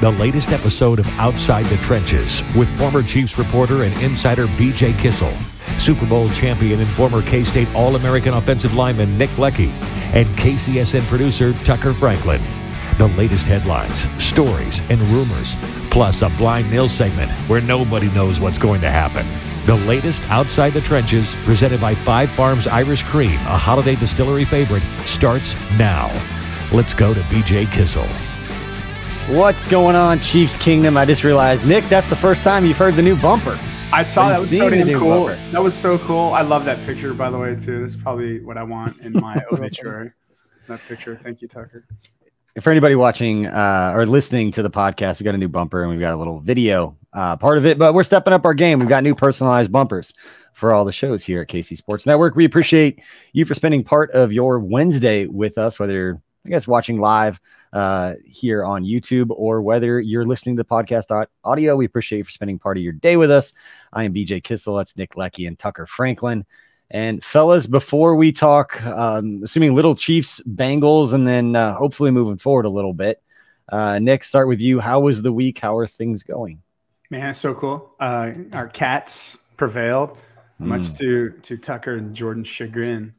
the 0.00 0.10
latest 0.12 0.50
episode 0.50 0.98
of 0.98 1.08
Outside 1.18 1.66
the 1.66 1.76
Trenches 1.78 2.42
with 2.56 2.76
former 2.78 3.02
Chiefs 3.02 3.38
reporter 3.38 3.84
and 3.84 3.94
insider 4.02 4.46
BJ 4.46 4.98
Kissel, 4.98 5.32
Super 5.78 6.06
Bowl 6.06 6.28
champion 6.30 6.80
and 6.80 6.90
former 6.90 7.22
K 7.22 7.44
State 7.44 7.72
All 7.74 7.96
American 7.96 8.34
offensive 8.34 8.74
lineman 8.74 9.16
Nick 9.16 9.30
Leckey, 9.30 9.70
and 10.12 10.28
KCSN 10.38 11.02
producer 11.02 11.52
Tucker 11.64 11.92
Franklin. 11.92 12.42
The 12.98 13.08
latest 13.16 13.46
headlines, 13.46 14.06
stories, 14.22 14.80
and 14.90 15.00
rumors, 15.06 15.56
plus 15.90 16.22
a 16.22 16.28
blind 16.30 16.70
nil 16.70 16.88
segment 16.88 17.30
where 17.48 17.60
nobody 17.60 18.10
knows 18.10 18.40
what's 18.40 18.58
going 18.58 18.80
to 18.82 18.90
happen. 18.90 19.26
The 19.66 19.76
latest 19.86 20.28
Outside 20.30 20.70
the 20.70 20.80
Trenches, 20.80 21.34
presented 21.44 21.80
by 21.80 21.94
Five 21.94 22.30
Farms 22.30 22.66
Irish 22.66 23.02
Cream, 23.02 23.34
a 23.46 23.56
holiday 23.56 23.94
distillery 23.94 24.44
favorite, 24.44 24.82
starts 25.04 25.54
now. 25.78 26.10
Let's 26.72 26.94
go 26.94 27.14
to 27.14 27.20
BJ 27.20 27.70
Kissel. 27.72 28.06
What's 29.28 29.66
going 29.68 29.96
on, 29.96 30.20
Chiefs 30.20 30.54
Kingdom? 30.54 30.98
I 30.98 31.06
just 31.06 31.24
realized, 31.24 31.66
Nick, 31.66 31.86
that's 31.86 32.10
the 32.10 32.16
first 32.16 32.42
time 32.42 32.66
you've 32.66 32.76
heard 32.76 32.92
the 32.92 33.02
new 33.02 33.16
bumper. 33.16 33.58
I 33.90 34.02
saw 34.02 34.28
that 34.28 34.38
was 34.38 34.54
so 34.54 34.68
damn 34.68 34.86
cool. 34.98 35.24
bumper? 35.24 35.50
That 35.50 35.62
was 35.62 35.74
so 35.74 35.98
cool. 36.00 36.34
I 36.34 36.42
love 36.42 36.66
that 36.66 36.84
picture, 36.84 37.14
by 37.14 37.30
the 37.30 37.38
way, 37.38 37.56
too. 37.56 37.80
That's 37.80 37.96
probably 37.96 38.40
what 38.40 38.58
I 38.58 38.62
want 38.62 39.00
in 39.00 39.14
my 39.14 39.42
obituary. 39.50 40.12
That 40.68 40.78
picture. 40.86 41.18
Thank 41.22 41.40
you, 41.40 41.48
Tucker. 41.48 41.86
For 42.60 42.70
anybody 42.70 42.96
watching 42.96 43.46
uh, 43.46 43.94
or 43.96 44.04
listening 44.04 44.52
to 44.52 44.62
the 44.62 44.68
podcast, 44.68 45.20
we 45.20 45.24
got 45.24 45.34
a 45.34 45.38
new 45.38 45.48
bumper 45.48 45.80
and 45.80 45.90
we've 45.90 46.00
got 46.00 46.12
a 46.12 46.16
little 46.16 46.40
video 46.40 46.94
uh, 47.14 47.34
part 47.38 47.56
of 47.56 47.64
it, 47.64 47.78
but 47.78 47.94
we're 47.94 48.02
stepping 48.02 48.34
up 48.34 48.44
our 48.44 48.54
game. 48.54 48.78
We've 48.78 48.88
got 48.90 49.04
new 49.04 49.14
personalized 49.14 49.72
bumpers 49.72 50.12
for 50.52 50.74
all 50.74 50.84
the 50.84 50.92
shows 50.92 51.24
here 51.24 51.40
at 51.40 51.48
KC 51.48 51.78
Sports 51.78 52.04
Network. 52.04 52.36
We 52.36 52.44
appreciate 52.44 53.02
you 53.32 53.46
for 53.46 53.54
spending 53.54 53.84
part 53.84 54.10
of 54.10 54.34
your 54.34 54.58
Wednesday 54.58 55.24
with 55.26 55.56
us, 55.56 55.78
whether 55.78 55.94
you're, 55.94 56.22
I 56.46 56.50
guess, 56.50 56.68
watching 56.68 56.98
live 57.00 57.40
uh, 57.72 58.14
here 58.26 58.64
on 58.64 58.84
YouTube 58.84 59.30
or 59.30 59.62
whether 59.62 59.98
you're 59.98 60.26
listening 60.26 60.56
to 60.56 60.62
the 60.62 60.68
podcast 60.68 61.26
audio. 61.42 61.74
We 61.74 61.86
appreciate 61.86 62.18
you 62.18 62.24
for 62.24 62.30
spending 62.30 62.58
part 62.58 62.76
of 62.76 62.82
your 62.82 62.92
day 62.92 63.16
with 63.16 63.30
us. 63.30 63.52
I 63.92 64.04
am 64.04 64.12
BJ 64.12 64.42
Kissel. 64.42 64.76
That's 64.76 64.96
Nick 64.96 65.14
Leckey 65.14 65.48
and 65.48 65.58
Tucker 65.58 65.86
Franklin. 65.86 66.44
And 66.90 67.24
fellas, 67.24 67.66
before 67.66 68.14
we 68.14 68.30
talk, 68.30 68.84
um, 68.84 69.40
assuming 69.42 69.74
little 69.74 69.94
Chiefs, 69.94 70.42
Bengals, 70.46 71.14
and 71.14 71.26
then 71.26 71.56
uh, 71.56 71.74
hopefully 71.74 72.10
moving 72.10 72.36
forward 72.36 72.66
a 72.66 72.70
little 72.70 72.92
bit, 72.92 73.22
uh, 73.70 73.98
Nick, 73.98 74.22
start 74.22 74.46
with 74.46 74.60
you. 74.60 74.80
How 74.80 75.00
was 75.00 75.22
the 75.22 75.32
week? 75.32 75.58
How 75.60 75.78
are 75.78 75.86
things 75.86 76.22
going? 76.22 76.60
Man, 77.10 77.30
it's 77.30 77.38
so 77.38 77.54
cool. 77.54 77.94
Uh, 77.98 78.32
our 78.52 78.68
cats 78.68 79.42
prevailed, 79.56 80.18
much 80.58 80.88
Hmm. 80.90 80.96
to 80.96 81.30
to 81.30 81.56
Tucker 81.56 81.94
and 81.94 82.14
Jordan's 82.14 82.48
chagrin. 82.48 83.14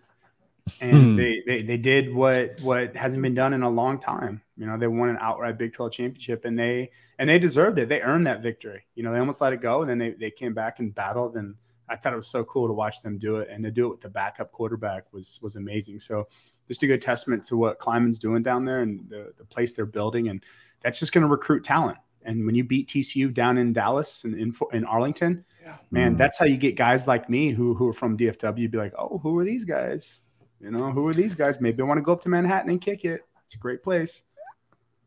And 0.82 1.18
they, 1.18 1.44
they 1.46 1.62
they 1.62 1.78
did 1.78 2.14
what 2.14 2.60
what 2.62 2.96
hasn't 2.96 3.22
been 3.22 3.36
done 3.36 3.54
in 3.54 3.62
a 3.62 3.70
long 3.70 4.00
time. 4.00 4.42
You 4.58 4.66
know, 4.66 4.78
they 4.78 4.88
won 4.88 5.10
an 5.10 5.18
outright 5.22 5.58
Big 5.58 5.74
12 5.74 5.92
championship, 5.92 6.44
and 6.46 6.58
they 6.58 6.90
and 7.20 7.30
they 7.30 7.38
deserved 7.40 7.78
it. 7.80 7.88
They 7.88 8.02
earned 8.02 8.26
that 8.28 8.42
victory. 8.42 8.86
You 8.96 9.04
know, 9.04 9.12
they 9.14 9.20
almost 9.20 9.42
let 9.42 9.54
it 9.54 9.62
go, 9.62 9.82
and 9.82 9.90
then 9.90 9.98
they 10.00 10.12
they 10.12 10.32
came 10.32 10.54
back 10.54 10.80
and 10.80 10.94
battled. 10.94 11.38
And 11.38 11.56
I 11.88 11.96
thought 11.96 12.14
it 12.14 12.18
was 12.18 12.28
so 12.28 12.44
cool 12.46 12.68
to 12.68 12.74
watch 12.74 13.02
them 13.04 13.18
do 13.20 13.38
it, 13.38 13.50
and 13.50 13.64
to 13.64 13.70
do 13.72 13.86
it 13.86 13.90
with 13.90 14.02
the 14.02 14.10
backup 14.10 14.52
quarterback 14.52 15.06
was 15.14 15.40
was 15.42 15.56
amazing. 15.56 16.00
So 16.00 16.28
just 16.68 16.82
a 16.82 16.88
good 16.88 17.02
testament 17.02 17.44
to 17.46 17.58
what 17.58 17.78
Klieman's 17.80 18.18
doing 18.18 18.42
down 18.42 18.66
there 18.66 18.82
and 18.82 19.08
the 19.08 19.34
the 19.38 19.46
place 19.46 19.74
they're 19.74 19.86
building, 19.86 20.30
and 20.30 20.44
that's 20.82 21.00
just 21.00 21.12
going 21.12 21.22
to 21.22 21.28
recruit 21.28 21.64
talent. 21.64 22.00
And 22.24 22.44
when 22.44 22.56
you 22.56 22.64
beat 22.64 22.90
TCU 22.90 23.32
down 23.32 23.60
in 23.60 23.72
Dallas 23.72 24.24
and 24.24 24.34
in, 24.34 24.52
in 24.74 24.84
Arlington, 24.84 25.46
man, 25.92 26.16
Mhm. 26.16 26.18
that's 26.18 26.40
how 26.40 26.46
you 26.46 26.58
get 26.58 26.76
guys 26.76 27.08
like 27.08 27.30
me 27.30 27.52
who 27.52 27.76
who 27.76 27.88
are 27.88 27.94
from 27.94 28.18
DFW 28.18 28.68
be 28.72 28.80
like, 28.80 28.94
oh, 28.98 29.20
who 29.20 29.38
are 29.38 29.44
these 29.46 29.64
guys? 29.64 30.24
You 30.66 30.72
know, 30.72 30.92
who 30.92 31.08
are 31.08 31.14
these 31.14 31.36
guys? 31.36 31.62
Maybe 31.62 31.84
I 31.84 31.86
want 31.86 32.00
to 32.00 32.02
go 32.02 32.12
up 32.12 32.22
to 32.22 32.30
Manhattan 32.30 32.72
and 32.72 32.82
kick 32.82 33.06
it. 33.06 33.22
It's 33.44 33.54
a 33.54 33.60
great 33.60 33.84
place. 33.84 34.24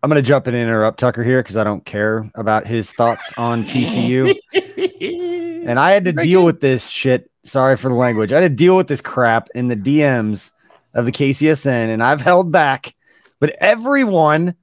I'm 0.04 0.08
going 0.08 0.22
to 0.22 0.26
jump 0.26 0.46
in 0.46 0.54
and 0.54 0.68
interrupt 0.68 1.00
Tucker 1.00 1.24
here 1.24 1.42
because 1.42 1.56
I 1.56 1.64
don't 1.64 1.84
care 1.84 2.30
about 2.36 2.64
his 2.64 2.92
thoughts 2.92 3.32
on 3.36 3.64
TCU. 3.64 4.36
and 5.66 5.80
I 5.80 5.90
had 5.90 6.04
to 6.04 6.12
deal 6.12 6.44
with 6.44 6.60
this 6.60 6.88
shit. 6.88 7.28
Sorry 7.42 7.76
for 7.76 7.88
the 7.88 7.96
language. 7.96 8.30
I 8.30 8.40
had 8.40 8.48
to 8.48 8.54
deal 8.54 8.76
with 8.76 8.86
this 8.86 9.00
crap 9.00 9.48
in 9.52 9.66
the 9.66 9.74
DMs 9.74 10.52
of 10.94 11.06
the 11.06 11.10
KCSN, 11.10 11.88
and 11.88 12.04
I've 12.04 12.20
held 12.20 12.52
back, 12.52 12.94
but 13.40 13.56
everyone 13.58 14.54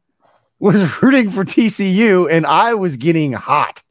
was 0.59 0.81
rooting 1.01 1.29
for 1.29 1.43
TCU, 1.43 2.31
and 2.31 2.45
I 2.45 2.73
was 2.73 2.95
getting 2.95 3.33
hot. 3.33 3.83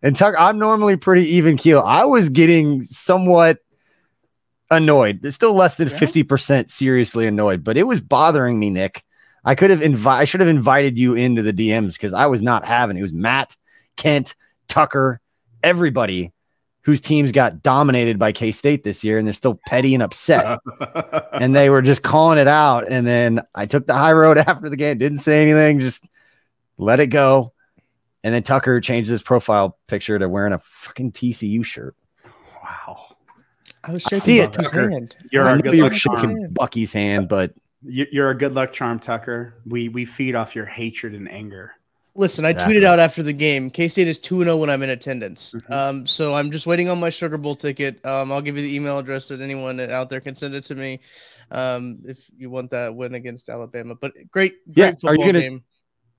And 0.00 0.14
Tucker, 0.14 0.38
I'm 0.38 0.60
normally 0.60 0.96
pretty 0.96 1.26
even 1.30 1.56
keel. 1.56 1.80
I 1.80 2.04
was 2.04 2.28
getting 2.28 2.82
somewhat 2.82 3.58
annoyed. 4.76 5.24
It's 5.24 5.34
still 5.34 5.54
less 5.54 5.76
than 5.76 5.88
Yeah. 5.88 5.98
50% 5.98 6.68
seriously 6.70 7.26
annoyed, 7.26 7.64
but 7.64 7.76
it 7.76 7.84
was 7.84 8.00
bothering 8.00 8.58
me, 8.58 8.70
Nick. 8.70 9.04
I 9.44 9.54
could 9.54 9.70
have 9.70 9.82
invited, 9.82 10.20
I 10.20 10.24
should 10.24 10.40
have 10.40 10.48
invited 10.48 10.98
you 10.98 11.14
into 11.14 11.42
the 11.42 11.52
DMs 11.52 11.94
because 11.94 12.14
I 12.14 12.26
was 12.26 12.42
not 12.42 12.64
having 12.64 12.96
it. 12.96 13.00
It 13.00 13.02
was 13.02 13.12
Matt, 13.12 13.56
Kent, 13.96 14.34
Tucker, 14.68 15.20
everybody 15.62 16.32
whose 16.84 17.00
teams 17.00 17.30
got 17.30 17.62
dominated 17.62 18.18
by 18.18 18.32
K 18.32 18.50
State 18.50 18.82
this 18.84 19.04
year, 19.04 19.18
and 19.18 19.26
they're 19.26 19.34
still 19.34 19.60
petty 19.66 19.94
and 19.94 20.02
upset. 20.02 20.58
and 21.32 21.54
they 21.54 21.70
were 21.70 21.82
just 21.82 22.02
calling 22.02 22.38
it 22.38 22.48
out. 22.48 22.88
And 22.88 23.06
then 23.06 23.40
I 23.54 23.66
took 23.66 23.86
the 23.86 23.94
high 23.94 24.12
road 24.12 24.38
after 24.46 24.68
the 24.68 24.76
game, 24.76 24.98
didn't 24.98 25.18
say 25.18 25.42
anything, 25.42 25.78
just 25.78 26.04
let 26.78 27.00
it 27.00 27.08
go. 27.08 27.52
And 28.24 28.32
then 28.34 28.42
Tucker 28.44 28.80
changed 28.80 29.10
his 29.10 29.22
profile 29.22 29.76
picture 29.88 30.18
to 30.18 30.28
wearing 30.28 30.52
a 30.52 30.60
fucking 30.60 31.12
TCU 31.12 31.64
shirt. 31.64 31.96
wow. 32.62 33.11
I 33.84 33.92
was 33.92 34.04
I 34.06 34.10
shaking 34.10 34.20
see 34.24 34.40
it, 34.40 34.52
Bucky's 34.52 34.70
Tucker. 34.70 34.90
hand. 34.90 35.16
You're 35.30 35.44
I 35.44 35.52
a 35.52 35.56
know 35.56 35.62
good 35.62 35.74
you're 35.74 35.84
luck 35.84 35.92
charm. 35.94 36.16
shaking 36.20 36.48
Bucky's 36.52 36.92
hand, 36.92 37.28
but 37.28 37.52
You- 37.84 38.06
You're 38.12 38.30
a 38.30 38.36
good 38.38 38.54
luck 38.54 38.70
charm, 38.72 38.98
Tucker. 39.00 39.54
We 39.66 39.88
we 39.88 40.04
feed 40.04 40.34
off 40.36 40.54
your 40.54 40.66
hatred 40.66 41.14
and 41.14 41.28
anger. 41.30 41.72
Listen, 42.14 42.44
I 42.44 42.50
Exactly. 42.50 42.76
tweeted 42.76 42.84
out 42.84 42.98
after 43.00 43.22
the 43.24 43.32
game. 43.32 43.70
K 43.70 43.88
State 43.88 44.06
is 44.06 44.18
2 44.20 44.44
0 44.44 44.56
when 44.58 44.70
I'm 44.70 44.82
in 44.82 44.90
attendance. 44.90 45.52
Mhm. 45.56 45.72
Um, 45.74 46.06
so 46.06 46.34
I'm 46.34 46.50
just 46.52 46.66
waiting 46.66 46.88
on 46.90 47.00
my 47.00 47.10
Sugar 47.10 47.38
Bowl 47.38 47.56
ticket. 47.56 48.04
Um, 48.06 48.30
I'll 48.30 48.40
give 48.42 48.56
you 48.56 48.62
the 48.62 48.74
email 48.76 48.98
address 48.98 49.28
that 49.28 49.40
anyone 49.40 49.80
out 49.80 50.10
there 50.10 50.20
can 50.20 50.34
send 50.36 50.54
it 50.54 50.62
to 50.64 50.74
me 50.76 51.00
um, 51.50 51.98
if 52.06 52.18
you 52.36 52.50
want 52.50 52.70
that 52.70 52.94
win 52.94 53.14
against 53.14 53.48
Alabama. 53.48 53.94
But 54.00 54.12
great, 54.30 54.30
great 54.30 54.52
Yeah, 54.76 54.86
are 54.88 54.90
football 54.92 55.14
you 55.16 55.24
gonna- 55.32 55.40
game. 55.40 55.62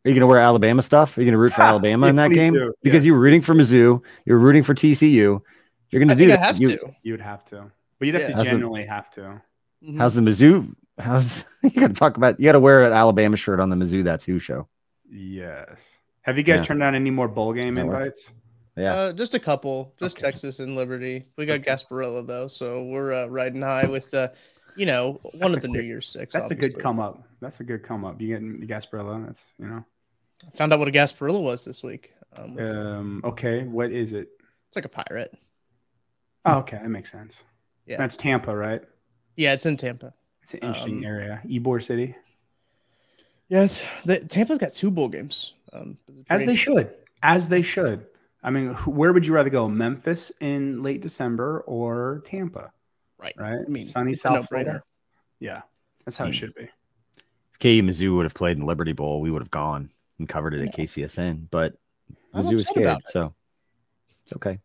are 0.06 0.10
you 0.10 0.16
going 0.16 0.22
to 0.22 0.28
wear 0.28 0.40
Alabama 0.40 0.82
stuff? 0.82 1.18
Are 1.18 1.22
you 1.22 1.26
going 1.28 1.32
to 1.34 1.38
root 1.40 1.54
for 1.54 1.62
Alabama 1.72 2.08
in 2.08 2.16
that 2.18 2.28
please 2.30 2.36
game? 2.44 2.54
do. 2.54 2.74
Because 2.84 3.04
Yes. 3.04 3.06
you 3.06 3.14
were 3.14 3.20
rooting 3.22 3.42
for 3.42 3.54
Mizzou, 3.56 4.02
you're 4.26 4.38
rooting 4.40 4.64
for 4.64 4.74
TCU. 4.74 5.42
You're 5.94 6.00
going 6.00 6.10
I 6.12 6.14
to 6.16 6.20
do 6.20 6.28
think 6.28 6.40
I 6.40 6.42
that. 6.42 6.46
have 6.48 6.60
You- 6.62 6.78
to. 6.78 6.96
You 7.04 7.14
would 7.14 7.22
have 7.22 7.44
to, 7.46 7.72
but 8.00 8.06
you'd 8.06 8.16
have 8.16 8.22
Yeah. 8.24 8.28
to 8.30 8.36
That's 8.36 8.50
genuinely 8.50 8.86
have 8.86 9.10
to. 9.12 9.42
Mhm. 9.84 9.98
How's 9.98 10.16
the 10.16 10.22
Mizzou? 10.22 10.74
How's 10.98 11.46
you 11.64 11.70
got 11.72 11.88
to 11.90 11.94
talk 11.94 12.18
about? 12.18 12.40
You 12.40 12.46
got 12.46 12.54
to 12.54 12.60
wear 12.60 12.84
an 12.84 12.94
Alabama 12.94 13.38
shirt 13.38 13.60
on 13.60 13.70
the 13.70 13.76
Mizzou 13.76 14.04
That's 14.04 14.26
Who 14.26 14.40
show. 14.40 14.68
Yes. 15.10 16.00
Have 16.22 16.38
you 16.38 16.44
guys 16.44 16.60
Yeah. 16.60 16.64
turned 16.64 16.80
down 16.80 16.96
any 16.96 17.12
more 17.12 17.28
bowl 17.28 17.54
game 17.54 17.76
Does 17.76 17.84
that 17.84 17.88
work? 17.88 17.98
invites? 17.98 18.34
Yeah, 18.76 18.94
Uh, 18.94 19.14
just 19.14 19.36
a 19.36 19.40
couple, 19.40 19.94
just 20.00 20.18
Okay. 20.18 20.32
Texas 20.32 20.60
and 20.60 20.76
Liberty. 20.76 21.26
We 21.38 21.46
got 21.46 21.60
Gasparilla 21.60 22.26
though, 22.26 22.48
so 22.48 22.84
we're 22.86 23.14
uh, 23.14 23.28
riding 23.28 23.62
high 23.62 23.86
with 23.86 24.12
uh, 24.16 24.30
you 24.76 24.88
know, 24.88 25.20
one 25.22 25.32
That's 25.36 25.58
of 25.58 25.58
a 25.58 25.62
the 25.62 25.68
New 25.68 25.82
Year's 25.82 26.08
Six. 26.08 26.34
That's 26.34 26.50
a 26.50 26.56
good 26.56 26.80
come 26.80 27.00
up. 27.00 27.22
That's 27.40 27.60
a 27.60 27.64
good 27.64 27.84
come 27.84 28.04
up. 28.04 28.20
You 28.20 28.30
getting 28.30 28.60
the 28.60 28.66
Gasparilla? 28.66 29.24
That's 29.26 29.54
you 29.60 29.68
know. 29.68 29.86
I 30.52 30.58
found 30.58 30.74
out 30.74 30.80
what 30.80 30.88
a 30.88 30.92
Gasparilla 30.92 31.42
was 31.44 31.64
this 31.64 31.84
week. 31.84 32.14
Um, 32.40 32.58
Um. 32.58 33.22
Okay. 33.24 33.64
What 33.66 33.92
is 33.92 34.14
it? 34.14 34.30
it's 34.70 34.76
like 34.76 34.86
a 34.86 34.90
pirate. 34.90 35.38
Oh, 36.46 36.60
okay, 36.60 36.78
that 36.82 36.90
makes 36.90 37.12
sense. 37.12 37.44
Yeah. 37.86 37.98
That's 37.98 38.18
Tampa, 38.18 38.56
right? 38.56 38.82
Yeah, 39.36 39.54
it's 39.54 39.66
in 39.66 39.78
Tampa. 39.78 40.14
It's 40.42 40.54
an 40.54 40.60
interesting 40.62 40.98
Um, 41.00 41.06
area. 41.06 41.42
Ybor 41.46 41.82
City, 41.82 42.16
Yes, 43.50 43.84
the, 44.06 44.20
Tampa's 44.20 44.58
got 44.58 44.72
two 44.74 44.90
bowl 44.90 45.10
games. 45.10 45.54
Um, 45.74 45.98
as 46.30 46.46
they 46.46 46.56
should, 46.56 46.94
as 47.22 47.50
they 47.50 47.62
should. 47.62 48.06
I 48.42 48.50
mean, 48.50 48.74
who- 48.74 48.92
where 48.92 49.14
would 49.14 49.26
you 49.28 49.34
rather 49.34 49.50
go? 49.50 49.68
Memphis 49.70 50.32
in 50.40 50.82
late 50.82 51.02
December 51.02 51.62
or 51.62 52.22
Tampa? 52.26 52.72
Right. 53.18 53.34
Right. 53.38 53.60
I 53.66 53.70
mean, 53.70 53.86
sunny 53.86 54.16
South 54.16 54.34
no-brainer. 54.36 54.48
Florida. 54.48 54.84
Yeah, 55.40 55.62
that's 56.04 56.18
how 56.18 56.26
it 56.26 56.30
Hmm. 56.30 56.32
should 56.34 56.56
be. 56.56 56.64
If 56.64 57.60
KU 57.60 57.82
Mizzou 57.84 58.16
would 58.16 58.26
have 58.26 58.34
played 58.34 58.54
in 58.54 58.62
the 58.62 58.66
Liberty 58.66 58.94
Bowl, 58.94 59.22
we 59.22 59.30
would 59.30 59.42
have 59.42 59.52
gone 59.52 59.92
and 60.20 60.28
covered 60.28 60.54
it 60.54 60.62
at 60.68 60.74
KCSN. 60.76 61.48
But 61.52 61.78
I'm 62.34 62.44
Mizzou 62.44 62.54
was 62.56 62.68
scared, 62.68 62.98
so 63.08 63.34
it's 64.24 64.34
okay. 64.34 64.60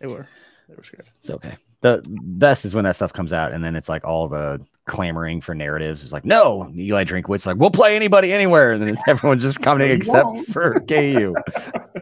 They 0.00 0.06
were. 0.06 0.26
They 0.68 0.74
were 0.74 0.84
scared. 0.84 1.06
It's 1.18 1.30
okay. 1.30 1.56
The 1.80 2.02
best 2.06 2.64
is 2.64 2.74
when 2.74 2.84
that 2.84 2.96
stuff 2.96 3.12
comes 3.12 3.32
out, 3.32 3.52
and 3.52 3.62
then 3.62 3.76
it's 3.76 3.88
like 3.90 4.04
all 4.04 4.26
the 4.28 4.64
clamoring 4.86 5.40
for 5.42 5.54
narratives. 5.54 6.02
It's 6.02 6.12
like, 6.12 6.24
no, 6.24 6.70
Eli 6.74 7.04
Drinkwitz, 7.04 7.44
like, 7.46 7.56
we'll 7.56 7.70
play 7.70 7.94
anybody 7.96 8.32
anywhere, 8.32 8.72
and 8.72 8.80
then 8.80 8.88
it's, 8.88 9.02
everyone's 9.08 9.42
just 9.42 9.60
coming 9.60 9.90
except 9.90 10.24
won't. 10.26 10.46
for 10.48 10.80
KU. 10.80 11.34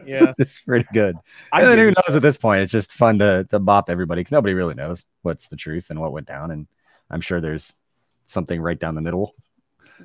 Yeah. 0.05 0.33
it's 0.39 0.59
pretty 0.59 0.85
good. 0.91 1.15
I 1.53 1.61
and 1.61 1.71
then 1.71 1.77
who 1.77 1.85
knows 1.85 2.15
at 2.15 2.21
this 2.21 2.35
point? 2.35 2.59
It's 2.61 2.71
just 2.71 2.91
fun 2.91 3.19
to 3.19 3.45
to 3.51 3.59
bop 3.59 3.89
everybody 3.89 4.19
because 4.19 4.33
nobody 4.33 4.53
really 4.53 4.73
knows 4.73 5.05
what's 5.21 5.47
the 5.47 5.55
truth 5.55 5.91
and 5.91 5.99
what 5.99 6.11
went 6.11 6.27
down, 6.27 6.51
and 6.51 6.67
I'm 7.09 7.21
sure 7.21 7.39
there's 7.39 7.73
something 8.25 8.59
right 8.59 8.77
down 8.77 8.95
the 8.95 9.01
middle 9.01 9.33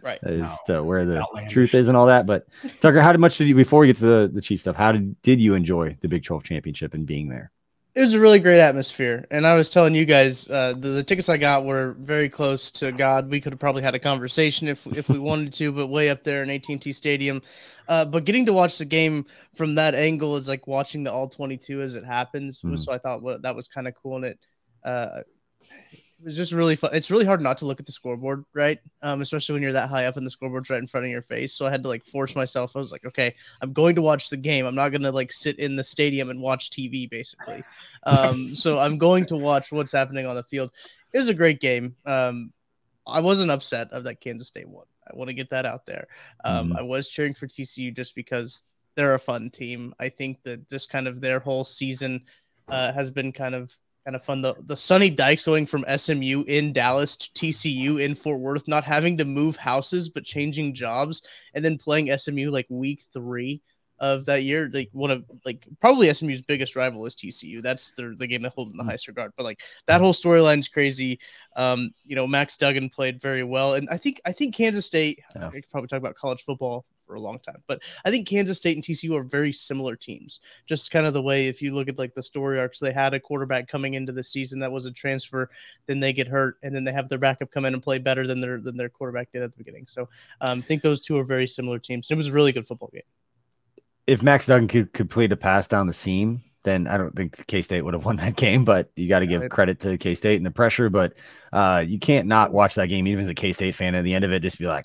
Right. 0.03 0.19
as 0.23 0.43
No, 0.69 0.75
to 0.77 0.83
where 0.85 1.05
the 1.05 1.19
outlandish. 1.23 1.53
truth 1.53 1.75
is 1.75 1.89
and 1.89 1.97
all 1.97 2.07
that. 2.07 2.27
But 2.27 2.47
Tucker, 2.81 3.01
how 3.01 3.13
much 3.15 3.39
did 3.39 3.49
you 3.49 3.57
before 3.57 3.81
we 3.81 3.87
get 3.89 3.97
to 3.97 4.07
the 4.07 4.31
the 4.33 4.41
Chief 4.43 4.61
stuff? 4.61 4.77
How 4.77 4.93
did 4.93 5.21
did 5.23 5.41
you 5.41 5.55
enjoy 5.55 5.97
the 6.01 6.07
Big 6.09 6.23
12 6.23 6.45
championship 6.45 6.95
and 6.95 7.05
being 7.07 7.29
there? 7.29 7.51
It 7.99 8.03
was 8.03 8.15
a 8.15 8.21
really 8.21 8.39
great 8.39 8.61
atmosphere, 8.61 9.27
and 9.29 9.45
I 9.45 9.57
was 9.57 9.69
telling 9.71 9.93
you 9.93 10.05
guys 10.05 10.49
uh, 10.49 10.73
the, 10.79 10.91
the 10.91 11.03
tickets 11.03 11.29
I 11.29 11.37
got 11.37 11.65
were 11.65 11.97
very 11.99 12.29
close 12.29 12.71
to 12.71 12.93
God. 12.93 13.29
We 13.29 13.41
could 13.41 13.53
have 13.53 13.59
probably 13.59 13.83
had 13.83 13.97
a 13.97 13.99
conversation 13.99 14.69
if 14.69 14.87
if 14.97 15.09
we 15.09 15.19
wanted 15.19 15.53
to, 15.55 15.73
but 15.73 15.89
way 15.89 16.09
up 16.09 16.23
there 16.23 16.45
in 16.45 16.49
AT&T 16.49 16.93
Stadium. 16.93 17.43
Uh, 17.89 18.05
but 18.05 18.25
getting 18.25 18.47
to 18.47 18.53
watch 18.53 18.79
the 18.79 18.85
game 18.85 19.27
from 19.57 19.75
that 19.75 19.97
angle 19.97 20.37
is 20.37 20.47
like 20.47 20.69
watching 20.69 21.03
the 21.03 21.13
all 21.13 21.29
22 21.29 21.81
as 21.81 21.95
it 21.95 22.05
happens. 22.05 22.61
Mhm. 22.61 22.79
So 22.79 22.93
I 22.93 22.99
thought 22.99 23.21
well, 23.21 23.41
that 23.41 23.57
was 23.57 23.67
kind 23.67 23.89
of 23.89 23.95
cool, 24.01 24.15
and 24.15 24.27
it 24.27 24.39
uh, 24.85 25.23
it 25.91 25.98
was 26.25 26.37
just 26.37 26.53
really 26.53 26.75
fun. 26.77 26.91
It's 26.95 27.11
really 27.11 27.25
hard 27.25 27.41
not 27.41 27.59
to 27.59 27.65
look 27.67 27.81
at 27.81 27.87
the 27.87 27.93
scoreboard, 27.93 28.45
right? 28.53 28.79
Um, 29.03 29.21
especially 29.21 29.53
when 29.55 29.63
you're 29.63 29.73
that 29.73 29.89
high 29.89 30.07
up 30.07 30.17
and 30.17 30.27
the 30.27 30.31
scoreboard's 30.31 30.69
right 30.69 30.81
in 30.81 30.87
front 30.87 31.07
of 31.07 31.13
your 31.13 31.23
face. 31.23 31.53
So 31.55 31.67
I 31.67 31.71
had 31.71 31.83
to 31.85 31.89
like 31.89 32.05
force 32.05 32.35
myself. 32.35 32.75
I 32.75 32.81
was 32.81 32.91
like, 32.91 33.05
okay, 33.05 33.35
I'm 33.61 33.73
going 33.73 33.95
to 33.95 34.03
watch 34.03 34.29
the 34.31 34.37
game. 34.37 34.67
I'm 34.67 34.75
not 34.75 34.91
gonna 34.91 35.13
like 35.13 35.33
sit 35.33 35.59
in 35.59 35.77
the 35.77 35.85
stadium 35.85 36.29
and 36.31 36.41
watch 36.41 36.71
TV, 36.71 37.09
basically. 37.09 37.63
Um, 38.05 38.55
so 38.57 38.79
I'm 38.79 38.99
going 38.99 39.27
to 39.27 39.37
watch 39.37 39.71
what's 39.71 39.93
happening 39.93 40.27
on 40.27 40.35
the 40.35 40.43
field. 40.43 40.73
It 41.13 41.19
was 41.19 41.29
a 41.29 41.35
great 41.35 41.61
game. 41.61 41.95
Um, 42.05 42.53
I 43.07 43.21
wasn't 43.21 43.51
upset 43.51 43.91
of 43.93 44.05
that 44.05 44.21
Kansas 44.21 44.49
State 44.49 44.69
won. 44.69 44.85
I 45.11 45.17
want 45.17 45.29
to 45.29 45.35
get 45.35 45.51
that 45.51 45.65
out 45.65 45.87
there. 45.87 46.09
Um, 46.45 46.71
Mhm. 46.73 46.79
I 46.79 46.83
was 46.83 47.09
cheering 47.09 47.33
for 47.33 47.47
TCU 47.47 47.95
just 47.95 48.15
because 48.15 48.65
they're 48.95 49.15
a 49.15 49.19
fun 49.19 49.49
team. 49.49 49.95
I 49.99 50.09
think 50.11 50.43
that 50.43 50.69
just 50.69 50.91
kind 50.91 51.07
of 51.07 51.21
their 51.21 51.39
whole 51.41 51.65
season 51.65 52.25
uh, 52.67 52.93
has 52.93 53.11
been 53.11 53.33
kind 53.33 53.55
of 53.55 53.75
kind 54.09 54.17
of 54.17 54.25
fun. 54.25 54.41
The 54.41 54.55
the 54.65 54.77
Sonny 54.77 55.11
Dykes 55.11 55.43
going 55.43 55.67
from 55.67 55.85
SMU 55.95 56.43
in 56.49 56.73
Dallas 56.73 57.15
to 57.15 57.31
TCU 57.33 58.03
in 58.03 58.15
Fort 58.15 58.41
Worth, 58.41 58.67
not 58.67 58.83
having 58.83 59.19
to 59.19 59.27
move 59.27 59.57
houses 59.59 60.09
but 60.09 60.25
changing 60.25 60.73
jobs, 60.73 61.21
and 61.53 61.63
then 61.63 61.77
playing 61.77 62.17
SMU 62.17 62.51
like 62.51 62.65
week 62.71 63.03
three 63.13 63.61
of 63.99 64.25
that 64.25 64.45
year. 64.45 64.71
Like 64.73 64.89
one 64.93 65.11
of 65.11 65.25
like 65.45 65.67
probably 65.83 66.13
SMU's 66.15 66.41
biggest 66.41 66.75
rival 66.75 67.05
is 67.05 67.15
TCU. 67.15 67.61
That's 67.61 67.93
the 67.93 68.15
the 68.19 68.27
game 68.27 68.41
they 68.41 68.49
hold 68.49 68.71
in 68.71 68.79
the 68.79 68.85
highest 68.85 69.09
regard. 69.09 69.33
But 69.37 69.45
like 69.45 69.61
that 69.89 70.01
whole 70.01 70.15
storyline's 70.15 70.69
crazy. 70.69 71.19
Um, 71.55 71.91
you 72.07 72.17
know, 72.17 72.27
Max 72.27 72.57
Duggan 72.57 72.89
played 72.89 73.21
very 73.21 73.43
well, 73.43 73.75
and 73.75 73.91
I 73.91 73.99
think 73.99 74.23
I 74.25 74.33
think 74.33 74.55
Kansas 74.55 74.87
State. 74.87 75.19
Yeah. 75.37 75.49
I 75.49 75.51
could 75.51 75.69
probably 75.69 75.89
talk 75.89 75.99
about 75.99 76.15
college 76.15 76.43
football 76.45 76.87
for 77.09 77.15
a 77.15 77.21
long 77.21 77.39
time, 77.41 77.63
but 77.67 77.83
I 78.05 78.11
think 78.11 78.29
Kansas 78.29 78.59
State 78.59 78.77
and 78.77 78.85
TCU 78.85 79.19
are 79.19 79.25
very 79.25 79.53
similar 79.53 79.97
teams. 79.97 80.41
Just 80.69 80.91
kind 80.91 81.07
of 81.07 81.15
the 81.15 81.23
way 81.23 81.47
if 81.47 81.63
you 81.63 81.75
look 81.75 81.89
at 81.89 81.99
like 81.99 82.15
the 82.15 82.23
story 82.23 82.61
arcs, 82.61 82.79
they 82.79 82.93
had 82.93 83.15
a 83.15 83.21
quarterback 83.21 83.67
coming 83.67 83.95
into 83.95 84.13
the 84.13 84.23
season 84.23 84.61
that 84.61 84.71
was 84.71 84.85
a 84.85 84.93
transfer, 84.93 85.51
then 85.87 85.99
they 85.99 86.13
get 86.13 86.29
hurt, 86.29 86.59
and 86.63 86.77
then 86.77 86.85
they 86.85 86.93
have 86.93 87.09
their 87.09 87.19
backup 87.19 87.51
come 87.51 87.65
in 87.65 87.75
and 87.75 87.83
play 87.83 87.99
better 87.99 88.27
than 88.27 88.41
their 88.41 88.61
than 88.61 88.77
their 88.77 88.91
quarterback 88.91 89.33
did 89.33 89.43
at 89.43 89.51
the 89.51 89.59
beginning. 89.59 89.87
So 89.89 90.09
um, 90.41 90.59
I 90.59 90.63
think 90.63 90.83
those 90.83 91.01
two 91.01 91.19
are 91.19 91.25
very 91.25 91.47
similar 91.47 91.79
teams. 91.79 92.11
It 92.11 92.17
was 92.17 92.29
a 92.29 92.33
really 92.33 92.53
good 92.53 92.69
football 92.69 92.91
game. 92.93 93.03
If 94.07 94.23
Max 94.23 94.47
Duggan 94.47 94.69
could 94.69 94.93
complete 94.93 95.33
a 95.33 95.37
pass 95.37 95.67
down 95.67 95.87
the 95.87 95.95
seam, 95.95 96.43
then 96.65 96.87
I 96.87 96.97
don't 96.97 97.15
think 97.15 97.47
K 97.47 97.63
State 97.63 97.83
would 97.83 97.95
have 97.95 98.05
won 98.05 98.17
that 98.17 98.37
game. 98.37 98.65
But 98.65 98.91
you 98.97 99.09
got 99.09 99.21
to 99.21 99.27
give 99.27 99.49
credit 99.51 99.81
to 99.81 99.97
K 99.99 100.15
State 100.15 100.37
and 100.37 100.47
the 100.47 100.51
pressure. 100.51 100.91
But 100.91 101.15
uh, 101.53 101.85
you 101.87 101.99
can't 101.99 102.29
not 102.29 102.53
watch 102.53 102.75
that 102.77 102.87
game, 102.87 103.07
even 103.07 103.25
as 103.25 103.31
a 103.31 103.35
K 103.35 103.53
State 103.53 103.75
fan. 103.75 103.95
At 103.95 104.05
the 104.05 104.15
end 104.15 104.25
of 104.25 104.33
it, 104.33 104.41
just 104.41 104.59
be 104.59 104.67
like, 104.67 104.85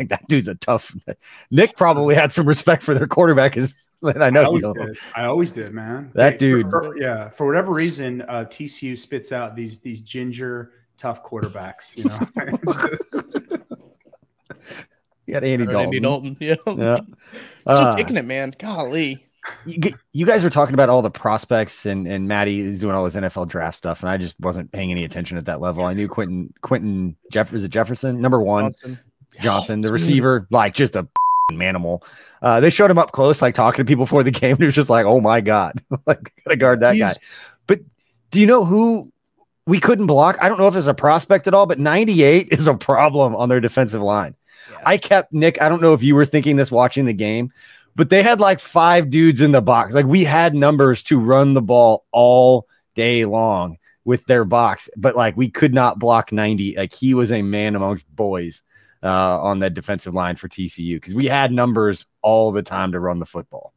like 0.00 0.08
that 0.08 0.26
dude's 0.28 0.48
a 0.48 0.54
tough. 0.56 0.94
Nick 1.50 1.76
probably 1.76 2.14
had 2.14 2.32
some 2.32 2.46
respect 2.46 2.82
for 2.82 2.94
their 2.94 3.06
quarterback. 3.06 3.56
Is 3.56 3.74
I 4.02 4.10
I 4.18 4.30
know 4.30 4.40
you 4.40 4.46
always 4.46 4.64
don't. 4.64 4.78
did. 4.86 4.96
I 5.14 5.24
always 5.26 5.52
did, 5.52 5.72
man. 5.72 6.10
That 6.14 6.38
They- 6.38 6.50
for- 6.52 6.56
dude- 6.62 6.70
for- 6.70 6.96
yeah, 6.98 7.28
for 7.28 7.46
whatever 7.46 7.72
reason, 7.72 8.22
uh, 8.22 8.44
TCU 8.48 8.96
spits 8.96 9.30
out 9.32 9.54
these 9.56 9.78
these 9.80 10.00
ginger 10.00 10.72
tough 10.96 11.24
quarterbacks. 11.24 11.96
You 11.96 12.04
know, 12.04 12.18
You 15.26 15.34
got 15.34 15.44
Andy 15.44 15.64
Or 15.64 15.70
Dalton. 15.70 15.84
Andy 15.86 16.00
Dalton, 16.00 16.36
yeah. 16.40 16.54
Yeah. 16.66 16.96
Still 16.96 17.06
Uh, 17.66 17.96
kicking 17.96 18.16
it, 18.16 18.24
man. 18.24 18.52
Golly. 18.58 19.24
you, 19.64 19.78
you 20.12 20.26
guys 20.26 20.42
were 20.42 20.50
talking 20.50 20.74
about 20.74 20.88
all 20.88 21.02
the 21.02 21.10
prospects 21.10 21.86
and 21.86 22.06
and 22.08 22.26
Maddie 22.28 22.60
is 22.60 22.80
doing 22.80 22.94
all 22.96 23.04
this 23.04 23.14
NFL 23.14 23.46
draft 23.48 23.76
stuff, 23.78 24.00
and 24.02 24.10
I 24.10 24.16
just 24.16 24.38
wasn't 24.40 24.70
paying 24.72 24.90
any 24.90 25.04
attention 25.04 25.38
at 25.38 25.44
that 25.46 25.60
level. 25.60 25.84
I 25.84 25.94
knew 25.94 26.08
Quentin 26.08 26.52
Quentin 26.62 27.16
Jeff 27.32 27.52
is 27.54 27.62
it 27.64 27.68
Jefferson 27.70 28.20
number 28.20 28.40
one 28.42 28.64
Johnson. 28.64 28.98
Johnson, 29.40 29.80
the 29.80 29.92
receiver, 29.92 30.46
like 30.50 30.74
just 30.74 30.96
a 30.96 31.08
manimal. 31.52 32.02
Uh, 32.42 32.60
they 32.60 32.70
showed 32.70 32.90
him 32.90 32.98
up 32.98 33.12
close, 33.12 33.42
like 33.42 33.54
talking 33.54 33.84
to 33.84 33.88
people 33.88 34.04
before 34.04 34.22
the 34.22 34.30
game. 34.30 34.52
And 34.52 34.62
it 34.62 34.66
was 34.66 34.74
just 34.74 34.90
like, 34.90 35.06
oh 35.06 35.20
my 35.20 35.40
god, 35.40 35.80
like 36.06 36.32
gotta 36.44 36.56
guard 36.56 36.80
that 36.80 36.98
guy. 36.98 37.12
But 37.66 37.80
do 38.30 38.40
you 38.40 38.46
know 38.46 38.64
who 38.64 39.12
we 39.66 39.80
couldn't 39.80 40.06
block? 40.06 40.38
I 40.40 40.48
don't 40.48 40.58
know 40.58 40.68
if 40.68 40.76
it's 40.76 40.86
a 40.86 40.94
prospect 40.94 41.46
at 41.46 41.54
all, 41.54 41.66
but 41.66 41.78
98 41.78 42.48
is 42.50 42.66
a 42.66 42.74
problem 42.74 43.36
on 43.36 43.48
their 43.48 43.60
defensive 43.60 44.02
line. 44.02 44.34
Yeah. 44.70 44.78
I 44.86 44.96
kept 44.98 45.32
Nick. 45.32 45.60
I 45.60 45.68
don't 45.68 45.82
know 45.82 45.94
if 45.94 46.02
you 46.02 46.14
were 46.14 46.26
thinking 46.26 46.56
this 46.56 46.70
watching 46.70 47.04
the 47.04 47.12
game, 47.12 47.52
but 47.96 48.10
they 48.10 48.22
had 48.22 48.40
like 48.40 48.60
five 48.60 49.10
dudes 49.10 49.40
in 49.40 49.52
the 49.52 49.62
box. 49.62 49.94
Like 49.94 50.06
we 50.06 50.24
had 50.24 50.54
numbers 50.54 51.02
to 51.04 51.18
run 51.18 51.54
the 51.54 51.62
ball 51.62 52.04
all 52.12 52.66
day 52.94 53.24
long 53.24 53.78
with 54.04 54.24
their 54.26 54.44
box, 54.44 54.88
but 54.96 55.14
like 55.14 55.36
we 55.36 55.50
could 55.50 55.74
not 55.74 55.98
block 55.98 56.32
90. 56.32 56.76
Like 56.76 56.94
he 56.94 57.14
was 57.14 57.30
a 57.30 57.42
man 57.42 57.76
amongst 57.76 58.08
boys 58.14 58.62
uh, 59.02 59.40
on 59.42 59.58
that 59.60 59.74
defensive 59.74 60.14
line 60.14 60.36
for 60.36 60.48
TCU 60.48 60.96
because 60.96 61.14
we 61.14 61.26
had 61.26 61.52
numbers 61.52 62.06
all 62.22 62.52
the 62.52 62.62
time 62.62 62.92
to 62.92 63.00
run 63.00 63.18
the 63.18 63.26
football. 63.26 63.72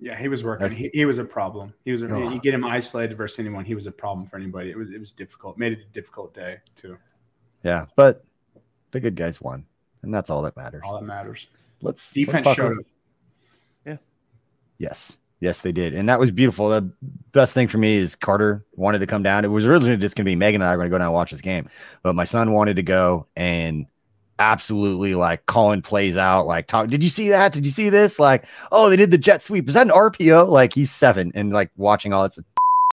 yeah, 0.00 0.18
he 0.18 0.28
was 0.28 0.44
working. 0.44 0.70
He, 0.70 0.90
he 0.92 1.04
was 1.06 1.18
a 1.18 1.24
problem. 1.24 1.72
He 1.84 1.92
was. 1.92 2.02
A, 2.02 2.06
Ugh. 2.14 2.32
you 2.32 2.40
get 2.40 2.54
him 2.54 2.64
isolated 2.64 3.16
versus 3.16 3.38
anyone. 3.38 3.64
He 3.64 3.74
was 3.74 3.86
a 3.86 3.92
problem 3.92 4.26
for 4.26 4.36
anybody. 4.36 4.70
It 4.70 4.76
was. 4.76 4.90
It 4.90 5.00
was 5.00 5.12
difficult. 5.12 5.58
Made 5.58 5.72
it 5.72 5.80
a 5.80 5.92
difficult 5.92 6.34
day 6.34 6.58
too. 6.76 6.96
Yeah, 7.64 7.86
but 7.96 8.24
the 8.92 9.00
good 9.00 9.16
guys 9.16 9.40
won, 9.40 9.64
and 10.02 10.12
that's 10.14 10.30
all 10.30 10.42
that 10.42 10.56
matters. 10.56 10.82
All 10.84 10.94
that 11.00 11.04
matters. 11.04 11.48
Let's 11.82 12.12
Defense 12.12 12.44
let's 12.46 12.56
showed 12.56 12.72
about- 12.72 12.78
up. 12.80 13.98
Yes. 14.78 15.16
Yes, 15.40 15.60
they 15.60 15.72
did. 15.72 15.94
And 15.94 16.08
that 16.08 16.18
was 16.18 16.30
beautiful. 16.30 16.68
The 16.68 16.90
best 17.32 17.52
thing 17.54 17.68
for 17.68 17.78
me 17.78 17.96
is 17.96 18.16
Carter 18.16 18.64
wanted 18.74 18.98
to 19.00 19.06
come 19.06 19.22
down. 19.22 19.44
It 19.44 19.48
was 19.48 19.66
originally 19.66 19.96
just 19.96 20.16
going 20.16 20.24
to 20.24 20.30
be 20.30 20.34
Megan 20.36 20.62
and 20.62 20.68
I 20.68 20.72
were 20.72 20.78
going 20.78 20.90
to 20.90 20.94
go 20.94 20.98
down 20.98 21.06
and 21.08 21.14
watch 21.14 21.30
this 21.30 21.40
game, 21.40 21.68
but 22.02 22.14
my 22.14 22.24
son 22.24 22.52
wanted 22.52 22.74
to 22.76 22.82
go 22.82 23.26
and 23.36 23.86
absolutely 24.38 25.14
like 25.14 25.46
calling 25.46 25.82
plays 25.82 26.16
out. 26.16 26.46
Like, 26.46 26.66
talk, 26.66 26.88
did 26.88 27.02
you 27.02 27.08
see 27.08 27.28
that? 27.30 27.52
Did 27.52 27.64
you 27.64 27.70
see 27.70 27.88
this? 27.88 28.18
Like, 28.18 28.46
oh, 28.72 28.88
they 28.88 28.96
did 28.96 29.10
the 29.10 29.18
jet 29.18 29.42
sweep. 29.42 29.68
Is 29.68 29.74
that 29.74 29.86
an 29.86 29.92
RPO? 29.92 30.48
Like, 30.48 30.72
he's 30.74 30.90
seven 30.90 31.32
and 31.34 31.52
like 31.52 31.70
watching 31.76 32.12
all 32.12 32.24
it's 32.24 32.38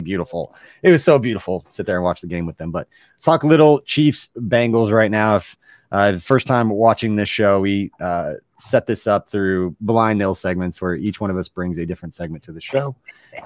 beautiful. 0.03 0.55
It 0.83 0.91
was 0.91 1.05
so 1.05 1.19
beautiful. 1.19 1.65
Sit 1.69 1.87
there 1.87 1.97
and 1.97 2.05
watch 2.05 2.21
the 2.21 2.27
game 2.27 2.47
with 2.47 2.57
them. 2.59 2.71
But 2.71 2.89
talk 3.21 3.45
little 3.45 3.81
Chiefs 3.83 4.29
Bengals 4.37 4.91
right 4.93 5.11
now. 5.11 5.37
If 5.37 5.57
uh, 5.95 6.11
the 6.11 6.21
first 6.21 6.49
time 6.49 6.71
watching 6.71 7.15
this 7.15 7.29
show, 7.29 7.61
we 7.61 7.89
uh, 8.01 8.35
set 8.59 8.85
this 8.85 9.07
up 9.07 9.29
through 9.29 9.77
blind 9.81 10.19
nil 10.19 10.35
segments 10.35 10.83
where 10.83 10.97
each 10.97 11.21
one 11.21 11.31
of 11.31 11.37
us 11.37 11.49
brings 11.49 11.79
a 11.79 11.87
different 11.87 12.17
segment 12.17 12.43
to 12.43 12.51
the 12.51 12.61
show, 12.61 12.97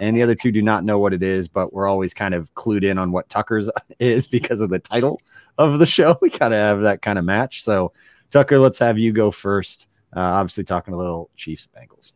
and 0.01 0.17
the 0.17 0.23
other 0.23 0.35
two 0.35 0.51
do 0.51 0.63
not 0.63 0.83
know 0.83 0.99
what 0.99 1.13
it 1.13 1.23
is, 1.23 1.47
but 1.47 1.75
we're 1.75 1.87
always 1.87 2.15
kind 2.15 2.33
of 2.33 2.53
clued 2.55 2.85
in 2.85 2.97
on 2.97 3.13
what 3.13 3.29
Tucker's 3.29 3.71
is 3.99 4.27
because 4.27 4.63
of 4.63 4.71
the 4.71 4.79
title 4.79 5.21
of 5.59 5.79
the 5.79 5.85
show. 5.85 6.17
We 6.23 6.31
kind 6.31 6.55
of 6.55 6.59
have 6.59 6.81
that 6.85 7.03
kind 7.03 7.19
of 7.19 7.27
match. 7.27 7.63
So, 7.63 7.93
Tucker, 8.31 8.59
let's 8.59 8.79
have 8.79 8.99
you 8.99 9.13
go 9.13 9.31
first. 9.31 9.87
Uh, 10.17 10.21
obviously, 10.21 10.65
talking 10.65 10.95
a 10.95 10.97
little 10.97 11.29
Chiefs 11.37 11.69
Bengals. 11.77 12.13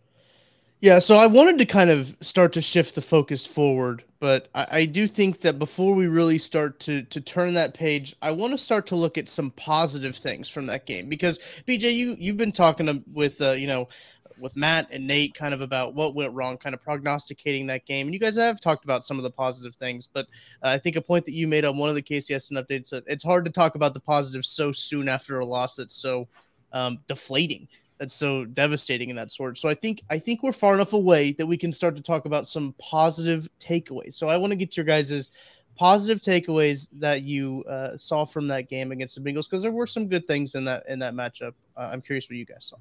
Yeah, 0.83 0.99
so 0.99 1.15
I 1.15 1.29
wanted 1.29 1.59
to 1.59 1.65
kind 1.65 1.91
of 1.91 2.17
start 2.21 2.53
to 2.55 2.61
shift 2.61 2.97
the 2.97 3.03
focus 3.03 3.47
forward, 3.47 4.03
but 4.19 4.49
I, 4.53 4.67
I, 4.73 4.87
do 4.87 5.07
think 5.07 5.39
that 5.43 5.57
before 5.57 5.95
we 5.95 6.09
really 6.09 6.39
start 6.39 6.81
to 6.81 7.03
to 7.05 7.21
turn 7.21 7.55
that 7.55 7.73
page, 7.73 8.17
I 8.21 8.33
want 8.33 8.51
to 8.51 8.59
start 8.59 8.89
to 8.89 8.97
look 8.97 9.17
at 9.17 9.29
some 9.29 9.53
positive 9.53 10.17
things 10.17 10.49
from 10.49 10.67
that 10.67 10.85
game 10.85 11.09
because 11.09 11.39
BJ, 11.69 11.95
you 11.95 12.17
you've 12.19 12.37
been 12.37 12.51
talking 12.51 13.05
with 13.12 13.41
uh, 13.41 13.53
you 13.53 13.69
know 13.69 13.87
with 14.41 14.57
Matt 14.57 14.89
and 14.91 15.07
Nate 15.07 15.35
kind 15.35 15.55
of 15.55 15.61
about 15.61 15.95
what 15.95 16.17
went 16.17 16.35
wrong, 16.35 16.59
kind 16.59 16.75
of 16.75 16.83
prognosticating 16.83 17.69
that 17.69 17.87
game, 17.87 18.09
and 18.09 18.12
you 18.15 18.19
guys 18.19 18.35
have 18.35 18.61
talked 18.61 18.83
about 18.83 19.05
some 19.05 19.19
of 19.19 19.23
the 19.23 19.31
positive 19.31 19.77
things, 19.77 20.09
but 20.09 20.27
uh, 20.65 20.71
I 20.71 20.79
think 20.79 20.97
a 20.97 21.01
point 21.01 21.27
that 21.27 21.33
you 21.33 21.47
made 21.47 21.65
on 21.65 21.79
one 21.79 21.91
of 21.91 21.95
the 21.95 22.03
KCSN 22.03 22.61
updates, 22.61 22.91
that 22.91 23.05
it's 23.07 23.23
hard 23.23 23.45
to 23.45 23.53
talk 23.53 23.77
about 23.77 23.95
the 23.95 24.01
positives 24.01 24.49
so 24.49 24.73
soon 24.73 25.09
after 25.09 25.39
a 25.39 25.47
loss 25.47 25.77
that's 25.77 25.95
so 25.95 26.27
um, 26.73 26.99
deflating 27.07 27.69
that's 27.99 28.15
so 28.15 28.45
devastating 28.45 29.11
in 29.11 29.17
that 29.17 29.31
sort. 29.31 29.59
So 29.59 29.69
I 29.69 29.75
think 29.75 30.03
I 30.11 30.19
think 30.19 30.43
we're 30.43 30.53
far 30.53 30.75
enough 30.75 30.93
away 30.93 31.33
that 31.33 31.47
we 31.47 31.57
can 31.57 31.73
start 31.73 31.97
to 31.97 32.03
talk 32.03 32.25
about 32.25 32.47
some 32.47 32.75
positive 32.79 33.49
takeaways. 33.61 34.15
So 34.15 34.29
I 34.29 34.37
want 34.37 34.51
to 34.51 34.57
get 34.57 34.77
your 34.77 34.85
guys's 34.85 35.31
positive 35.77 36.21
takeaways 36.21 36.89
that 36.93 37.23
you 37.23 37.65
uh, 37.65 37.97
saw 37.97 38.25
from 38.25 38.49
that 38.49 38.69
game 38.69 38.93
against 38.93 39.15
the 39.15 39.21
Bengals 39.21 39.49
because 39.49 39.63
there 39.63 39.71
were 39.71 39.87
some 39.87 40.09
good 40.09 40.27
things 40.27 40.55
in 40.55 40.65
that 40.65 40.85
in 40.89 40.99
that 40.99 41.15
matchup. 41.15 41.55
Uh, 41.77 41.91
I'm 41.93 42.03
curious 42.03 42.29
what 42.29 42.37
you 42.37 42.45
guys 42.45 42.65
saw. 42.65 42.77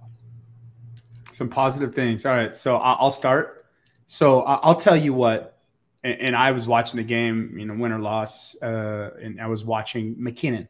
Some 1.32 1.50
positive 1.50 1.96
things. 1.96 2.26
All 2.26 2.36
right, 2.36 2.56
so 2.56 2.78
I'll 2.78 3.12
start. 3.12 3.66
So 4.06 4.42
I'll 4.42 4.76
tell 4.76 4.98
you 4.98 5.14
what. 5.14 5.58
And 6.04 6.36
I 6.36 6.52
was 6.52 6.68
watching 6.68 6.98
the 6.98 7.04
game, 7.04 7.56
you 7.60 7.66
know, 7.66 7.76
win 7.76 7.92
or 7.92 8.00
loss, 8.00 8.56
uh, 8.64 9.12
and 9.22 9.40
I 9.40 9.46
was 9.46 9.64
watching 9.64 10.16
McKinnon 10.16 10.68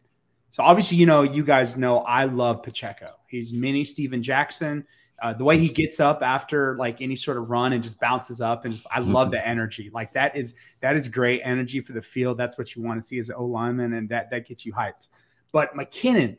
so 0.52 0.64
obviously, 0.64 0.98
you 0.98 1.06
know, 1.06 1.24
you 1.24 1.44
guys 1.44 1.78
know 1.78 2.00
I 2.00 2.26
love 2.26 2.62
Pacheco. 2.62 3.14
He's 3.28 3.54
mini 3.54 3.86
Steven 3.86 4.22
Jackson. 4.22 4.86
Uh, 5.22 5.34
the 5.34 5.44
way 5.44 5.58
he 5.58 5.70
gets 5.70 6.00
up 6.00 6.22
after 6.22 6.76
like 6.78 7.00
any 7.00 7.16
sort 7.16 7.38
of 7.38 7.50
run 7.50 7.74
and 7.74 7.82
just 7.82 8.00
bounces 8.00 8.42
up 8.42 8.66
and 8.66 8.74
just, 8.74 8.86
I 8.92 9.00
love 9.00 9.28
mm-hmm. 9.28 9.34
the 9.34 9.48
energy. 9.48 9.90
Like 9.94 10.14
that 10.14 10.36
is 10.36 10.56
that 10.82 10.96
is 10.96 11.08
great 11.08 11.42
energy 11.44 11.80
for 11.80 11.94
the 11.94 12.02
field. 12.02 12.38
That's 12.38 12.58
what 12.58 12.76
you 12.76 12.82
want 12.82 13.00
to 13.00 13.06
see 13.06 13.18
as 13.18 13.30
an 13.30 13.36
O 13.38 13.46
lineman, 13.46 13.94
and 13.94 14.10
that 14.10 14.30
that 14.32 14.46
gets 14.46 14.66
you 14.66 14.74
hyped. 14.74 15.08
But 15.52 15.74
McKinnon 15.76 16.38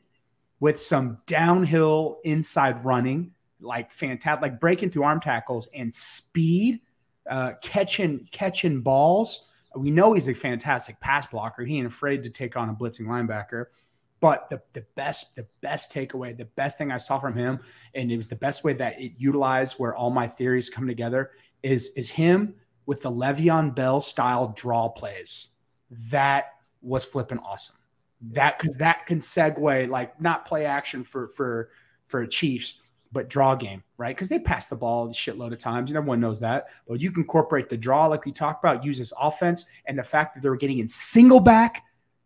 with 0.60 0.80
some 0.80 1.16
downhill 1.26 2.18
inside 2.24 2.84
running, 2.84 3.32
like 3.60 3.90
fantastic, 3.90 4.42
like 4.42 4.60
breaking 4.60 4.90
through 4.90 5.04
arm 5.04 5.20
tackles 5.20 5.68
and 5.74 5.92
speed, 5.94 6.80
uh, 7.30 7.52
catching 7.62 8.28
catching 8.30 8.82
balls. 8.82 9.46
We 9.74 9.90
know 9.90 10.12
he's 10.12 10.28
a 10.28 10.34
fantastic 10.34 11.00
pass 11.00 11.26
blocker. 11.26 11.64
He 11.64 11.78
ain't 11.78 11.86
afraid 11.86 12.24
to 12.24 12.30
take 12.30 12.56
on 12.56 12.68
a 12.68 12.74
blitzing 12.74 13.06
linebacker. 13.06 13.66
But 14.22 14.48
the, 14.50 14.62
the 14.72 14.86
best, 14.94 15.34
the 15.34 15.44
best 15.62 15.92
takeaway, 15.92 16.34
the 16.34 16.44
best 16.44 16.78
thing 16.78 16.92
I 16.92 16.96
saw 16.96 17.18
from 17.18 17.34
him, 17.34 17.58
and 17.96 18.10
it 18.12 18.16
was 18.16 18.28
the 18.28 18.36
best 18.36 18.62
way 18.62 18.72
that 18.74 18.98
it 19.00 19.14
utilized 19.18 19.80
where 19.80 19.96
all 19.96 20.10
my 20.10 20.28
theories 20.28 20.70
come 20.70 20.86
together, 20.86 21.32
is 21.64 21.90
is 21.96 22.08
him 22.08 22.54
with 22.86 23.02
the 23.02 23.10
Le'Veon 23.10 23.74
Bell 23.74 24.00
style 24.00 24.54
draw 24.56 24.88
plays. 24.88 25.48
That 26.12 26.52
was 26.82 27.04
flipping 27.04 27.40
awesome. 27.40 27.74
That 28.30 28.60
because 28.60 28.76
that 28.76 29.06
can 29.06 29.18
segue 29.18 29.88
like 29.88 30.20
not 30.20 30.46
play 30.46 30.66
action 30.66 31.02
for 31.02 31.26
for 31.26 31.70
for 32.06 32.24
Chiefs, 32.24 32.78
but 33.10 33.28
draw 33.28 33.56
game, 33.56 33.82
right? 33.96 34.14
Because 34.14 34.28
they 34.28 34.38
pass 34.38 34.68
the 34.68 34.76
ball 34.76 35.08
a 35.08 35.10
shitload 35.10 35.52
of 35.52 35.58
times, 35.58 35.90
and 35.90 35.96
everyone 35.96 36.20
knows 36.20 36.38
that. 36.38 36.66
But 36.86 37.00
you 37.00 37.10
can 37.10 37.22
incorporate 37.22 37.68
the 37.68 37.76
draw, 37.76 38.06
like 38.06 38.24
we 38.24 38.30
talked 38.30 38.62
about, 38.62 38.84
use 38.84 38.98
this 38.98 39.12
offense, 39.20 39.66
and 39.86 39.98
the 39.98 40.04
fact 40.04 40.34
that 40.34 40.44
they 40.44 40.48
were 40.48 40.56
getting 40.56 40.78
in 40.78 40.86
single 40.86 41.40
back 41.40 41.82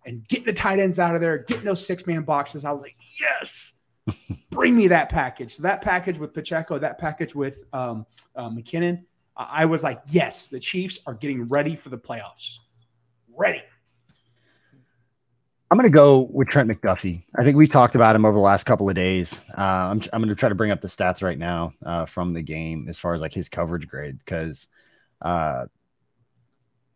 and 0.06 0.26
getting 0.28 0.46
the 0.46 0.52
tight 0.52 0.78
ends 0.78 0.98
out 0.98 1.14
of 1.14 1.20
there, 1.20 1.38
getting 1.38 1.64
those 1.64 1.84
six 1.84 2.06
man 2.06 2.22
boxes. 2.22 2.64
I 2.64 2.72
was 2.72 2.80
like, 2.80 2.96
yes, 3.20 3.74
bring 4.50 4.76
me 4.76 4.88
that 4.88 5.08
package. 5.08 5.56
So 5.56 5.64
that 5.64 5.82
package 5.82 6.18
with 6.18 6.32
Pacheco, 6.32 6.78
that 6.78 6.98
package 6.98 7.34
with 7.34 7.64
um, 7.72 8.06
uh, 8.34 8.48
McKinnon, 8.48 9.02
I 9.36 9.66
was 9.66 9.82
like, 9.82 10.00
yes, 10.08 10.48
the 10.48 10.60
Chiefs 10.60 11.00
are 11.06 11.14
getting 11.14 11.44
ready 11.46 11.76
for 11.76 11.90
the 11.90 11.98
playoffs. 11.98 12.58
Ready. 13.36 13.62
I'm 15.70 15.76
going 15.76 15.90
to 15.90 15.94
go 15.94 16.28
with 16.30 16.48
Trent 16.48 16.70
McDuffie. 16.70 17.24
I 17.36 17.42
think 17.42 17.56
we 17.56 17.66
talked 17.66 17.96
about 17.96 18.14
him 18.14 18.24
over 18.24 18.36
the 18.36 18.40
last 18.40 18.64
couple 18.64 18.88
of 18.88 18.94
days. 18.94 19.40
Uh, 19.58 19.60
I'm, 19.60 20.00
I'm 20.12 20.22
going 20.22 20.28
to 20.28 20.36
try 20.36 20.48
to 20.48 20.54
bring 20.54 20.70
up 20.70 20.80
the 20.80 20.88
stats 20.88 21.22
right 21.22 21.36
now 21.36 21.74
uh, 21.84 22.06
from 22.06 22.32
the 22.32 22.42
game 22.42 22.86
as 22.88 23.00
far 23.00 23.14
as 23.14 23.20
like 23.20 23.34
his 23.34 23.48
coverage 23.48 23.88
grade 23.88 24.16
because 24.20 24.68
uh, 25.20 25.66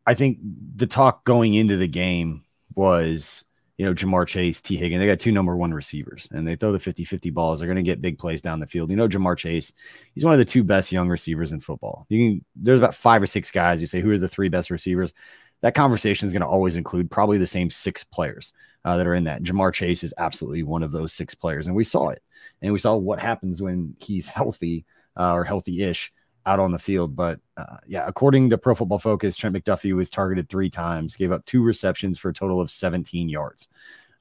I 0.07 0.14
think 0.14 0.38
the 0.76 0.87
talk 0.87 1.25
going 1.25 1.55
into 1.55 1.76
the 1.76 1.88
game 1.88 2.45
was 2.75 3.45
you 3.81 3.87
know, 3.87 3.95
Ja'Marr 3.95 4.27
Chase, 4.27 4.61
Tee 4.61 4.77
Higgins. 4.77 5.00
They 5.00 5.07
got 5.07 5.21
two 5.21 5.33
number 5.33 5.57
one 5.57 5.73
receivers 5.73 6.29
and 6.33 6.47
they 6.47 6.55
throw 6.55 6.71
the 6.71 6.79
50 6.79 7.03
50 7.03 7.31
balls. 7.31 7.59
They're 7.59 7.67
going 7.67 7.77
to 7.77 7.83
get 7.83 8.03
big 8.03 8.19
plays 8.19 8.43
down 8.43 8.61
the 8.61 8.67
field. 8.67 8.91
You 8.91 8.97
know, 8.97 9.09
Ja'Marr 9.09 9.39
Chase, 9.39 9.73
he's 10.15 10.23
one 10.23 10.35
of 10.35 10.39
the 10.39 10.45
two 10.45 10.62
best 10.62 10.93
young 10.93 11.09
receivers 11.09 11.53
in 11.53 11.61
football. 11.61 12.05
You 12.11 12.19
can, 12.19 12.45
there's 12.55 12.79
about 12.79 12.95
five 12.95 13.23
or 13.23 13.27
six 13.27 13.50
guys. 13.50 13.81
You 13.81 13.87
say, 13.87 14.03
who 14.03 14.11
are 14.11 14.19
the 14.19 14.29
three 14.29 14.50
best 14.50 14.71
receivers? 14.71 15.15
That 15.62 15.75
conversation 15.75 16.27
is 16.27 16.33
going 16.35 16.43
to 16.43 16.47
always 16.47 16.77
include 16.77 17.11
probably 17.11 17.39
the 17.39 17.47
same 17.47 17.71
six 17.71 18.05
players 18.05 18.53
uh, 18.85 18.99
that 18.99 19.07
are 19.07 19.15
in 19.15 19.25
that. 19.25 19.45
Ja'Marr 19.45 19.73
Chase 19.73 20.05
is 20.05 20.12
absolutely 20.19 20.62
one 20.62 20.83
of 20.83 20.93
those 20.93 21.15
six 21.15 21.35
players. 21.35 21.67
And 21.67 21.75
we 21.75 21.85
saw 21.85 22.11
it. 22.11 22.23
And 22.61 22.75
we 22.75 22.79
saw 22.79 22.97
what 22.97 23.19
happens 23.19 23.62
when 23.62 23.97
he's 23.99 24.27
healthy 24.27 24.85
uh, 25.19 25.33
or 25.33 25.43
healthy 25.43 25.83
ish 25.85 26.12
out 26.47 26.61
on 26.61 26.73
the 26.73 26.79
field. 26.79 27.15
But 27.15 27.41
uh, 27.57 27.77
yeah, 27.87 28.05
according 28.07 28.51
to 28.51 28.59
Pro 28.59 28.75
Football 28.75 28.99
Focus, 28.99 29.37
Trent 29.37 29.55
McDuffie 29.55 29.95
was 29.95 30.11
targeted 30.11 30.49
three 30.49 30.71
times, 30.71 31.17
gave 31.17 31.33
up 31.33 31.45
two 31.47 31.63
receptions 31.63 32.19
for 32.19 32.31
a 32.31 32.35
total 32.35 32.61
of 32.61 32.71
17 32.71 33.29
yards, 33.29 33.69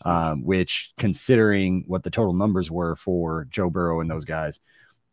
um, 0.05 0.43
which, 0.43 0.93
considering 0.97 1.83
what 1.87 2.03
the 2.03 2.09
total 2.09 2.33
numbers 2.33 2.69
were 2.69 2.95
for 2.95 3.47
Joe 3.49 3.69
Burrow 3.69 4.01
and 4.01 4.09
those 4.09 4.25
guys, 4.25 4.59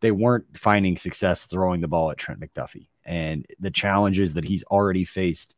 they 0.01 0.11
weren't 0.11 0.45
finding 0.57 0.97
success 0.97 1.47
throwing 1.47 1.81
the 1.81 1.89
ball 1.89 2.11
at 2.11 2.19
Trent 2.19 2.41
McDuffie. 2.41 2.89
And 3.05 3.47
the 3.61 3.71
challenges 3.71 4.35
that 4.35 4.45
he's 4.45 4.65
already 4.65 5.05
faced 5.05 5.55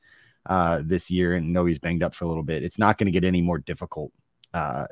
uh, 0.47 0.83
this 0.85 1.11
year, 1.11 1.35
and 1.35 1.53
know 1.53 1.65
he's 1.65 1.79
banged 1.79 2.03
up 2.03 2.15
for 2.15 2.25
a 2.25 2.29
little 2.29 2.43
bit, 2.43 2.63
it's 2.63 2.79
not 2.79 2.99
going 2.99 3.07
to 3.07 3.13
get 3.13 3.25
any 3.25 3.43
more 3.43 3.59
difficult 3.59 4.13
uh, 4.55 4.87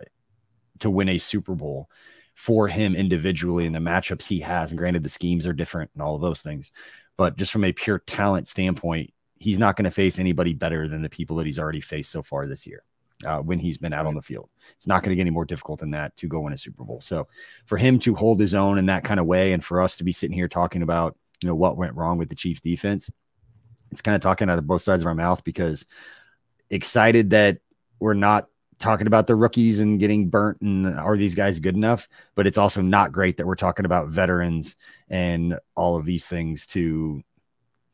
to 0.81 0.91
win 0.91 1.09
a 1.11 1.19
Super 1.19 1.55
Bowl 1.55 1.89
for 2.37 2.69
him 2.69 2.95
individually 2.95 3.65
and 3.65 3.75
the 3.75 3.81
matchups 3.81 4.27
he 4.27 4.39
has. 4.39 4.71
And 4.71 4.79
granted, 4.79 5.03
the 5.03 5.09
schemes 5.09 5.47
are 5.47 5.55
different 5.55 5.91
and 5.95 6.03
all 6.03 6.15
of 6.15 6.21
those 6.21 6.43
things, 6.43 6.71
but 7.17 7.37
just 7.37 7.51
from 7.51 7.65
a 7.65 7.73
pure 7.73 7.99
talent 8.01 8.47
standpoint, 8.47 9.11
he's 9.39 9.59
not 9.59 9.75
going 9.75 9.87
to 9.87 9.91
face 9.91 10.19
anybody 10.19 10.53
better 10.53 10.87
than 10.87 11.03
the 11.03 11.09
people 11.09 11.37
that 11.37 11.47
he's 11.47 11.59
already 11.59 11.81
faced 11.81 12.13
so 12.13 12.23
far 12.23 12.47
this 12.47 12.67
year. 12.67 12.85
Uh, 13.25 13.39
when 13.39 13.59
he's 13.59 13.79
been 13.79 13.95
out 13.95 14.05
on 14.05 14.15
the 14.15 14.21
field, 14.21 14.51
it's 14.77 14.87
not 14.87 15.03
going 15.03 15.09
to 15.09 15.17
get 15.17 15.23
any 15.23 15.31
more 15.31 15.47
difficult 15.47 15.81
than 15.81 15.91
that 15.91 16.15
to 16.19 16.29
go 16.29 16.41
win 16.41 16.53
a 16.53 16.59
Super 16.59 16.85
Bowl. 16.85 17.01
So, 17.01 17.27
for 17.65 17.79
him 17.79 17.99
to 18.01 18.15
hold 18.15 18.39
his 18.39 18.53
own 18.53 18.77
in 18.77 18.85
that 18.87 19.05
kind 19.05 19.19
of 19.19 19.25
way, 19.25 19.55
and 19.55 19.65
for 19.65 19.81
us 19.81 19.97
to 19.97 20.05
be 20.05 20.13
sitting 20.13 20.37
here 20.37 20.49
talking 20.49 20.83
about 20.83 21.17
you 21.41 21.49
know 21.49 21.55
what 21.55 21.79
went 21.79 21.95
wrong 21.95 22.19
with 22.19 22.29
the 22.29 22.35
Chiefs 22.35 22.61
defense, 22.61 23.09
it's 23.91 24.03
kind 24.03 24.15
of 24.15 24.21
talking 24.21 24.51
out 24.51 24.59
of 24.59 24.67
both 24.67 24.83
sides 24.83 25.03
of 25.03 25.07
our 25.07 25.15
mouth 25.15 25.43
because 25.45 25.87
excited 26.69 27.31
that 27.31 27.61
we're 28.01 28.13
not 28.13 28.49
talking 28.79 29.07
about 29.07 29.27
the 29.27 29.35
rookies 29.35 29.79
and 29.79 29.99
getting 29.99 30.29
burnt 30.29 30.61
and 30.61 30.87
are 30.87 31.17
these 31.17 31.35
guys 31.35 31.59
good 31.59 31.75
enough? 31.75 32.09
But 32.35 32.47
it's 32.47 32.59
also 32.59 32.83
not 32.83 33.13
great 33.13 33.37
that 33.37 33.47
we're 33.47 33.55
talking 33.55 33.87
about 33.87 34.09
veterans 34.09 34.77
and 35.09 35.59
all 35.75 35.97
of 35.97 36.05
these 36.05 36.27
things 36.27 36.67
to 36.67 37.23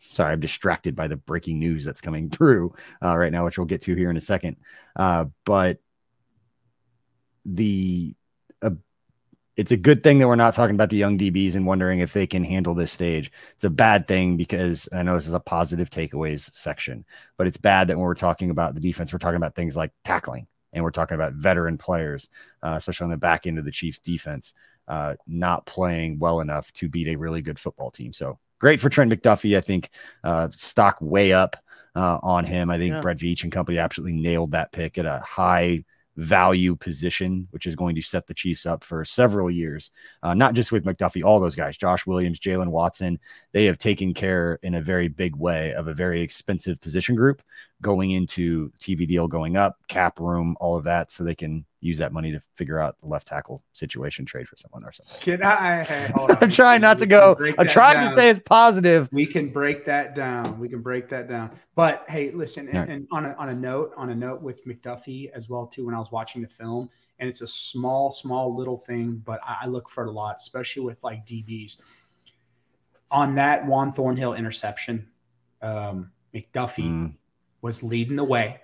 sorry 0.03 0.33
i'm 0.33 0.41
distracted 0.41 0.97
by 0.97 1.07
the 1.07 1.17
breaking 1.17 1.59
news 1.59 1.85
that's 1.85 2.01
coming 2.01 2.29
through 2.31 2.75
uh, 3.03 3.17
right 3.17 3.33
now 3.33 3.45
which 3.45 3.57
we'll 3.57 3.67
get 3.67 3.81
to 3.83 3.95
here 3.95 4.11
in 4.11 4.17
a 4.17 4.21
second. 4.21 4.57
Uh, 4.97 5.27
but 5.45 5.79
the 7.45 8.15
uh, 8.63 8.71
it's 9.57 9.73
a 9.73 9.77
good 9.77 10.03
thing 10.03 10.19
that 10.19 10.29
we're 10.29 10.37
not 10.37 10.55
talking 10.55 10.75
about 10.75 10.91
the 10.91 10.97
young 10.97 11.19
dbs 11.19 11.55
and 11.55 11.67
wondering 11.67 12.01
if 12.01 12.13
they 12.13 12.27
can 12.27 12.45
handle 12.45 12.75
this 12.75 12.93
stage. 12.93 13.31
It's 13.55 13.65
a 13.65 13.71
bad 13.71 14.09
thing 14.09 14.37
because 14.37 14.89
i 14.93 15.03
know 15.03 15.15
this 15.15 15.27
is 15.27 15.35
a 15.35 15.41
positive 15.41 15.91
takeaways 15.91 16.53
section 16.55 17.05
but 17.37 17.47
it's 17.47 17.57
bad 17.57 17.89
that 17.89 17.97
when 17.97 18.05
we're 18.05 18.15
talking 18.15 18.51
about 18.51 18.75
the 18.75 18.81
defense 18.81 19.13
we're 19.13 19.19
talking 19.19 19.37
about 19.37 19.55
things 19.55 19.77
like 19.77 19.93
tackling 20.05 20.47
and 20.73 20.83
we're 20.83 20.91
talking 20.91 21.15
about 21.15 21.35
veteran 21.35 21.79
players, 21.79 22.29
uh, 22.63 22.75
especially 22.77 23.05
on 23.05 23.11
the 23.11 23.17
back 23.17 23.47
end 23.47 23.59
of 23.59 23.65
the 23.65 23.71
Chiefs 23.71 23.99
defense, 23.99 24.55
uh, 24.89 25.15
not 25.27 25.67
playing 25.67 26.19
well 26.19 26.41
enough 26.41 26.73
to 26.75 26.89
beat 26.89 27.09
a 27.09 27.17
really 27.17 27.43
good 27.43 27.59
football 27.59 27.91
team. 27.91 28.13
So 28.13 28.39
great 28.59 28.81
for 28.81 28.89
Trent 28.89 29.13
McDuffie. 29.13 29.57
I 29.57 29.61
think 29.61 29.91
uh, 30.25 30.49
stock 30.53 30.99
way 31.01 31.33
up 31.33 31.57
uh, 31.95 32.19
on 32.23 32.45
him. 32.45 32.71
I 32.71 32.79
think 32.79 32.95
yeah. 32.95 33.01
Brett 33.01 33.19
Veach 33.19 33.43
and 33.43 33.53
company 33.53 33.79
absolutely 33.79 34.21
nailed 34.21 34.53
that 34.53 34.73
pick 34.73 34.99
at 34.99 35.07
a 35.07 35.19
high 35.19 35.85
value 36.17 36.77
position, 36.77 37.49
which 37.51 37.67
is 37.67 37.75
going 37.75 37.95
to 37.95 38.03
set 38.03 38.27
the 38.27 38.35
Chiefs 38.35 38.67
up 38.67 38.85
for 38.85 39.05
several 39.05 39.51
years. 39.51 39.91
Uh, 40.23 40.35
not 40.35 40.55
just 40.55 40.73
with 40.73 40.85
McDuffie, 40.85 41.25
all 41.25 41.41
those 41.41 41.55
guys, 41.55 41.77
Josh 41.77 42.07
Williams, 42.07 42.39
Jaylen 42.39 42.69
Watson, 42.69 43.19
they 43.53 43.65
have 43.65 43.79
taken 43.79 44.13
care 44.13 44.59
in 44.63 44.75
a 44.75 44.83
very 44.83 45.09
big 45.09 45.37
way 45.37 45.73
of 45.73 45.89
a 45.89 45.95
very 45.95 46.21
expensive 46.21 46.81
position 46.81 47.15
group 47.15 47.43
going 47.81 48.11
into 48.13 48.71
TV 48.79 49.07
deal 49.07 49.27
going 49.27 49.57
up, 49.57 49.77
cap 49.89 50.21
room, 50.21 50.57
all 50.61 50.77
of 50.77 50.85
that, 50.85 51.11
so 51.11 51.25
they 51.25 51.35
can 51.35 51.65
use 51.83 51.99
that 51.99 52.13
money 52.13 52.31
to 52.31 52.41
figure 52.55 52.79
out 52.79 52.99
the 53.01 53.09
left 53.09 53.27
tackle 53.27 53.63
situation, 53.73 54.25
trade 54.25 54.49
for 54.49 54.57
someone 54.57 54.85
or 54.85 54.93
something. 54.93 55.21
Can 55.21 55.43
I? 55.43 55.83
Hey, 55.83 56.11
I'm 56.41 56.49
trying 56.49 56.81
not 56.81 56.99
to 57.01 57.07
go. 57.07 57.37
I'm 57.59 57.67
trying 57.67 57.97
down. 57.97 58.11
to 58.11 58.17
stay 58.17 58.31
as 58.31 58.41
positive. 58.41 59.09
We 59.13 59.27
can 59.27 59.49
break 59.49 59.85
that 59.87 60.15
down. 60.15 60.59
We 60.59 60.69
can 60.69 60.81
break 60.81 61.09
that 61.09 61.29
down. 61.29 61.51
But 61.75 62.05
hey, 62.09 62.31
listen, 62.31 62.69
and, 62.69 62.79
right. 62.79 62.89
and, 62.89 63.09
on 63.11 63.27
a 63.27 63.35
on 63.35 63.49
a 63.49 63.55
note, 63.55 63.93
on 63.97 64.11
a 64.11 64.15
note 64.15 64.41
with 64.41 64.65
McDuffie 64.65 65.31
as 65.33 65.49
well 65.49 65.67
too. 65.67 65.85
When 65.87 65.95
I 65.95 65.99
was 65.99 66.13
watching 66.13 66.41
the 66.41 66.49
film, 66.49 66.89
and 67.19 67.29
it's 67.29 67.43
a 67.43 67.47
small, 67.47 68.11
small 68.11 68.55
little 68.55 68.79
thing, 68.79 69.21
but 69.25 69.41
I, 69.45 69.59
I 69.63 69.67
look 69.67 69.91
for 69.91 70.05
it 70.05 70.09
a 70.09 70.13
lot, 70.13 70.37
especially 70.39 70.85
with 70.85 71.03
like 71.03 71.27
DBs. 71.27 71.77
on 73.11 73.35
that 73.35 73.67
Juan 73.67 73.91
Thornhill 73.91 74.35
interception, 74.35 75.09
um, 75.61 76.13
McDuffie 76.33 76.85
mm. 76.85 77.15
was 77.61 77.83
leading 77.83 78.17
the 78.17 78.25
way, 78.25 78.61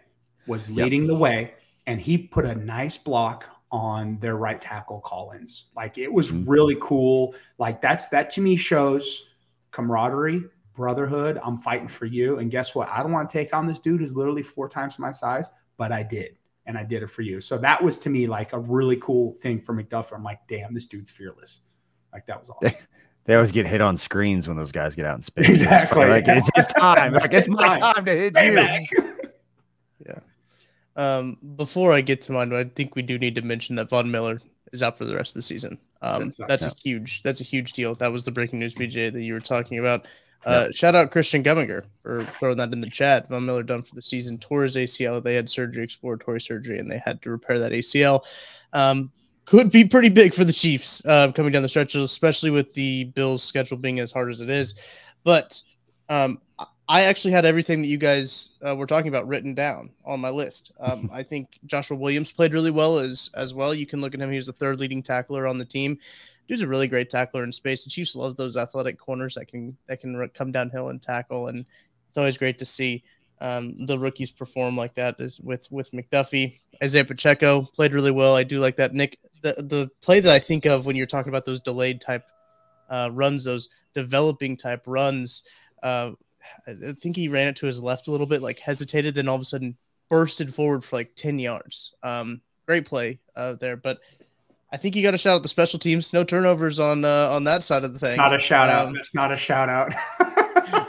was 0.46 0.70
leading 0.70 1.02
yep. 1.02 1.08
the 1.08 1.16
way, 1.16 1.54
and 1.88 1.98
he 1.98 2.18
put 2.18 2.44
a 2.44 2.54
nice 2.54 2.98
block 2.98 3.46
on 3.72 4.18
their 4.18 4.36
right 4.36 4.60
tackle 4.60 5.00
Collins. 5.00 5.70
Like 5.74 5.96
it 5.96 6.12
was 6.12 6.30
mm. 6.30 6.44
really 6.46 6.76
cool. 6.82 7.34
Like 7.56 7.80
that's 7.80 8.08
that 8.08 8.28
to 8.30 8.42
me 8.42 8.56
shows 8.56 9.24
camaraderie, 9.70 10.44
brotherhood. 10.76 11.40
I'm 11.42 11.58
fighting 11.58 11.88
for 11.88 12.04
you. 12.04 12.38
And 12.38 12.50
guess 12.50 12.74
what? 12.74 12.90
I 12.90 13.02
don't 13.02 13.10
want 13.10 13.28
to 13.28 13.32
take 13.32 13.54
on 13.54 13.66
this 13.66 13.78
dude 13.78 14.00
who's 14.00 14.14
literally 14.14 14.42
four 14.42 14.68
times 14.68 14.98
my 14.98 15.10
size, 15.10 15.48
but 15.78 15.90
I 15.90 16.02
did. 16.02 16.36
And 16.66 16.76
I 16.76 16.84
did 16.84 17.02
it 17.02 17.06
for 17.06 17.22
you. 17.22 17.40
So 17.40 17.56
that 17.56 17.82
was 17.82 17.98
to 18.00 18.10
me 18.10 18.26
like 18.26 18.52
a 18.52 18.58
really 18.58 18.96
cool 18.96 19.32
thing 19.32 19.58
for 19.58 19.74
McDuffie. 19.74 20.12
I'm 20.12 20.22
like, 20.22 20.40
damn, 20.46 20.74
this 20.74 20.86
dude's 20.86 21.10
fearless. 21.10 21.62
Like 22.12 22.26
that 22.26 22.38
was 22.38 22.50
awesome. 22.50 22.78
They 23.24 23.34
always 23.34 23.52
get 23.52 23.66
hit 23.66 23.82
on 23.82 23.98
screens 23.98 24.48
when 24.48 24.56
those 24.56 24.72
guys 24.72 24.94
get 24.94 25.04
out 25.04 25.16
in 25.16 25.20
space. 25.20 25.50
Exactly. 25.50 26.06
Like 26.06 26.24
it's 26.26 26.48
his 26.54 26.66
time. 26.68 27.12
Like 27.12 27.34
it's, 27.34 27.46
it's 27.46 27.56
my 27.56 27.78
time. 27.78 27.94
time 27.96 28.04
to 28.06 28.12
hit 28.16 28.90
you. 28.90 29.14
Um, 30.98 31.38
before 31.56 31.92
I 31.92 32.00
get 32.00 32.20
to 32.22 32.32
mine, 32.32 32.52
I 32.52 32.64
think 32.64 32.96
we 32.96 33.02
do 33.02 33.18
need 33.18 33.36
to 33.36 33.42
mention 33.42 33.76
that 33.76 33.88
Von 33.88 34.10
Miller 34.10 34.42
is 34.72 34.82
out 34.82 34.98
for 34.98 35.04
the 35.04 35.14
rest 35.14 35.30
of 35.30 35.34
the 35.34 35.42
season. 35.42 35.78
Um, 36.02 36.28
that's 36.46 36.66
a 36.66 36.74
huge. 36.82 37.22
That's 37.22 37.40
a 37.40 37.44
huge 37.44 37.72
deal. 37.72 37.94
That 37.94 38.12
was 38.12 38.24
the 38.24 38.32
breaking 38.32 38.58
news, 38.58 38.74
BJ, 38.74 39.12
that 39.12 39.22
you 39.22 39.32
were 39.32 39.40
talking 39.40 39.78
about. 39.78 40.06
Uh, 40.44 40.64
yeah. 40.66 40.70
Shout 40.72 40.94
out 40.94 41.10
Christian 41.10 41.42
Gumminger 41.42 41.84
for 42.00 42.24
throwing 42.38 42.56
that 42.58 42.72
in 42.72 42.80
the 42.80 42.90
chat. 42.90 43.28
Von 43.28 43.46
Miller 43.46 43.62
done 43.62 43.82
for 43.82 43.94
the 43.94 44.02
season. 44.02 44.38
Tore 44.38 44.64
his 44.64 44.76
ACL. 44.76 45.22
They 45.22 45.34
had 45.34 45.48
surgery, 45.48 45.84
exploratory 45.84 46.40
surgery, 46.40 46.78
and 46.78 46.90
they 46.90 47.00
had 47.04 47.22
to 47.22 47.30
repair 47.30 47.60
that 47.60 47.72
ACL. 47.72 48.24
Um, 48.72 49.12
could 49.44 49.70
be 49.70 49.84
pretty 49.84 50.10
big 50.10 50.34
for 50.34 50.44
the 50.44 50.52
Chiefs 50.52 51.02
uh, 51.06 51.32
coming 51.32 51.52
down 51.52 51.62
the 51.62 51.68
stretch, 51.68 51.94
especially 51.94 52.50
with 52.50 52.74
the 52.74 53.04
Bills' 53.04 53.42
schedule 53.42 53.78
being 53.78 53.98
as 54.00 54.12
hard 54.12 54.30
as 54.30 54.40
it 54.40 54.50
is. 54.50 54.74
But 55.24 55.60
um, 56.08 56.40
I 56.88 57.02
actually 57.02 57.32
had 57.32 57.44
everything 57.44 57.82
that 57.82 57.88
you 57.88 57.98
guys 57.98 58.48
uh, 58.66 58.74
were 58.74 58.86
talking 58.86 59.08
about 59.08 59.28
written 59.28 59.54
down 59.54 59.90
on 60.06 60.20
my 60.20 60.30
list. 60.30 60.72
Um, 60.80 61.10
I 61.12 61.22
think 61.22 61.58
Joshua 61.66 61.96
Williams 61.96 62.32
played 62.32 62.52
really 62.52 62.70
well 62.70 62.98
as 62.98 63.30
as 63.34 63.52
well. 63.52 63.74
You 63.74 63.86
can 63.86 64.00
look 64.00 64.14
at 64.14 64.20
him; 64.20 64.30
he 64.30 64.38
was 64.38 64.46
the 64.46 64.52
third 64.52 64.80
leading 64.80 65.02
tackler 65.02 65.46
on 65.46 65.58
the 65.58 65.64
team. 65.64 65.98
Dude's 66.48 66.62
a 66.62 66.68
really 66.68 66.88
great 66.88 67.10
tackler 67.10 67.44
in 67.44 67.52
space. 67.52 67.84
The 67.84 67.90
Chiefs 67.90 68.16
love 68.16 68.36
those 68.36 68.56
athletic 68.56 68.98
corners 68.98 69.34
that 69.34 69.48
can 69.48 69.76
that 69.86 70.00
can 70.00 70.28
come 70.30 70.50
downhill 70.50 70.88
and 70.88 71.00
tackle, 71.00 71.48
and 71.48 71.66
it's 72.08 72.16
always 72.16 72.38
great 72.38 72.58
to 72.58 72.64
see 72.64 73.04
um, 73.42 73.84
the 73.84 73.98
rookies 73.98 74.30
perform 74.30 74.74
like 74.74 74.94
that. 74.94 75.20
Is 75.20 75.40
with 75.40 75.70
with 75.70 75.90
McDuffie, 75.92 76.58
Isaiah 76.82 77.04
Pacheco 77.04 77.62
played 77.62 77.92
really 77.92 78.10
well. 78.10 78.34
I 78.34 78.44
do 78.44 78.60
like 78.60 78.76
that. 78.76 78.94
Nick 78.94 79.18
the 79.42 79.54
the 79.58 79.90
play 80.00 80.20
that 80.20 80.34
I 80.34 80.38
think 80.38 80.64
of 80.64 80.86
when 80.86 80.96
you're 80.96 81.06
talking 81.06 81.28
about 81.28 81.44
those 81.44 81.60
delayed 81.60 82.00
type 82.00 82.24
uh, 82.88 83.10
runs, 83.12 83.44
those 83.44 83.68
developing 83.92 84.56
type 84.56 84.84
runs. 84.86 85.42
Uh, 85.82 86.12
I 86.66 86.92
think 86.92 87.16
he 87.16 87.28
ran 87.28 87.48
it 87.48 87.56
to 87.56 87.66
his 87.66 87.82
left 87.82 88.08
a 88.08 88.10
little 88.10 88.26
bit, 88.26 88.42
like 88.42 88.58
hesitated, 88.58 89.14
then 89.14 89.28
all 89.28 89.36
of 89.36 89.42
a 89.42 89.44
sudden 89.44 89.76
bursted 90.10 90.54
forward 90.54 90.84
for 90.84 90.96
like 90.96 91.14
ten 91.14 91.38
yards. 91.38 91.94
Um, 92.02 92.40
great 92.66 92.86
play 92.86 93.20
uh, 93.36 93.54
there, 93.54 93.76
but 93.76 94.00
I 94.72 94.76
think 94.76 94.96
you 94.96 95.02
got 95.02 95.12
to 95.12 95.18
shout 95.18 95.36
out 95.36 95.42
the 95.42 95.48
special 95.48 95.78
teams. 95.78 96.12
No 96.12 96.24
turnovers 96.24 96.78
on 96.78 97.04
uh, 97.04 97.30
on 97.30 97.44
that 97.44 97.62
side 97.62 97.84
of 97.84 97.92
the 97.92 97.98
thing. 97.98 98.16
Not 98.16 98.34
a 98.34 98.38
shout 98.38 98.68
out. 98.68 98.88
Um, 98.88 98.96
it's 98.96 99.14
not 99.14 99.32
a 99.32 99.36
shout 99.36 99.68
out. 99.68 99.92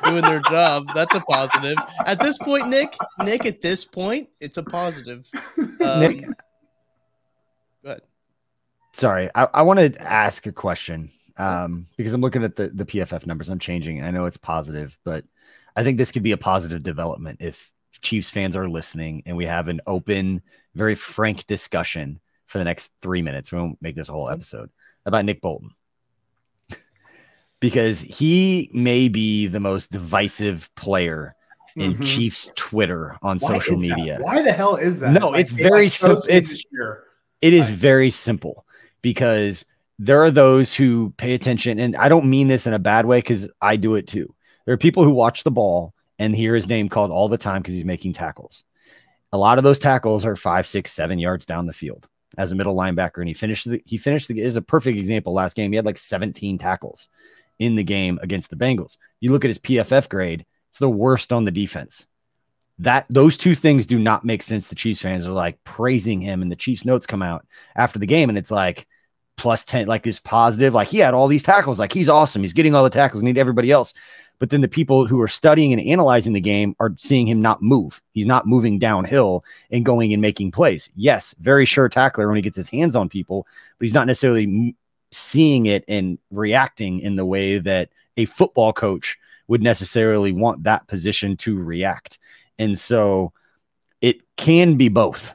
doing 0.04 0.22
their 0.22 0.42
job. 0.42 0.88
That's 0.94 1.16
a 1.16 1.22
positive. 1.22 1.78
At 2.06 2.20
this 2.20 2.38
point, 2.38 2.68
Nick, 2.68 2.96
Nick, 3.24 3.46
at 3.46 3.62
this 3.62 3.86
point, 3.86 4.30
it's 4.40 4.58
a 4.58 4.64
positive. 4.64 5.30
Um, 5.82 6.00
Nick, 6.02 6.26
sorry, 8.92 9.30
I, 9.34 9.48
I 9.54 9.62
want 9.62 9.80
to 9.80 10.02
ask 10.02 10.46
a 10.46 10.52
question 10.52 11.12
um, 11.40 11.88
because 11.96 12.14
I'm 12.14 12.22
looking 12.22 12.44
at 12.44 12.56
the, 12.56 12.68
the 12.68 12.86
PFF 12.86 13.26
numbers. 13.26 13.50
I'm 13.50 13.60
changing. 13.60 14.04
I 14.04 14.12
know 14.12 14.26
it's 14.26 14.38
positive, 14.38 14.98
but 15.06 15.24
I 15.76 15.84
think 15.84 15.98
this 15.98 16.12
could 16.12 16.22
be 16.22 16.34
a 16.34 16.38
positive 16.38 16.84
development 16.84 17.40
if 17.42 17.72
Chiefs 18.02 18.30
fans 18.30 18.56
are 18.56 18.70
listening 18.70 19.24
and 19.26 19.36
we 19.36 19.46
have 19.46 19.70
an 19.70 19.82
open, 19.88 20.42
very 20.76 20.96
frank 20.96 21.48
discussion 21.48 22.20
for 22.46 22.58
the 22.58 22.66
next 22.66 22.92
three 23.02 23.22
minutes. 23.22 23.52
We 23.52 23.58
won't 23.58 23.82
make 23.82 23.96
this 23.96 24.10
a 24.10 24.12
whole 24.12 24.26
mm-hmm. 24.26 24.34
episode 24.34 24.70
about 25.06 25.24
Nick 25.26 25.42
Bolton 25.42 25.72
because 27.62 28.02
he 28.02 28.70
may 28.74 29.08
be 29.08 29.48
the 29.48 29.62
most 29.62 29.92
divisive 29.92 30.70
player 30.76 31.36
in 31.78 31.94
mm-hmm. 31.94 32.04
Chiefs 32.04 32.52
Twitter 32.56 33.18
on 33.22 33.38
Why 33.40 33.60
social 33.60 33.78
media. 33.78 34.18
That? 34.18 34.24
Why 34.24 34.42
the 34.42 34.52
hell 34.52 34.76
is 34.76 35.00
that? 35.00 35.14
No, 35.14 35.30
like, 35.30 35.42
it's 35.42 35.52
very 35.52 35.88
simple. 35.88 36.22
It's 36.28 36.66
it 37.42 37.54
is 37.54 37.70
very 37.70 38.10
simple 38.10 38.66
because 39.02 39.64
there 40.00 40.24
are 40.24 40.32
those 40.32 40.74
who 40.74 41.14
pay 41.18 41.34
attention. 41.34 41.78
And 41.78 41.96
I 41.98 42.08
don't 42.08 42.30
mean 42.30 42.48
this 42.48 42.66
in 42.66 42.74
a 42.74 42.80
bad 42.80 43.06
way 43.06 43.20
because 43.20 43.52
I 43.62 43.76
do 43.76 43.96
it 43.96 44.08
too. 44.08 44.34
There 44.66 44.74
are 44.74 44.78
people 44.78 45.04
who 45.04 45.12
watch 45.12 45.44
the 45.44 45.52
ball 45.52 45.94
and 46.18 46.36
hear 46.36 46.56
his 46.56 46.68
name 46.68 46.88
called 46.88 47.12
all 47.12 47.28
the 47.28 47.38
time 47.38 47.62
because 47.62 47.76
he's 47.76 47.86
making 47.86 48.14
tackles. 48.14 48.64
A 49.34 49.38
lot 49.38 49.58
of 49.58 49.64
those 49.64 49.78
tackles 49.78 50.26
are 50.26 50.36
five, 50.36 50.66
six, 50.66 50.94
seven 50.94 51.20
yards 51.20 51.46
down 51.46 51.68
the 51.68 51.74
field 51.74 52.08
as 52.38 52.52
a 52.52 52.56
middle 52.56 52.76
linebacker. 52.76 53.18
And 53.18 53.28
he 53.28 53.34
finished 53.34 53.70
the, 53.70 53.84
he 53.86 53.98
finished 53.98 54.30
the, 54.30 54.40
is 54.40 54.56
a 54.56 54.62
perfect 54.62 54.98
example 54.98 55.34
last 55.34 55.56
game. 55.56 55.72
He 55.72 55.76
had 55.76 55.86
like 55.86 55.98
17 55.98 56.58
tackles 56.58 57.08
in 57.60 57.76
the 57.76 57.84
game 57.84 58.20
against 58.24 58.50
the 58.50 58.56
Bengals. 58.56 58.98
You 59.20 59.32
look 59.34 59.44
at 59.44 59.50
his 59.50 59.60
PFF 59.60 60.08
grade, 60.08 60.46
it's 60.70 60.80
the 60.80 60.90
worst 60.90 61.34
on 61.34 61.44
the 61.44 61.52
defense. 61.52 62.08
That 62.80 63.06
those 63.10 63.36
two 63.36 63.54
things 63.54 63.86
do 63.86 64.00
not 64.00 64.24
make 64.24 64.42
sense. 64.42 64.70
The 64.70 64.76
Chiefs 64.76 65.02
fans 65.02 65.28
are 65.28 65.34
like 65.34 65.62
praising 65.66 66.22
him, 66.22 66.42
and 66.42 66.50
the 66.50 66.56
Chiefs 66.56 66.86
notes 66.86 67.06
come 67.06 67.22
out 67.22 67.46
after 67.76 68.00
the 68.00 68.06
game, 68.06 68.30
and 68.30 68.38
it's 68.38 68.52
like 68.52 68.88
plus 69.40 69.64
10, 69.64 69.88
like 69.88 70.04
this 70.04 70.20
positive, 70.20 70.74
like 70.74 70.90
he 70.90 70.98
had 70.98 71.14
all 71.14 71.28
these 71.28 71.44
tackles, 71.44 71.80
like 71.80 71.94
he's 71.94 72.10
awesome. 72.10 72.42
He's 72.42 72.54
getting 72.54 72.76
all 72.76 72.84
the 72.84 72.90
tackles, 72.90 73.24
need 73.24 73.38
everybody 73.38 73.72
else. 73.72 73.94
But 74.38 74.52
then 74.52 74.62
the 74.62 74.68
people 74.68 75.06
who 75.06 75.22
are 75.22 75.28
studying 75.28 75.74
and 75.74 75.82
analyzing 75.82 76.34
the 76.34 76.42
game 76.42 76.76
are 76.80 76.94
seeing 76.98 77.28
him 77.28 77.42
not 77.42 77.62
move. 77.62 78.02
He's 78.14 78.26
not 78.26 78.48
moving 78.48 78.80
downhill 78.80 79.44
and 79.70 79.86
going 79.86 80.14
and 80.14 80.22
making 80.22 80.52
plays. 80.52 80.90
Yes, 80.96 81.36
very 81.40 81.66
sure 81.66 81.90
tackler 81.90 82.28
when 82.28 82.38
he 82.38 82.42
gets 82.42 82.56
his 82.56 82.70
hands 82.70 82.96
on 82.96 83.10
people, 83.10 83.46
but 83.78 83.86
he's 83.86 83.94
not 83.94 84.08
necessarily 84.08 84.76
seeing 85.12 85.66
it 85.66 85.84
and 85.88 86.20
reacting 86.32 87.00
in 87.00 87.16
the 87.16 87.26
way 87.26 87.58
that 87.58 87.90
a 88.16 88.26
football 88.26 88.72
coach 88.72 89.18
would 89.48 89.64
necessarily 89.64 90.32
want 90.32 90.64
that 90.64 90.88
position 90.88 91.36
to 91.36 91.58
react. 91.58 92.20
And 92.58 92.78
so 92.78 93.34
it 94.02 94.22
can 94.38 94.78
be 94.78 94.90
both. 94.90 95.34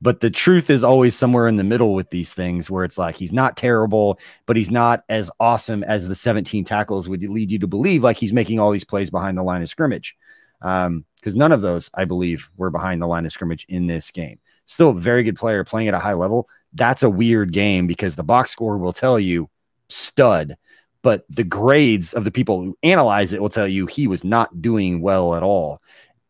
But 0.00 0.20
the 0.20 0.30
truth 0.30 0.68
is 0.68 0.84
always 0.84 1.14
somewhere 1.14 1.48
in 1.48 1.56
the 1.56 1.64
middle 1.64 1.94
with 1.94 2.10
these 2.10 2.32
things 2.32 2.70
where 2.70 2.84
it's 2.84 2.98
like 2.98 3.16
he's 3.16 3.32
not 3.32 3.56
terrible, 3.56 4.18
but 4.44 4.56
he's 4.56 4.70
not 4.70 5.04
as 5.08 5.30
awesome 5.40 5.82
as 5.84 6.06
the 6.06 6.14
17 6.14 6.64
tackles 6.64 7.08
would 7.08 7.22
lead 7.22 7.50
you 7.50 7.58
to 7.58 7.66
believe 7.66 8.02
like 8.02 8.18
he's 8.18 8.32
making 8.32 8.58
all 8.58 8.70
these 8.70 8.84
plays 8.84 9.10
behind 9.10 9.38
the 9.38 9.42
line 9.42 9.62
of 9.62 9.68
scrimmage. 9.68 10.14
Um, 10.62 11.04
because 11.16 11.34
none 11.34 11.50
of 11.50 11.60
those, 11.60 11.90
I 11.94 12.04
believe, 12.04 12.48
were 12.56 12.70
behind 12.70 13.02
the 13.02 13.08
line 13.08 13.26
of 13.26 13.32
scrimmage 13.32 13.66
in 13.68 13.88
this 13.88 14.12
game. 14.12 14.38
Still 14.66 14.90
a 14.90 14.94
very 14.94 15.24
good 15.24 15.36
player 15.36 15.64
playing 15.64 15.88
at 15.88 15.94
a 15.94 15.98
high 15.98 16.12
level. 16.12 16.48
That's 16.72 17.02
a 17.02 17.10
weird 17.10 17.52
game 17.52 17.88
because 17.88 18.14
the 18.14 18.22
box 18.22 18.52
score 18.52 18.78
will 18.78 18.92
tell 18.92 19.18
you 19.18 19.50
stud, 19.88 20.56
but 21.02 21.24
the 21.28 21.42
grades 21.42 22.14
of 22.14 22.22
the 22.22 22.30
people 22.30 22.62
who 22.62 22.78
analyze 22.84 23.32
it 23.32 23.40
will 23.40 23.48
tell 23.48 23.66
you 23.66 23.86
he 23.86 24.06
was 24.06 24.22
not 24.22 24.62
doing 24.62 25.00
well 25.00 25.34
at 25.34 25.42
all 25.42 25.80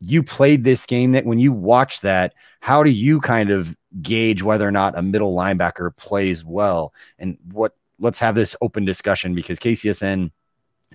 you 0.06 0.22
played 0.22 0.64
this 0.64 0.86
game 0.86 1.12
that 1.12 1.24
when 1.24 1.38
you 1.38 1.52
watch 1.52 2.00
that, 2.00 2.34
how 2.60 2.82
do 2.82 2.90
you 2.90 3.20
kind 3.20 3.50
of 3.50 3.76
gauge 4.00 4.42
whether 4.42 4.66
or 4.66 4.70
not 4.72 4.96
a 4.96 5.02
middle 5.02 5.34
linebacker 5.34 5.94
plays 5.96 6.44
well? 6.44 6.94
And 7.18 7.38
what 7.52 7.74
let's 7.98 8.18
have 8.18 8.34
this 8.34 8.54
open 8.60 8.84
discussion 8.84 9.34
because 9.34 9.58
KCSN, 9.58 10.30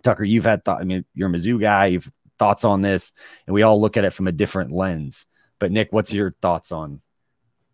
Tucker, 0.03 0.23
you've 0.23 0.45
had 0.45 0.63
thought, 0.63 0.81
I 0.81 0.83
mean, 0.83 1.03
you're 1.13 1.29
a 1.29 1.31
Mizzou 1.31 1.59
guy, 1.59 1.87
you've 1.87 2.11
thoughts 2.37 2.63
on 2.63 2.81
this, 2.81 3.11
and 3.45 3.53
we 3.53 3.61
all 3.61 3.79
look 3.79 3.97
at 3.97 4.05
it 4.05 4.13
from 4.13 4.27
a 4.27 4.31
different 4.31 4.71
lens. 4.71 5.25
But 5.59 5.71
Nick, 5.71 5.91
what's 5.91 6.11
your 6.13 6.35
thoughts 6.41 6.71
on 6.71 7.01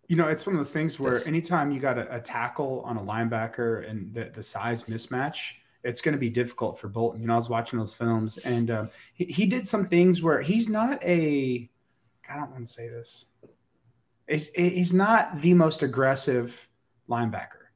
you 0.07 0.15
know, 0.15 0.27
it's 0.27 0.45
one 0.45 0.55
of 0.55 0.59
those 0.59 0.71
things 0.71 0.99
where 0.99 1.25
anytime 1.27 1.69
you 1.71 1.79
got 1.79 1.97
a, 1.97 2.15
a 2.15 2.19
tackle 2.19 2.81
on 2.85 2.97
a 2.97 3.01
linebacker 3.01 3.89
and 3.89 4.13
the, 4.13 4.31
the 4.33 4.41
size 4.41 4.85
mismatch, 4.85 5.55
it's 5.87 6.01
going 6.01 6.13
to 6.13 6.19
be 6.19 6.29
difficult 6.29 6.77
for 6.77 6.89
Bolton. 6.89 7.21
You 7.21 7.27
know, 7.27 7.33
I 7.33 7.37
was 7.37 7.49
watching 7.49 7.79
those 7.79 7.93
films, 7.93 8.37
and 8.39 8.69
um, 8.69 8.89
he, 9.13 9.25
he 9.25 9.45
did 9.45 9.65
some 9.65 9.85
things 9.85 10.21
where 10.21 10.41
he's 10.41 10.67
not 10.67 11.01
a. 11.03 11.69
I 12.29 12.35
don't 12.35 12.51
want 12.51 12.65
to 12.65 12.71
say 12.71 12.89
this. 12.89 13.27
He's, 14.27 14.49
he's 14.49 14.93
not 14.93 15.39
the 15.39 15.53
most 15.53 15.83
aggressive 15.83 16.67
linebacker, 17.09 17.69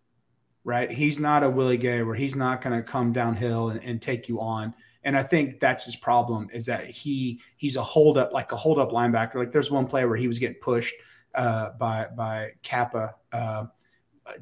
right? 0.66 0.92
He's 0.92 1.20
not 1.20 1.44
a 1.44 1.50
Willie 1.50 1.78
Gay 1.78 2.02
where 2.04 2.16
he's 2.16 2.36
not 2.36 2.62
going 2.62 2.76
to 2.76 2.84
come 2.84 3.14
downhill 3.14 3.70
and, 3.70 3.82
and 3.82 4.02
take 4.02 4.28
you 4.28 4.42
on. 4.42 4.74
And 5.06 5.18
I 5.18 5.24
think 5.24 5.62
that's 5.62 5.86
his 5.86 5.96
problem 5.96 6.50
is 6.54 6.66
that 6.66 6.86
he 6.86 7.40
he's 7.56 7.78
a 7.78 7.82
hold 7.82 8.18
up 8.18 8.34
like 8.34 8.52
a 8.52 8.58
hold 8.58 8.78
up 8.78 8.92
linebacker. 8.92 9.36
Like 9.36 9.54
there's 9.54 9.72
one 9.72 9.88
play 9.88 10.04
where 10.04 10.18
he 10.18 10.28
was 10.28 10.38
getting 10.38 10.60
pushed 10.60 10.94
uh, 11.34 11.70
by 11.80 12.08
by 12.16 12.52
Cappa 12.62 13.16
uh, 13.32 13.68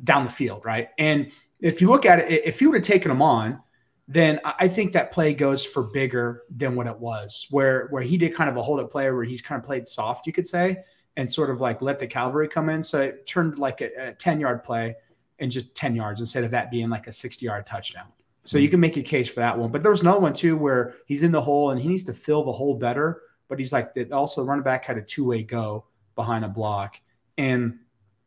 down 0.03 0.23
the 0.23 0.31
field, 0.31 0.65
right? 0.65 0.89
And 0.97 1.31
if 1.59 1.81
you 1.81 1.89
look 1.89 2.05
at 2.05 2.19
it, 2.19 2.45
if 2.45 2.61
you 2.61 2.69
would 2.69 2.77
have 2.77 2.85
taken 2.85 3.11
him 3.11 3.21
on, 3.21 3.61
then 4.07 4.39
I 4.43 4.67
think 4.67 4.93
that 4.93 5.11
play 5.11 5.33
goes 5.33 5.63
for 5.63 5.83
bigger 5.83 6.43
than 6.55 6.75
what 6.75 6.87
it 6.87 6.97
was, 6.97 7.47
where 7.51 7.87
where 7.89 8.01
he 8.01 8.17
did 8.17 8.35
kind 8.35 8.49
of 8.49 8.57
a 8.57 8.61
hold 8.61 8.79
up 8.79 8.89
play 8.89 9.09
where 9.11 9.23
he's 9.23 9.41
kind 9.41 9.59
of 9.59 9.65
played 9.65 9.87
soft, 9.87 10.25
you 10.25 10.33
could 10.33 10.47
say, 10.47 10.77
and 11.15 11.31
sort 11.31 11.49
of 11.49 11.61
like 11.61 11.81
let 11.81 11.99
the 11.99 12.07
cavalry 12.07 12.47
come 12.47 12.69
in. 12.69 12.81
So 12.81 13.01
it 13.01 13.27
turned 13.27 13.57
like 13.59 13.81
a, 13.81 14.09
a 14.09 14.13
10 14.13 14.39
yard 14.39 14.63
play 14.63 14.95
and 15.37 15.51
just 15.51 15.75
10 15.75 15.95
yards 15.95 16.21
instead 16.21 16.43
of 16.43 16.51
that 16.51 16.71
being 16.71 16.89
like 16.89 17.07
a 17.07 17.11
60 17.11 17.45
yard 17.45 17.65
touchdown. 17.65 18.07
So 18.45 18.57
you 18.57 18.67
hmm. 18.67 18.71
can 18.71 18.79
make 18.79 18.97
a 18.97 19.03
case 19.03 19.29
for 19.29 19.41
that 19.41 19.57
one. 19.57 19.69
But 19.69 19.83
there 19.83 19.91
was 19.91 20.01
another 20.01 20.19
one 20.19 20.33
too 20.33 20.57
where 20.57 20.95
he's 21.05 21.21
in 21.21 21.31
the 21.31 21.41
hole 21.41 21.69
and 21.69 21.79
he 21.79 21.87
needs 21.87 22.03
to 22.05 22.13
fill 22.13 22.43
the 22.43 22.51
hole 22.51 22.75
better. 22.75 23.21
But 23.47 23.59
he's 23.59 23.73
like 23.73 23.91
also 24.11 24.43
running 24.43 24.63
back 24.63 24.85
had 24.85 24.97
a 24.97 25.01
two 25.01 25.25
way 25.25 25.43
go 25.43 25.85
behind 26.15 26.45
a 26.45 26.49
block. 26.49 26.99
And 27.37 27.79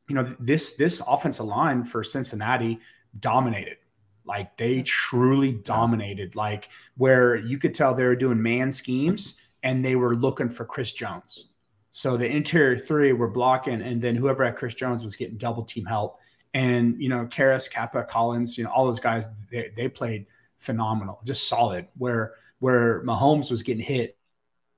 you 0.09 0.15
know, 0.15 0.35
this 0.39 0.75
this 0.75 1.03
offensive 1.09 1.47
line 1.47 1.85
for 1.85 2.05
Cincinnati 2.05 2.81
dominated. 3.19 3.79
Like 4.25 4.57
they 4.57 4.77
mm-hmm. 4.77 4.85
truly 4.85 5.53
dominated. 5.53 6.37
Like 6.37 6.69
where 6.97 7.37
you 7.37 7.59
could 7.59 7.75
tell 7.75 7.95
they 7.95 8.05
were 8.05 8.17
doing 8.17 8.41
man 8.43 8.73
schemes 8.73 9.37
and 9.63 9.85
they 9.85 9.97
were 9.97 10.15
looking 10.15 10.49
for 10.49 10.65
Chris 10.65 10.93
Jones. 10.93 11.49
So 11.91 12.17
the 12.17 12.27
interior 12.27 12.75
three 12.75 13.13
were 13.13 13.29
blocking, 13.29 13.83
and 13.83 14.01
then 14.01 14.17
whoever 14.17 14.45
had 14.45 14.57
Chris 14.57 14.75
Jones 14.75 15.05
was 15.05 15.15
getting 15.15 15.37
double 15.37 15.63
team 15.63 15.85
help. 15.85 16.21
And 16.55 17.01
you 17.01 17.09
know, 17.09 17.27
Karras, 17.27 17.71
Cappa, 17.71 18.05
Collins, 18.05 18.57
you 18.57 18.65
know, 18.65 18.71
all 18.71 18.87
those 18.87 18.99
guys, 18.99 19.29
they, 19.51 19.73
they 19.77 19.89
played 19.89 20.27
phenomenal, 20.57 21.21
just 21.25 21.49
solid. 21.49 21.87
Where 21.99 22.33
where 22.61 23.03
Mahomes 23.05 23.51
was 23.51 23.63
getting 23.63 23.85
hit 23.85 24.17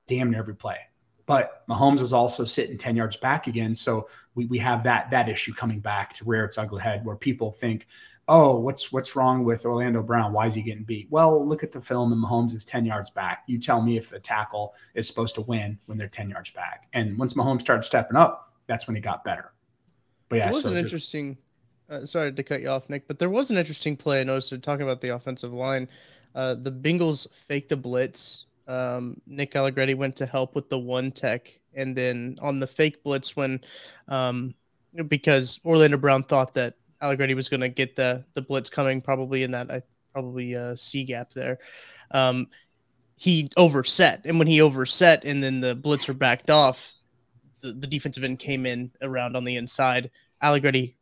damn 0.09 0.31
near 0.31 0.41
every 0.41 0.57
play. 0.57 0.79
But 1.27 1.67
Mahomes 1.69 2.01
is 2.01 2.13
also 2.13 2.45
sitting 2.45 2.77
10 2.77 2.97
yards 2.97 3.17
back 3.17 3.47
again. 3.47 3.75
So 3.75 4.09
we, 4.35 4.47
we 4.47 4.59
have 4.59 4.83
that 4.85 5.11
that 5.11 5.29
issue 5.29 5.55
coming 5.55 5.81
back 5.81 6.15
to 6.15 6.25
rear 6.25 6.45
its 6.45 6.59
ugly 6.59 6.83
head 6.83 7.05
where 7.05 7.17
people 7.17 7.53
think, 7.53 7.87
oh, 8.29 8.59
what's 8.59 8.93
what's 8.93 9.17
wrong 9.17 9.45
with 9.45 9.67
Orlando 9.67 10.03
Brown? 10.03 10.33
Why 10.33 10.47
is 10.47 10.55
he 10.55 10.63
getting 10.63 10.85
beat? 10.85 11.09
Well, 11.11 11.47
look 11.47 11.63
at 11.63 11.73
the 11.73 11.81
film 11.81 12.13
and 12.13 12.23
Mahomes 12.23 12.55
is 12.55 12.65
10 12.65 12.87
yards 12.87 13.11
back. 13.11 13.45
You 13.47 13.59
tell 13.59 13.83
me 13.83 13.97
if 13.97 14.13
a 14.13 14.21
tackle 14.21 14.75
is 14.95 15.07
supposed 15.07 15.35
to 15.37 15.43
win 15.43 15.79
when 15.87 15.99
they're 15.99 16.09
10 16.09 16.31
yards 16.31 16.51
back. 16.51 16.89
And 16.93 17.19
once 17.19 17.35
Mahomes 17.35 17.61
started 17.61 17.83
stepping 17.83 18.17
up, 18.17 18.53
that's 18.67 18.87
when 18.87 18.97
he 18.97 19.03
got 19.03 19.25
better. 19.25 19.53
But 20.29 20.37
yeah, 20.37 20.49
it 20.49 20.55
was 20.55 20.63
so 20.63 20.69
an 20.71 20.75
just- 20.75 20.85
interesting. 20.85 21.39
Uh, 21.91 22.07
sorry 22.07 22.33
to 22.33 22.43
cut 22.43 22.63
you 22.63 22.69
off, 22.69 22.89
Nick, 22.89 23.07
but 23.07 23.19
there 23.19 23.29
was 23.29 23.51
an 23.51 23.59
interesting 23.59 23.95
play 23.95 24.23
I 24.23 24.25
noticed. 24.25 24.63
Talking 24.63 24.85
about 24.85 25.03
the 25.03 25.11
offensive 25.11 25.53
line, 25.53 25.87
uh, 26.35 26.55
the 26.55 26.73
Bengals 26.73 27.31
faked 27.31 27.73
a 27.73 27.77
blitz. 27.77 28.47
Um, 28.67 29.21
Nick 29.27 29.55
Allegretti 29.55 29.93
went 29.93 30.17
to 30.17 30.25
help 30.25 30.55
with 30.55 30.71
the 30.71 30.79
one 30.79 31.13
tech, 31.13 31.61
and 31.75 31.95
then 31.95 32.39
on 32.41 32.59
the 32.59 32.67
fake 32.67 33.05
blitz, 33.05 33.37
when 33.37 33.61
um, 34.09 34.55
because 35.09 35.61
Orlando 35.63 35.99
Brown 35.99 36.23
thought 36.23 36.55
that 36.55 36.77
Allegretti 37.03 37.35
was 37.35 37.49
going 37.49 37.61
to 37.61 37.69
get 37.69 37.97
the 37.97 38.25
the 38.35 38.43
blitz 38.43 38.71
coming 38.71 39.01
probably 39.01 39.43
in 39.43 39.51
that 39.53 39.71
I 39.71 39.83
probably 40.13 40.57
uh, 40.57 40.77
C 40.77 41.05
gap 41.05 41.33
there. 41.33 41.59
Um, 42.11 42.49
he 43.17 43.51
overset, 43.57 44.23
and 44.25 44.39
when 44.39 44.49
he 44.49 44.61
overset, 44.61 45.25
and 45.25 45.43
then 45.43 45.61
the 45.61 45.77
blitzer 45.77 46.17
backed 46.17 46.51
off, 46.51 46.95
the, 47.61 47.73
the 47.73 47.87
defensive 47.87 48.25
end 48.25 48.39
came 48.39 48.67
in 48.67 48.91
around 49.03 49.37
on 49.37 49.45
the 49.45 49.57
inside. 49.57 50.11
Allegretti 50.43 50.97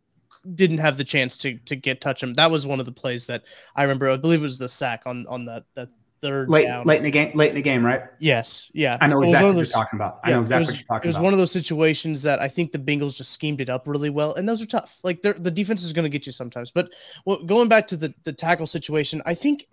didn't 0.54 0.78
have 0.78 0.96
the 0.96 1.04
chance 1.04 1.36
to 1.38 1.58
to 1.58 1.76
get 1.76 2.00
touch 2.00 2.22
him. 2.22 2.34
That 2.34 2.50
was 2.50 2.66
one 2.66 2.80
of 2.80 2.86
the 2.86 2.92
plays 2.92 3.26
that 3.28 3.44
I 3.76 3.82
remember. 3.82 4.10
I 4.10 4.16
believe 4.16 4.40
it 4.40 4.42
was 4.42 4.58
the 4.58 4.68
sack 4.68 5.02
on 5.06 5.26
on 5.28 5.44
that 5.46 5.64
that 5.74 5.92
third 6.22 6.48
late 6.48 6.66
down. 6.66 6.86
late 6.86 6.98
in 6.98 7.04
the 7.04 7.10
game, 7.10 7.32
late 7.34 7.50
in 7.50 7.56
the 7.56 7.62
game, 7.62 7.84
right? 7.84 8.02
Yes, 8.18 8.70
yeah. 8.72 8.96
I 9.00 9.08
know 9.08 9.20
exactly 9.22 9.48
what 9.48 9.56
you're 9.56 9.66
talking 9.66 9.98
about. 9.98 10.20
I 10.22 10.30
yeah, 10.30 10.36
know 10.36 10.42
exactly 10.42 10.60
was, 10.60 10.68
what 10.68 10.78
you're 10.78 10.86
talking 10.86 10.94
about. 10.94 11.04
It 11.04 11.06
was 11.08 11.16
about. 11.16 11.24
one 11.24 11.32
of 11.34 11.38
those 11.38 11.52
situations 11.52 12.22
that 12.22 12.40
I 12.40 12.48
think 12.48 12.72
the 12.72 12.78
Bengals 12.78 13.16
just 13.16 13.32
schemed 13.32 13.60
it 13.60 13.68
up 13.68 13.86
really 13.86 14.10
well, 14.10 14.34
and 14.34 14.48
those 14.48 14.62
are 14.62 14.66
tough. 14.66 14.98
Like 15.02 15.20
the 15.22 15.32
defense 15.34 15.82
is 15.82 15.92
going 15.92 16.04
to 16.04 16.08
get 16.08 16.24
you 16.24 16.32
sometimes. 16.32 16.70
But 16.70 16.94
well, 17.26 17.42
going 17.44 17.68
back 17.68 17.86
to 17.88 17.96
the 17.96 18.14
the 18.24 18.32
tackle 18.32 18.66
situation, 18.66 19.20
I 19.26 19.34
think 19.34 19.66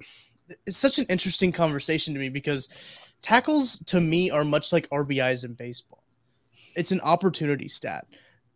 it's 0.65 0.77
such 0.77 0.97
an 0.97 1.05
interesting 1.09 1.51
conversation 1.51 2.13
to 2.13 2.19
me 2.19 2.29
because 2.29 2.67
tackles 3.21 3.79
to 3.85 4.01
me 4.01 4.31
are 4.31 4.43
much 4.43 4.73
like 4.73 4.89
RBIs 4.89 5.45
in 5.45 5.53
baseball. 5.53 6.03
It's 6.75 6.91
an 6.91 7.01
opportunity 7.01 7.67
stat. 7.67 8.05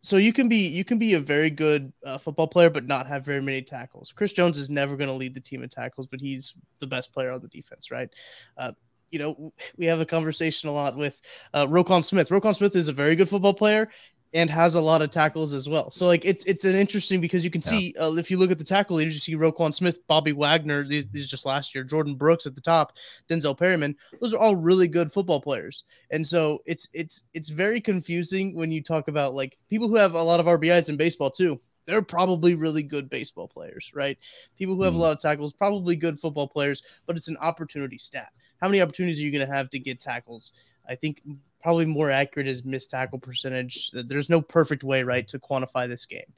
So 0.03 0.17
you 0.17 0.33
can 0.33 0.49
be 0.49 0.67
you 0.67 0.83
can 0.83 0.99
be 0.99 1.13
a 1.13 1.19
very 1.19 1.49
good 1.49 1.93
uh, 2.05 2.17
football 2.17 2.47
player 2.47 2.69
but 2.69 2.85
not 2.85 3.07
have 3.07 3.25
very 3.25 3.41
many 3.41 3.61
tackles. 3.61 4.11
Chris 4.13 4.33
Jones 4.33 4.57
is 4.57 4.69
never 4.69 4.97
going 4.97 5.07
to 5.07 5.15
lead 5.15 5.33
the 5.33 5.39
team 5.39 5.63
in 5.63 5.69
tackles, 5.69 6.07
but 6.07 6.19
he's 6.19 6.53
the 6.79 6.87
best 6.87 7.13
player 7.13 7.31
on 7.31 7.41
the 7.41 7.47
defense, 7.47 7.89
right? 7.89 8.09
Uh, 8.57 8.73
you 9.11 9.19
know, 9.19 9.53
we 9.77 9.85
have 9.85 10.01
a 10.01 10.05
conversation 10.05 10.67
a 10.67 10.73
lot 10.73 10.97
with 10.97 11.21
uh, 11.53 11.65
Roquan 11.67 12.03
Smith. 12.03 12.29
Roquan 12.29 12.55
Smith 12.55 12.75
is 12.75 12.89
a 12.89 12.93
very 12.93 13.15
good 13.15 13.29
football 13.29 13.53
player 13.53 13.89
and 14.33 14.49
has 14.49 14.73
a 14.75 14.81
lot 14.81 15.01
of 15.01 15.11
tackles 15.11 15.53
as 15.53 15.69
well. 15.69 15.91
So 15.91 16.07
like 16.07 16.25
it's 16.25 16.43
it's 16.45 16.65
an 16.65 16.75
interesting 16.75 17.21
because 17.21 17.43
you 17.43 17.51
can 17.51 17.61
see 17.61 17.93
uh, 17.99 18.13
if 18.17 18.31
you 18.31 18.37
look 18.37 18.49
at 18.51 18.57
the 18.57 18.63
tackle 18.63 18.95
leaders, 18.97 19.13
you 19.13 19.19
see 19.19 19.35
Roquan 19.35 19.73
Smith, 19.73 19.99
Bobby 20.07 20.31
Wagner. 20.31 20.83
These, 20.87 21.09
these 21.09 21.27
just 21.27 21.45
last 21.45 21.75
year, 21.75 21.83
Jordyn 21.85 22.17
Brooks 22.17 22.45
at 22.47 22.55
the 22.55 22.61
top, 22.61 22.93
Denzel 23.29 23.57
Perryman. 23.57 23.95
Those 24.19 24.33
are 24.33 24.39
all 24.39 24.55
really 24.55 24.87
good 24.87 25.11
football 25.11 25.39
players. 25.39 25.83
And 26.09 26.25
so 26.25 26.59
it's 26.65 26.87
it's 26.93 27.23
it's 27.33 27.49
very 27.49 27.79
confusing 27.79 28.55
when 28.55 28.71
you 28.71 28.81
talk 28.81 29.07
about 29.07 29.35
like 29.35 29.57
people 29.69 29.87
who 29.87 29.97
have 29.97 30.15
a 30.15 30.23
lot 30.23 30.39
of 30.39 30.47
RBIs 30.47 30.89
in 30.89 30.97
baseball 30.97 31.29
too. 31.29 31.59
They're 31.85 32.01
probably 32.01 32.55
really 32.55 32.81
good 32.81 33.09
baseball 33.09 33.47
players, 33.49 33.91
right? 33.93 34.17
People 34.57 34.75
who 34.75 34.83
have 34.83 34.95
a 34.95 34.97
Mhm. 34.97 35.01
lot 35.01 35.11
of 35.11 35.19
tackles, 35.19 35.51
probably 35.51 35.97
good 35.97 36.17
football 36.17 36.47
players, 36.47 36.81
but 37.05 37.17
it's 37.17 37.27
an 37.27 37.35
opportunity 37.41 37.97
stat. 37.97 38.29
How 38.61 38.69
many 38.69 38.81
opportunities 38.81 39.19
are 39.19 39.23
you 39.23 39.31
going 39.31 39.45
to 39.45 39.53
have 39.53 39.69
to 39.71 39.79
get 39.79 39.99
tackles? 39.99 40.53
I 40.87 40.95
think 40.95 41.21
probably 41.63 41.85
more 41.85 42.11
accurate 42.11 42.47
is 42.47 42.65
missed 42.65 42.91
tackle 42.91 43.17
percentage. 43.17 43.89
There's 43.93 44.29
no 44.29 44.41
perfect 44.41 44.83
way, 44.83 45.03
right, 45.03 45.27
to 45.29 45.39
quantify 45.39 45.87
this 45.87 46.05
game. 46.05 46.31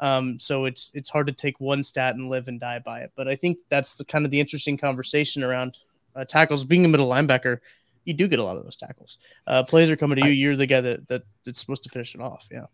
Um, 0.00 0.38
so 0.38 0.64
it's 0.64 0.90
it's 0.92 1.08
hard 1.08 1.28
to 1.28 1.32
take 1.32 1.60
one 1.60 1.84
stat 1.84 2.16
and 2.16 2.28
live 2.28 2.48
and 2.48 2.60
die 2.60 2.80
by 2.80 3.00
it. 3.00 3.12
But 3.16 3.28
I 3.28 3.36
think 3.36 3.58
that's 3.70 3.94
the 3.94 4.04
kind 4.04 4.24
of 4.24 4.30
the 4.30 4.40
interesting 4.40 4.76
conversation 4.76 5.44
around 5.44 5.78
uh, 6.14 6.24
tackles. 6.24 6.64
Being 6.64 6.84
a 6.84 6.88
middle 6.88 7.08
linebacker, 7.08 7.60
you 8.04 8.12
do 8.12 8.26
get 8.28 8.40
a 8.40 8.44
lot 8.44 8.56
of 8.56 8.64
those 8.64 8.76
tackles. 8.76 9.18
Uh, 9.46 9.62
plays 9.62 9.88
are 9.88 9.96
coming 9.96 10.18
to 10.20 10.26
you. 10.26 10.32
You're 10.32 10.56
the 10.56 10.66
guy 10.66 10.80
that, 10.80 11.08
that 11.08 11.22
that's 11.46 11.60
supposed 11.60 11.84
to 11.84 11.88
finish 11.88 12.14
it 12.14 12.20
off. 12.20 12.48
Yeah. 12.50 12.66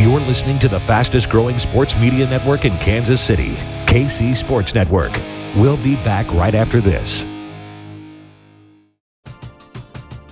You're 0.00 0.20
listening 0.20 0.58
to 0.60 0.68
the 0.68 0.80
fastest 0.80 1.28
growing 1.28 1.58
sports 1.58 1.96
media 1.96 2.26
network 2.26 2.64
in 2.64 2.76
Kansas 2.78 3.20
City, 3.20 3.54
KC 3.86 4.34
Sports 4.34 4.74
Network. 4.74 5.12
We'll 5.56 5.76
be 5.76 5.96
back 5.96 6.32
right 6.32 6.54
after 6.54 6.80
this. 6.80 7.24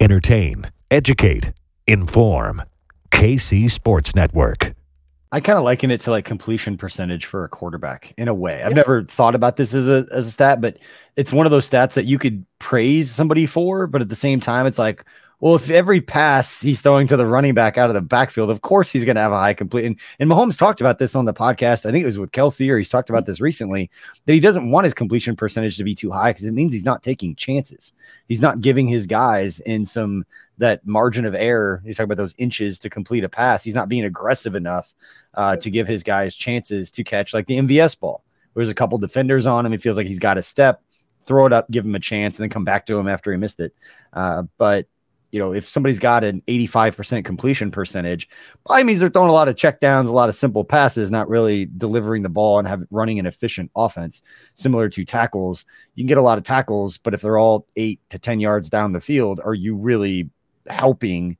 Entertain, 0.00 0.70
educate, 0.90 1.52
inform. 1.86 2.62
KC 3.10 3.68
Sports 3.68 4.14
Network. 4.14 4.74
I 5.32 5.40
kind 5.40 5.58
of 5.58 5.64
liken 5.64 5.90
it 5.90 6.00
to 6.02 6.10
like 6.10 6.24
completion 6.24 6.76
percentage 6.76 7.26
for 7.26 7.42
a 7.42 7.48
quarterback 7.48 8.14
in 8.16 8.28
a 8.28 8.34
way. 8.34 8.62
I've 8.62 8.74
never 8.74 9.02
thought 9.04 9.34
about 9.34 9.56
this 9.56 9.74
as 9.74 9.88
a 9.88 10.06
as 10.12 10.28
a 10.28 10.30
stat, 10.30 10.60
but 10.60 10.78
it's 11.16 11.32
one 11.32 11.46
of 11.46 11.50
those 11.50 11.68
stats 11.68 11.94
that 11.94 12.04
you 12.04 12.18
could 12.18 12.46
praise 12.60 13.10
somebody 13.10 13.44
for, 13.44 13.86
but 13.88 14.00
at 14.00 14.08
the 14.08 14.16
same 14.16 14.38
time, 14.38 14.66
it's 14.66 14.78
like, 14.78 15.04
Well, 15.40 15.54
if 15.54 15.70
every 15.70 16.00
pass 16.00 16.60
he's 16.60 16.80
throwing 16.80 17.06
to 17.06 17.16
the 17.16 17.26
running 17.26 17.54
back 17.54 17.78
out 17.78 17.88
of 17.88 17.94
the 17.94 18.00
backfield, 18.00 18.50
of 18.50 18.60
course 18.60 18.90
he's 18.90 19.04
going 19.04 19.14
to 19.14 19.20
have 19.20 19.30
a 19.30 19.38
high 19.38 19.54
complete. 19.54 19.84
And, 19.84 20.00
and 20.18 20.28
Mahomes 20.28 20.58
talked 20.58 20.80
about 20.80 20.98
this 20.98 21.14
on 21.14 21.26
the 21.26 21.34
podcast. 21.34 21.86
I 21.86 21.92
think 21.92 22.02
it 22.02 22.06
was 22.06 22.18
with 22.18 22.32
Kelce, 22.32 22.68
or 22.68 22.76
he's 22.76 22.88
talked 22.88 23.08
about 23.08 23.24
this 23.24 23.40
recently 23.40 23.88
that 24.26 24.32
he 24.32 24.40
doesn't 24.40 24.68
want 24.68 24.84
his 24.84 24.94
completion 24.94 25.36
percentage 25.36 25.76
to 25.76 25.84
be 25.84 25.94
too 25.94 26.10
high 26.10 26.30
because 26.30 26.46
it 26.46 26.52
means 26.52 26.72
he's 26.72 26.84
not 26.84 27.04
taking 27.04 27.36
chances. 27.36 27.92
He's 28.26 28.40
not 28.40 28.60
giving 28.60 28.88
his 28.88 29.06
guys 29.06 29.60
in 29.60 29.86
some 29.86 30.24
that 30.58 30.84
margin 30.84 31.24
of 31.24 31.36
error. 31.36 31.82
He's 31.86 31.96
talking 31.96 32.10
about 32.10 32.20
those 32.20 32.34
inches 32.36 32.80
to 32.80 32.90
complete 32.90 33.22
a 33.22 33.28
pass. 33.28 33.62
He's 33.62 33.74
not 33.76 33.88
being 33.88 34.04
aggressive 34.04 34.56
enough 34.56 34.92
uh, 35.34 35.54
to 35.56 35.70
give 35.70 35.86
his 35.86 36.02
guys 36.02 36.34
chances 36.34 36.90
to 36.90 37.04
catch 37.04 37.32
like 37.32 37.46
the 37.46 37.58
MVS 37.58 38.00
ball. 38.00 38.24
There's 38.56 38.68
a 38.68 38.74
couple 38.74 38.98
defenders 38.98 39.46
on 39.46 39.64
him. 39.64 39.70
He 39.70 39.78
feels 39.78 39.96
like 39.96 40.08
he's 40.08 40.18
got 40.18 40.36
a 40.36 40.42
step, 40.42 40.82
throw 41.26 41.46
it 41.46 41.52
up, 41.52 41.70
give 41.70 41.84
him 41.84 41.94
a 41.94 42.00
chance, 42.00 42.36
and 42.36 42.42
then 42.42 42.50
come 42.50 42.64
back 42.64 42.86
to 42.86 42.98
him 42.98 43.06
after 43.06 43.30
he 43.30 43.38
missed 43.38 43.60
it. 43.60 43.72
Uh, 44.12 44.42
but 44.56 44.88
you 45.30 45.38
know, 45.38 45.52
if 45.52 45.68
somebody's 45.68 45.98
got 45.98 46.24
an 46.24 46.42
85% 46.48 47.24
completion 47.24 47.70
percentage, 47.70 48.28
probably 48.64 48.84
means 48.84 49.00
they're 49.00 49.10
throwing 49.10 49.30
a 49.30 49.34
lot 49.34 49.48
of 49.48 49.56
checkdowns, 49.56 50.08
a 50.08 50.12
lot 50.12 50.28
of 50.28 50.34
simple 50.34 50.64
passes, 50.64 51.10
not 51.10 51.28
really 51.28 51.66
delivering 51.76 52.22
the 52.22 52.28
ball 52.30 52.58
and 52.58 52.66
have 52.66 52.84
running 52.90 53.18
an 53.18 53.26
efficient 53.26 53.70
offense. 53.76 54.22
Similar 54.54 54.88
to 54.88 55.04
tackles, 55.04 55.66
you 55.94 56.02
can 56.02 56.08
get 56.08 56.18
a 56.18 56.22
lot 56.22 56.38
of 56.38 56.44
tackles, 56.44 56.96
but 56.96 57.12
if 57.12 57.20
they're 57.20 57.38
all 57.38 57.66
eight 57.76 58.00
to 58.10 58.18
10 58.18 58.40
yards 58.40 58.70
down 58.70 58.92
the 58.92 59.00
field, 59.00 59.40
are 59.44 59.54
you 59.54 59.76
really 59.76 60.30
helping 60.68 61.36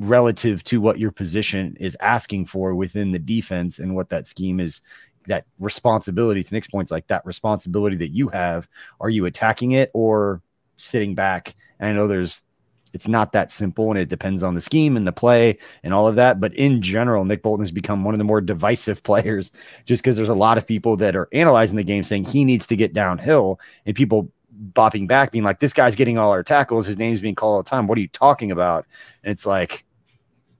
relative 0.00 0.64
to 0.64 0.80
what 0.80 0.98
your 0.98 1.10
position 1.10 1.76
is 1.80 1.96
asking 2.00 2.46
for 2.46 2.74
within 2.74 3.10
the 3.10 3.18
defense 3.18 3.78
and 3.78 3.94
what 3.94 4.08
that 4.10 4.26
scheme 4.26 4.58
is? 4.58 4.80
That 5.26 5.44
responsibility 5.58 6.42
to 6.42 6.54
Nick's 6.54 6.68
points, 6.68 6.90
like 6.90 7.06
that 7.08 7.26
responsibility 7.26 7.96
that 7.96 8.12
you 8.12 8.28
have, 8.28 8.66
are 8.98 9.10
you 9.10 9.26
attacking 9.26 9.72
it 9.72 9.90
or 9.92 10.40
sitting 10.78 11.14
back? 11.14 11.54
And 11.78 11.90
I 11.90 11.92
know 11.92 12.06
there's 12.06 12.42
it's 12.92 13.08
not 13.08 13.32
that 13.32 13.52
simple 13.52 13.90
and 13.90 13.98
it 13.98 14.08
depends 14.08 14.42
on 14.42 14.54
the 14.54 14.60
scheme 14.60 14.96
and 14.96 15.06
the 15.06 15.12
play 15.12 15.58
and 15.82 15.92
all 15.92 16.06
of 16.08 16.16
that. 16.16 16.40
But 16.40 16.54
in 16.54 16.80
general, 16.82 17.24
Nick 17.24 17.42
Bolton 17.42 17.62
has 17.62 17.70
become 17.70 18.04
one 18.04 18.14
of 18.14 18.18
the 18.18 18.24
more 18.24 18.40
divisive 18.40 19.02
players 19.02 19.52
just 19.84 20.02
because 20.02 20.16
there's 20.16 20.28
a 20.28 20.34
lot 20.34 20.58
of 20.58 20.66
people 20.66 20.96
that 20.96 21.16
are 21.16 21.28
analyzing 21.32 21.76
the 21.76 21.84
game 21.84 22.04
saying 22.04 22.24
he 22.24 22.44
needs 22.44 22.66
to 22.66 22.76
get 22.76 22.92
downhill 22.92 23.60
and 23.86 23.94
people 23.94 24.30
bopping 24.72 25.06
back, 25.06 25.30
being 25.30 25.44
like, 25.44 25.60
this 25.60 25.72
guy's 25.72 25.96
getting 25.96 26.18
all 26.18 26.32
our 26.32 26.42
tackles. 26.42 26.86
His 26.86 26.98
name's 26.98 27.20
being 27.20 27.34
called 27.34 27.56
all 27.56 27.62
the 27.62 27.70
time. 27.70 27.86
What 27.86 27.98
are 27.98 28.00
you 28.00 28.08
talking 28.08 28.50
about? 28.50 28.86
And 29.22 29.30
it's 29.30 29.46
like, 29.46 29.84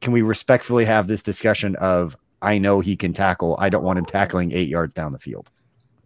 can 0.00 0.12
we 0.12 0.22
respectfully 0.22 0.84
have 0.84 1.08
this 1.08 1.22
discussion 1.22 1.74
of, 1.76 2.16
I 2.40 2.58
know 2.58 2.78
he 2.78 2.96
can 2.96 3.12
tackle. 3.12 3.56
I 3.58 3.68
don't 3.68 3.82
want 3.82 3.98
him 3.98 4.04
tackling 4.04 4.52
eight 4.52 4.68
yards 4.68 4.94
down 4.94 5.12
the 5.12 5.18
field. 5.18 5.50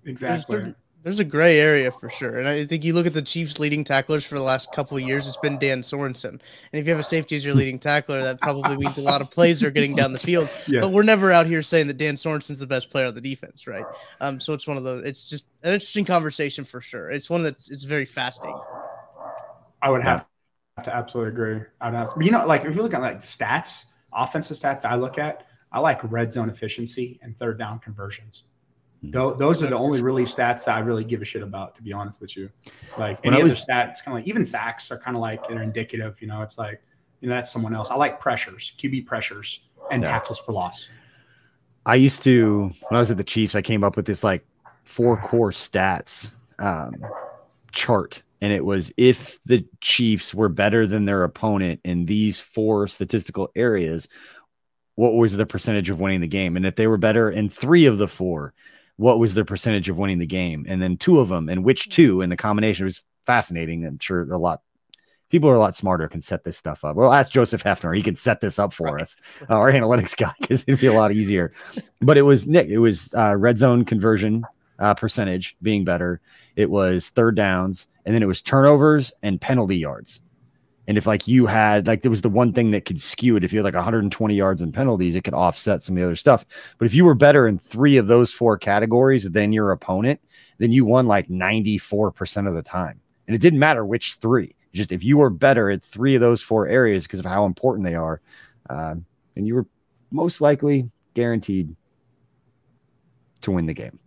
Exactly 0.05 0.75
there's 1.03 1.19
a 1.19 1.25
gray 1.25 1.59
area 1.59 1.91
for 1.91 2.09
sure. 2.09 2.39
And 2.39 2.49
I 2.49 2.65
think 2.65 2.85
you 2.85 2.95
look 2.95 3.07
at 3.07 3.13
the 3.13 3.23
Chiefs' 3.23 3.59
leading 3.59 3.83
tacklers 3.83 4.25
for 4.25 4.37
the 4.37 4.43
last 4.43 4.73
couple 4.73 4.97
of 4.97 5.03
years, 5.03 5.27
it's 5.27 5.37
been 5.39 5.59
Dan 5.59 5.83
Sorensen. 5.83 6.31
And 6.31 6.41
if 6.73 6.87
you 6.87 6.93
have 6.93 7.01
a 7.01 7.05
safety 7.05 7.35
as 7.35 7.45
your 7.45 7.55
leading 7.55 7.79
tackler, 7.79 8.23
that 8.23 8.41
probably 8.41 8.77
means 8.77 8.99
a 8.99 9.03
lot 9.03 9.21
of 9.21 9.31
plays 9.31 9.63
are 9.63 9.71
getting 9.71 9.97
down 9.97 10.13
the 10.13 10.19
field. 10.19 10.49
Yes. 10.69 10.85
But 10.85 10.93
we're 10.93 11.03
never 11.03 11.33
out 11.33 11.47
here 11.47 11.61
saying 11.61 11.89
that 11.89 11.97
Dan 11.99 12.15
Sorensen's 12.15 12.61
the 12.61 12.67
best 12.67 12.89
player 12.89 13.07
on 13.07 13.15
the 13.15 13.21
defense, 13.21 13.67
right? 13.67 13.85
Um, 14.21 14.39
so 14.39 14.53
it's 14.53 14.67
one 14.67 14.77
of 14.77 14.85
those, 14.85 15.05
it's 15.05 15.29
just 15.29 15.47
an 15.63 15.73
interesting 15.73 16.05
conversation 16.05 16.65
for 16.65 16.81
sure. 16.81 17.11
It's 17.11 17.29
one 17.29 17.43
that's 17.43 17.69
it's 17.69 17.83
very 17.83 18.05
fascinating. 18.05 18.61
I 19.83 19.91
would 19.91 20.03
have 20.03 20.25
to 20.85 20.95
absolutely 20.95 21.33
agree. 21.33 21.67
I 21.81 21.91
would 21.91 21.97
have, 21.97 22.11
you 22.21 22.31
know, 22.31 22.47
like 22.47 22.65
if 22.65 22.77
you 22.77 22.83
look 22.83 22.95
at 22.95 23.03
like 23.03 23.21
the 23.21 23.27
stats, 23.27 23.87
offensive 24.13 24.57
stats 24.57 24.85
I 24.85 24.95
look 24.95 25.19
at, 25.19 25.47
I 25.73 25.81
like 25.81 26.01
red 26.11 26.33
zone 26.33 26.49
efficiency 26.49 27.19
and 27.23 27.37
third 27.37 27.59
down 27.59 27.81
conversions. 27.81 28.45
Th- 29.03 29.37
those 29.37 29.63
are 29.65 29.67
the 29.67 29.77
only 29.77 30.01
really 30.01 30.25
stats 30.25 30.65
that 30.65 30.77
I 30.77 30.79
really 30.79 31.03
give 31.03 31.23
a 31.23 31.25
shit 31.25 31.43
about, 31.43 31.75
to 31.75 31.83
be 31.83 31.93
honest 31.93 32.21
with 32.21 32.37
you. 32.37 32.49
Like 32.97 33.19
any 33.25 33.43
other 33.43 33.51
stats, 33.51 34.03
kind 34.05 34.09
of 34.09 34.15
like 34.15 34.29
even 34.29 34.45
sacks 34.45 34.93
are 34.93 34.99
kind 34.99 35.17
of 35.17 35.21
like 35.21 35.47
they're 35.49 35.63
indicative. 35.63 36.21
You 36.21 36.29
know, 36.29 36.43
it's 36.43 36.57
like 36.57 36.81
you 37.21 37.29
know 37.29 37.35
that's 37.35 37.51
someone 37.51 37.75
else. 37.75 37.91
I 37.91 37.97
like 37.97 38.21
pressures, 38.21 38.73
QB 38.79 39.07
pressures, 39.07 39.65
and 39.91 40.03
yeah. 40.03 40.11
tackles 40.11 40.39
for 40.39 40.53
loss. 40.53 40.89
I 41.85 41.97
used 41.97 42.23
to 42.25 42.71
when 42.89 42.97
I 42.97 43.01
was 43.01 43.11
at 43.11 43.17
the 43.17 43.25
Chiefs, 43.25 43.57
I 43.57 43.63
came 43.63 43.83
up 43.83 43.97
with 43.97 44.07
this 44.07 44.23
like 44.23 44.47
four 44.85 45.17
core 45.17 45.51
stats 45.51 46.31
um, 46.61 46.95
chart, 47.73 48.23
and 48.41 48.53
it 48.53 48.65
was 48.65 48.93
if 48.97 49.43
the 49.43 49.67
Chiefs 49.81 50.33
were 50.33 50.49
better 50.49 50.87
than 50.87 51.07
their 51.07 51.25
opponent 51.25 51.81
in 51.85 52.07
these 52.07 52.41
four 52.41 52.87
statistical 52.87 53.51
areas, 53.57 54.07
what 54.95 55.15
was 55.15 55.37
the 55.37 55.47
percentage 55.47 55.91
of 55.91 55.99
winning 55.99 56.21
the 56.21 56.29
game? 56.29 56.57
And 56.57 56.65
if 56.65 56.77
they 56.77 56.87
were 56.87 56.99
better 56.99 57.31
in 57.31 57.49
three 57.49 57.87
of 57.87 57.99
the 57.99 58.09
four, 58.09 58.55
what 58.97 59.19
was 59.19 59.35
their 59.35 59.45
percentage 59.45 59.89
of 59.89 59.99
winning 59.99 60.19
the 60.19 60.27
game, 60.27 60.65
and 60.69 60.83
then 60.83 60.97
two 60.97 61.21
of 61.21 61.29
them, 61.29 61.49
and 61.49 61.65
which 61.65 61.89
two, 61.89 62.21
and 62.21 62.31
the 62.31 62.37
combination 62.37 62.85
was 62.85 63.05
fascinating. 63.27 63.87
I'm 63.87 63.99
sure 63.99 64.31
a 64.31 64.39
lot 64.39 64.63
people 65.29 65.49
are 65.49 65.55
a 65.55 65.59
lot 65.59 65.75
smarter 65.75 66.07
can 66.09 66.21
set 66.21 66.45
this 66.45 66.59
stuff 66.59 66.85
up. 66.85 66.95
We'll 66.95 67.13
ask 67.13 67.33
Joseph 67.33 67.65
Hefner; 67.65 67.97
he 67.97 68.03
can 68.03 68.17
set 68.17 68.41
this 68.41 68.59
up 68.59 68.73
for 68.73 68.89
right. 68.89 69.03
us, 69.03 69.17
uh, 69.49 69.55
our 69.55 69.73
analytics 69.73 70.17
guy, 70.17 70.33
because 70.41 70.65
it'd 70.67 70.81
be 70.81 70.87
a 70.87 70.93
lot 70.93 71.13
easier. 71.13 71.53
But 72.01 72.19
it 72.19 72.23
was 72.23 72.47
Nick. 72.47 72.69
It 72.69 72.79
was 72.79 73.13
uh, 73.15 73.37
red 73.37 73.59
zone 73.59 73.85
conversion 73.85 74.45
uh, 74.79 74.95
percentage 74.95 75.57
being 75.63 75.85
better. 75.85 76.21
It 76.57 76.71
was 76.71 77.11
third 77.11 77.37
downs, 77.37 77.87
and 78.05 78.15
then 78.15 78.23
it 78.23 78.27
was 78.27 78.43
turnovers 78.43 79.13
and 79.23 79.41
penalty 79.41 79.77
yards. 79.77 80.21
And 80.89 80.99
if 80.99 81.07
like 81.07 81.29
you 81.29 81.47
had 81.47 81.87
like 81.87 82.03
there 82.03 82.11
was 82.11 82.23
the 82.23 82.29
one 82.29 82.53
thing 82.53 82.73
that 82.73 82.85
could 82.85 83.01
skew 83.01 83.37
it, 83.37 83.45
if 83.45 83.53
you 83.53 83.59
had 83.59 83.65
like 83.65 83.75
120 83.75 84.35
yards 84.35 84.63
in 84.63 84.73
penalties, 84.73 85.15
it 85.15 85.23
could 85.23 85.35
offset 85.35 85.83
some 85.83 85.97
of 85.97 86.01
the 86.01 86.07
other 86.07 86.17
stuff. 86.17 86.45
But 86.79 86.87
if 86.87 86.95
you 86.95 87.05
were 87.05 87.15
better 87.15 87.47
in 87.47 87.59
three 87.59 87.97
of 87.97 88.09
those 88.09 88.33
four 88.33 88.59
categories 88.59 89.31
than 89.31 89.53
your 89.53 89.71
opponent, 89.71 90.21
then 90.59 90.73
you 90.73 90.85
won 90.85 91.07
like 91.07 91.29
94% 91.29 92.49
of 92.49 92.55
the 92.55 92.63
time. 92.63 93.01
And 93.27 93.37
it 93.37 93.41
didn't 93.41 93.61
matter 93.61 93.85
which 93.85 94.15
three. 94.15 94.57
Just 94.73 94.91
if 94.91 95.05
you 95.05 95.19
were 95.19 95.31
better 95.31 95.71
at 95.71 95.85
three 95.85 96.15
of 96.15 96.21
those 96.21 96.43
four 96.43 96.67
areas 96.67 97.05
because 97.05 97.21
of 97.21 97.27
how 97.27 97.45
important 97.45 97.85
they 97.85 97.95
are, 97.95 98.21
uh, 98.71 98.95
and 99.37 99.47
you 99.47 99.55
were 99.55 99.67
most 100.11 100.41
likely 100.41 100.91
guaranteed 101.15 101.77
to 103.43 103.51
win 103.51 103.67
the 103.67 103.75
game. 103.75 103.99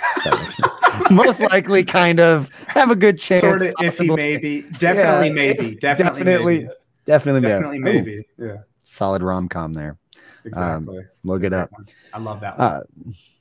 Most 1.10 1.40
likely, 1.40 1.84
kind 1.84 2.20
of 2.20 2.50
have 2.68 2.90
a 2.90 2.96
good 2.96 3.18
chance. 3.18 3.40
Sort 3.40 3.62
of 3.62 3.74
iffy, 3.74 4.14
maybe. 4.14 4.62
Definitely, 4.78 5.28
yeah, 5.28 5.32
maybe. 5.32 5.74
Definitely, 5.76 6.24
definitely, 6.24 6.58
maybe. 6.58 6.68
definitely, 7.06 7.40
definitely, 7.40 7.78
maybe. 7.78 8.26
Yeah. 8.38 8.56
Solid 8.82 9.22
rom 9.22 9.48
com 9.48 9.72
there. 9.72 9.98
Exactly. 10.44 10.98
Um, 10.98 11.08
look 11.24 11.44
it 11.44 11.52
up. 11.52 11.70
One. 11.72 11.86
I 12.12 12.18
love 12.18 12.40
that 12.40 12.58
one. 12.58 12.68
Uh, 12.68 12.82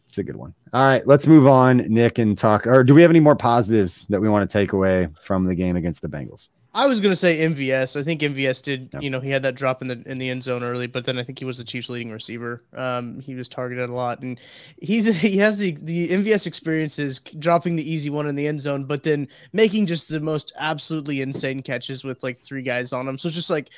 it's 0.07 0.17
a 0.17 0.23
good 0.23 0.35
one. 0.35 0.53
All 0.73 0.83
right, 0.83 1.05
let's 1.07 1.25
move 1.25 1.47
on, 1.47 1.77
Nick, 1.77 2.19
and 2.19 2.37
talk. 2.37 2.67
Or 2.67 2.83
do 2.83 2.93
we 2.93 3.01
have 3.01 3.11
any 3.11 3.19
more 3.19 3.35
positives 3.35 4.05
that 4.09 4.19
we 4.19 4.29
want 4.29 4.49
to 4.49 4.53
take 4.53 4.73
away 4.73 5.07
from 5.23 5.45
the 5.45 5.55
game 5.55 5.75
against 5.75 6.01
the 6.01 6.09
Bengals? 6.09 6.49
I 6.73 6.87
was 6.87 7.01
gonna 7.01 7.17
say 7.17 7.39
MVS. 7.39 7.99
I 7.99 8.03
think 8.03 8.21
MVS 8.21 8.61
did. 8.63 8.89
Yep. 8.93 9.03
You 9.03 9.09
know, 9.09 9.19
he 9.19 9.29
had 9.29 9.43
that 9.43 9.55
drop 9.55 9.81
in 9.81 9.89
the 9.89 10.01
in 10.05 10.19
the 10.19 10.29
end 10.29 10.43
zone 10.43 10.63
early, 10.63 10.87
but 10.87 11.03
then 11.03 11.19
I 11.19 11.23
think 11.23 11.37
he 11.37 11.43
was 11.43 11.57
the 11.57 11.65
Chiefs' 11.65 11.89
leading 11.89 12.11
receiver. 12.11 12.63
Um, 12.73 13.19
he 13.19 13.35
was 13.35 13.49
targeted 13.49 13.89
a 13.89 13.93
lot, 13.93 14.21
and 14.21 14.39
he's 14.81 15.17
he 15.21 15.37
has 15.37 15.57
the 15.57 15.73
the 15.81 16.07
MVS 16.09 16.47
experiences 16.47 17.19
dropping 17.39 17.75
the 17.75 17.89
easy 17.89 18.09
one 18.09 18.25
in 18.25 18.35
the 18.35 18.47
end 18.47 18.61
zone, 18.61 18.85
but 18.85 19.03
then 19.03 19.27
making 19.51 19.85
just 19.85 20.07
the 20.07 20.21
most 20.21 20.53
absolutely 20.57 21.21
insane 21.21 21.61
catches 21.61 22.05
with 22.05 22.23
like 22.23 22.39
three 22.39 22.61
guys 22.61 22.93
on 22.93 23.05
him. 23.05 23.17
So 23.17 23.27
it's 23.27 23.35
just 23.35 23.49
like 23.49 23.69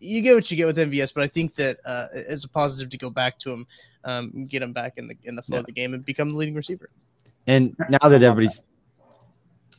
you 0.00 0.20
get 0.20 0.34
what 0.34 0.50
you 0.50 0.56
get 0.56 0.66
with 0.66 0.78
MVS, 0.78 1.14
but 1.14 1.22
I 1.22 1.28
think 1.28 1.54
that 1.54 1.78
uh, 1.84 2.06
it's 2.12 2.44
a 2.44 2.48
positive 2.48 2.90
to 2.90 2.98
go 2.98 3.10
back 3.10 3.38
to 3.40 3.52
him, 3.52 3.66
um, 4.04 4.46
get 4.46 4.60
him 4.60 4.72
back 4.72 4.94
in 4.96 5.06
the 5.06 5.16
in 5.22 5.36
the 5.36 5.42
flow 5.42 5.58
yeah. 5.58 5.60
of 5.60 5.66
the 5.66 5.72
game, 5.72 5.94
and 5.94 6.04
become 6.04 6.32
the 6.32 6.36
leading 6.36 6.56
receiver. 6.56 6.90
And 7.46 7.76
now 7.88 8.08
that 8.08 8.22
everybody's, 8.24 8.62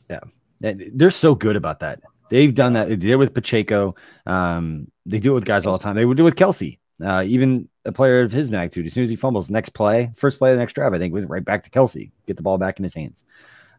yeah, 0.08 0.20
they're 0.60 1.10
so 1.10 1.34
good 1.34 1.56
about 1.56 1.80
that 1.80 2.00
They've 2.32 2.54
done 2.54 2.72
that. 2.72 2.88
They 2.88 2.96
did 2.96 3.10
it 3.10 3.16
with 3.16 3.34
Pacheco. 3.34 3.94
Um, 4.24 4.90
they 5.04 5.20
do 5.20 5.32
it 5.32 5.34
with 5.34 5.44
guys 5.44 5.66
all 5.66 5.74
the 5.74 5.78
time. 5.78 5.96
They 5.96 6.06
would 6.06 6.16
do 6.16 6.22
it 6.22 6.24
with 6.24 6.36
Kelce. 6.36 6.78
Uh, 7.04 7.22
even 7.26 7.68
a 7.84 7.92
player 7.92 8.22
of 8.22 8.32
his 8.32 8.50
magnitude, 8.50 8.86
as 8.86 8.94
soon 8.94 9.02
as 9.02 9.10
he 9.10 9.16
fumbles, 9.16 9.50
next 9.50 9.70
play, 9.70 10.10
first 10.16 10.38
play 10.38 10.48
of 10.48 10.56
the 10.56 10.60
next 10.60 10.72
drive, 10.72 10.94
I 10.94 10.98
think 10.98 11.12
was 11.12 11.26
right 11.26 11.44
back 11.44 11.62
to 11.64 11.70
Kelce, 11.70 12.10
get 12.26 12.38
the 12.38 12.42
ball 12.42 12.56
back 12.56 12.78
in 12.78 12.84
his 12.84 12.94
hands. 12.94 13.22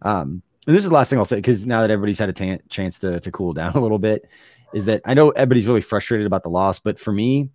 Um, 0.03 0.43
and 0.67 0.75
this 0.75 0.83
is 0.83 0.89
the 0.89 0.93
last 0.93 1.09
thing 1.09 1.17
I'll 1.17 1.25
say 1.25 1.37
because 1.37 1.65
now 1.65 1.81
that 1.81 1.89
everybody's 1.89 2.19
had 2.19 2.29
a 2.29 2.33
t- 2.33 2.59
chance 2.69 2.99
to, 2.99 3.19
to 3.19 3.31
cool 3.31 3.53
down 3.53 3.71
a 3.75 3.81
little 3.81 3.97
bit, 3.97 4.29
is 4.71 4.85
that 4.85 5.01
I 5.03 5.15
know 5.15 5.31
everybody's 5.31 5.65
really 5.65 5.81
frustrated 5.81 6.27
about 6.27 6.43
the 6.43 6.49
loss, 6.49 6.77
but 6.77 6.99
for 6.99 7.11
me, 7.11 7.49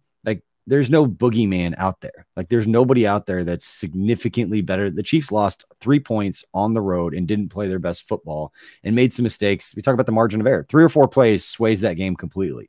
there's 0.69 0.91
no 0.91 1.07
boogeyman 1.07 1.75
out 1.79 2.01
there. 2.01 2.27
Like 2.37 2.49
there's 2.49 2.67
nobody 2.67 3.07
out 3.07 3.27
there 3.27 3.45
that's 3.45 3.67
significantly 3.67 4.61
better. 4.61 4.91
The 4.91 5.03
Chiefs 5.03 5.33
lost 5.33 5.65
three 5.81 6.01
points 6.01 6.45
on 6.53 6.75
the 6.75 6.81
road 6.81 7.15
and 7.15 7.27
didn't 7.27 7.49
play 7.49 7.69
their 7.69 7.79
best 7.79 8.07
football 8.07 8.53
and 8.85 8.95
made 8.95 9.13
some 9.13 9.23
mistakes. 9.23 9.75
We 9.75 9.83
talk 9.83 9.95
about 9.95 10.07
the 10.07 10.13
margin 10.13 10.41
of 10.41 10.47
error. 10.47 10.67
Three 10.69 10.85
or 10.85 10.89
four 10.89 11.09
plays 11.09 11.45
sways 11.45 11.81
that 11.81 11.95
game 11.95 12.17
completely. 12.17 12.69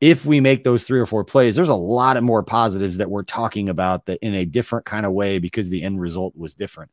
If 0.00 0.26
we 0.26 0.40
make 0.40 0.62
those 0.62 0.86
three 0.86 1.00
or 1.00 1.06
four 1.06 1.24
plays, 1.24 1.56
there's 1.56 1.70
a 1.70 1.74
lot 1.74 2.16
of 2.16 2.22
more 2.22 2.42
positives 2.42 2.98
that 2.98 3.10
we're 3.10 3.22
talking 3.22 3.70
about 3.70 4.06
that 4.06 4.18
in 4.20 4.34
a 4.34 4.44
different 4.44 4.84
kind 4.84 5.06
of 5.06 5.12
way 5.12 5.38
because 5.38 5.70
the 5.70 5.82
end 5.82 6.00
result 6.00 6.36
was 6.36 6.54
different 6.54 6.90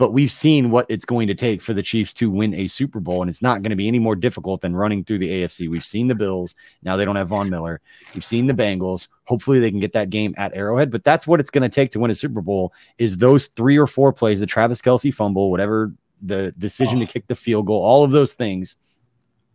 but 0.00 0.14
we've 0.14 0.32
seen 0.32 0.70
what 0.70 0.86
it's 0.88 1.04
going 1.04 1.28
to 1.28 1.34
take 1.34 1.60
for 1.60 1.74
the 1.74 1.82
Chiefs 1.82 2.14
to 2.14 2.30
win 2.30 2.54
a 2.54 2.68
Super 2.68 3.00
Bowl, 3.00 3.20
and 3.20 3.28
it's 3.28 3.42
not 3.42 3.60
going 3.60 3.68
to 3.68 3.76
be 3.76 3.86
any 3.86 3.98
more 3.98 4.16
difficult 4.16 4.62
than 4.62 4.74
running 4.74 5.04
through 5.04 5.18
the 5.18 5.28
AFC. 5.28 5.68
We've 5.68 5.84
seen 5.84 6.08
the 6.08 6.14
Bills. 6.14 6.54
Now 6.82 6.96
they 6.96 7.04
don't 7.04 7.16
have 7.16 7.28
Von 7.28 7.50
Miller. 7.50 7.82
We've 8.14 8.24
seen 8.24 8.46
the 8.46 8.54
Bengals. 8.54 9.08
Hopefully 9.24 9.60
they 9.60 9.70
can 9.70 9.78
get 9.78 9.92
that 9.92 10.08
game 10.08 10.34
at 10.38 10.54
Arrowhead, 10.54 10.90
but 10.90 11.04
that's 11.04 11.26
what 11.26 11.38
it's 11.38 11.50
going 11.50 11.64
to 11.64 11.68
take 11.68 11.92
to 11.92 12.00
win 12.00 12.10
a 12.10 12.14
Super 12.14 12.40
Bowl 12.40 12.72
is 12.96 13.18
those 13.18 13.48
three 13.48 13.76
or 13.76 13.86
four 13.86 14.10
plays, 14.10 14.40
the 14.40 14.46
Travis 14.46 14.80
Kelce 14.80 15.12
fumble, 15.12 15.50
whatever 15.50 15.92
the 16.22 16.52
decision 16.52 16.96
oh. 16.96 17.04
to 17.04 17.12
kick 17.12 17.26
the 17.26 17.34
field 17.34 17.66
goal, 17.66 17.82
all 17.82 18.02
of 18.02 18.10
those 18.10 18.32
things. 18.32 18.76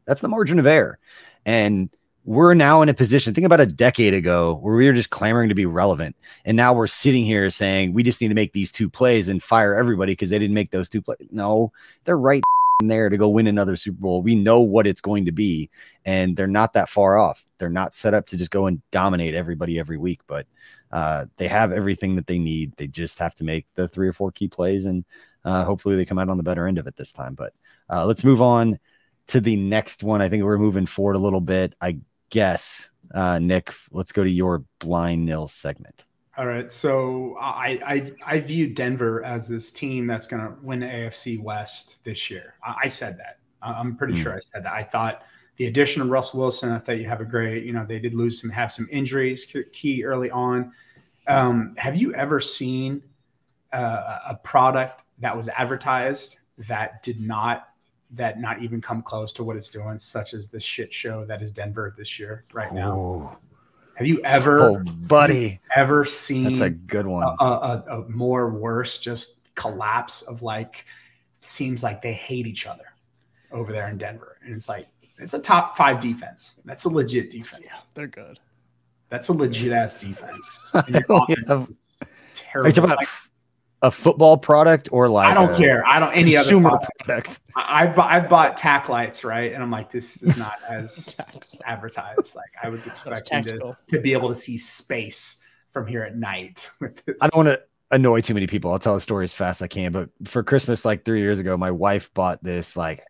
That's 0.05 0.21
the 0.21 0.27
margin 0.27 0.59
of 0.59 0.67
error. 0.67 0.99
And 1.47 1.89
we're 2.25 2.55
now 2.55 2.81
in 2.81 2.89
a 2.89 2.93
position, 2.93 3.33
think 3.33 3.45
about 3.45 3.59
a 3.59 3.67
decade 3.67 4.15
ago 4.15 4.55
where 4.61 4.75
we 4.75 4.87
were 4.87 4.93
just 4.93 5.11
clamoring 5.11 5.47
to 5.49 5.55
be 5.55 5.67
relevant. 5.67 6.15
And 6.43 6.57
now 6.57 6.73
we're 6.73 6.87
sitting 6.87 7.23
here 7.23 7.49
saying 7.51 7.93
we 7.93 8.01
just 8.01 8.19
need 8.19 8.29
to 8.29 8.33
make 8.33 8.51
these 8.51 8.71
two 8.71 8.89
plays 8.89 9.29
and 9.29 9.41
fire 9.41 9.75
everybody 9.75 10.13
because 10.13 10.31
they 10.31 10.39
didn't 10.39 10.55
make 10.55 10.71
those 10.71 10.89
two 10.89 11.03
plays. 11.03 11.19
No, 11.31 11.71
they're 12.03 12.17
right 12.17 12.43
there 12.83 13.09
to 13.09 13.17
go 13.17 13.29
win 13.29 13.45
another 13.45 13.75
Super 13.75 14.01
Bowl. 14.01 14.23
We 14.23 14.33
know 14.33 14.59
what 14.59 14.87
it's 14.87 15.01
going 15.01 15.25
to 15.25 15.31
be, 15.31 15.69
and 16.03 16.35
they're 16.35 16.47
not 16.47 16.73
that 16.73 16.89
far 16.89 17.15
off. 17.15 17.45
They're 17.59 17.69
not 17.69 17.93
set 17.93 18.15
up 18.15 18.25
to 18.27 18.37
just 18.37 18.51
go 18.51 18.65
and 18.65 18.81
dominate 18.91 19.35
everybody 19.35 19.77
every 19.79 19.97
week, 19.97 20.19
but 20.25 20.47
uh, 20.91 21.27
they 21.37 21.47
have 21.47 21.71
everything 21.71 22.15
that 22.15 22.25
they 22.25 22.39
need. 22.39 22.75
They 22.75 22.87
just 22.87 23.19
have 23.19 23.35
to 23.35 23.43
make 23.43 23.65
the 23.75 23.87
three 23.87 24.07
or 24.07 24.13
four 24.13 24.31
key 24.31 24.47
plays, 24.47 24.87
and 24.87 25.05
uh, 25.45 25.63
hopefully 25.63 25.95
they 25.95 26.05
come 26.05 26.17
out 26.17 26.29
on 26.29 26.37
the 26.37 26.43
better 26.43 26.67
end 26.67 26.79
of 26.79 26.87
it 26.87 26.95
this 26.95 27.11
time. 27.11 27.35
But 27.35 27.53
uh, 27.89 28.05
let's 28.05 28.23
move 28.23 28.41
on 28.41 28.79
to 29.27 29.39
the 29.39 29.55
next 29.55 30.03
one. 30.03 30.21
I 30.21 30.29
think 30.29 30.43
we're 30.43 30.57
moving 30.57 30.87
forward 30.87 31.15
a 31.15 31.19
little 31.19 31.41
bit. 31.41 31.75
I 31.79 31.97
guess, 32.29 32.89
uh, 33.13 33.39
Nick, 33.39 33.73
let's 33.91 34.11
go 34.11 34.23
to 34.23 34.29
your 34.29 34.63
blind 34.79 35.25
nil 35.25 35.47
segment. 35.47 36.05
All 36.37 36.47
right. 36.47 36.69
So 36.69 37.37
I, 37.39 37.79
I 37.85 38.13
I 38.25 38.39
view 38.41 38.67
Denver 38.67 39.23
as 39.23 39.47
this 39.47 39.71
team 39.71 40.05
that's 40.05 40.27
going 40.27 40.41
to 40.45 40.53
win 40.61 40.81
the 40.81 40.87
AFC 40.87 41.41
West 41.41 42.03
this 42.03 42.29
year. 42.29 42.55
I, 42.63 42.75
I 42.83 42.87
said 42.87 43.17
that. 43.19 43.39
I'm 43.61 43.95
pretty 43.95 44.13
mm. 44.13 44.23
sure 44.23 44.35
I 44.35 44.39
said 44.39 44.63
that. 44.63 44.73
I 44.73 44.83
thought 44.83 45.23
the 45.57 45.67
addition 45.67 46.01
of 46.01 46.09
Russell 46.09 46.41
Wilson, 46.41 46.71
I 46.71 46.77
thought 46.77 46.97
you 46.97 47.07
have 47.07 47.21
a 47.21 47.25
great, 47.25 47.63
you 47.63 47.73
know, 47.73 47.85
they 47.85 47.99
did 47.99 48.13
lose 48.13 48.39
some, 48.39 48.49
have 48.49 48.71
some 48.71 48.87
injuries 48.91 49.45
key 49.71 50.03
early 50.03 50.29
on. 50.29 50.71
Um, 51.27 51.73
have 51.77 51.97
you 51.97 52.13
ever 52.13 52.39
seen 52.39 53.01
uh, 53.73 54.19
a 54.29 54.35
product 54.43 55.01
that 55.19 55.35
was 55.35 55.49
advertised 55.49 56.37
that 56.67 57.01
did 57.01 57.19
not 57.19 57.69
that 58.15 58.39
not 58.39 58.61
even 58.61 58.81
come 58.81 59.01
close 59.01 59.33
to 59.33 59.43
what 59.43 59.55
it's 59.55 59.69
doing, 59.69 59.97
such 59.97 60.33
as 60.33 60.47
the 60.47 60.59
shit 60.59 60.93
show 60.93 61.25
that 61.25 61.41
is 61.41 61.51
Denver 61.51 61.93
this 61.97 62.19
year 62.19 62.45
right 62.53 62.73
now. 62.73 62.93
Oh. 62.93 63.37
Have 63.95 64.07
you 64.07 64.21
ever, 64.23 64.59
oh, 64.61 64.83
buddy, 64.83 65.61
ever 65.75 66.03
seen? 66.03 66.57
That's 66.57 66.61
a 66.61 66.69
good 66.69 67.07
one. 67.07 67.23
A, 67.39 67.43
a, 67.43 67.83
a, 67.87 68.09
more 68.09 68.49
worse, 68.49 68.99
just 68.99 69.39
collapse 69.55 70.21
of 70.23 70.41
like, 70.41 70.85
seems 71.39 71.81
like 71.81 72.01
they 72.01 72.11
hate 72.11 72.45
each 72.45 72.67
other 72.67 72.83
over 73.51 73.71
there 73.71 73.87
in 73.87 73.97
Denver, 73.97 74.37
and 74.43 74.53
it's 74.53 74.67
like 74.67 74.87
it's 75.17 75.33
a 75.33 75.39
top 75.39 75.77
five 75.77 76.01
defense. 76.01 76.59
That's 76.65 76.83
a 76.83 76.89
legit 76.89 77.29
defense. 77.29 77.61
Yeah, 77.63 77.77
they're 77.93 78.07
good. 78.07 78.37
That's 79.07 79.29
a 79.29 79.33
legit 79.33 79.71
ass 79.71 79.97
defense. 79.97 80.71
yeah. 80.89 81.65
Terrible. 82.33 82.87
Like, 82.87 83.07
a 83.85 83.91
football 83.91 84.35
product 84.35 84.89
or 84.91 85.07
like 85.07 85.27
I 85.27 85.35
don't 85.35 85.53
a 85.53 85.55
care. 85.55 85.85
I 85.85 85.99
don't 85.99 86.11
any 86.11 86.33
consumer 86.33 86.69
other 86.69 86.87
product. 86.97 87.05
product. 87.05 87.39
I've 87.55 87.99
I've 87.99 88.27
bought 88.27 88.57
tack 88.57 88.89
lights, 88.89 89.23
right? 89.23 89.53
And 89.53 89.61
I'm 89.61 89.69
like, 89.69 89.91
this 89.91 90.23
is 90.23 90.35
not 90.39 90.57
as 90.67 91.19
advertised. 91.65 92.35
Like 92.35 92.49
I 92.63 92.69
was 92.69 92.87
expecting 92.87 93.43
to, 93.43 93.77
to 93.89 94.01
be 94.01 94.13
able 94.13 94.29
to 94.29 94.35
see 94.35 94.57
space 94.57 95.37
from 95.71 95.85
here 95.85 96.01
at 96.01 96.17
night 96.17 96.67
with 96.79 97.05
this. 97.05 97.17
I 97.21 97.27
don't 97.27 97.45
want 97.45 97.59
to 97.59 97.61
annoy 97.91 98.21
too 98.21 98.33
many 98.33 98.47
people. 98.47 98.71
I'll 98.71 98.79
tell 98.79 98.95
the 98.95 99.01
story 99.01 99.23
as 99.23 99.35
fast 99.35 99.61
as 99.61 99.65
I 99.65 99.67
can. 99.67 99.91
But 99.91 100.09
for 100.25 100.41
Christmas, 100.41 100.83
like 100.83 101.05
three 101.05 101.19
years 101.19 101.39
ago, 101.39 101.55
my 101.55 101.69
wife 101.69 102.11
bought 102.15 102.43
this 102.43 102.75
like 102.75 103.03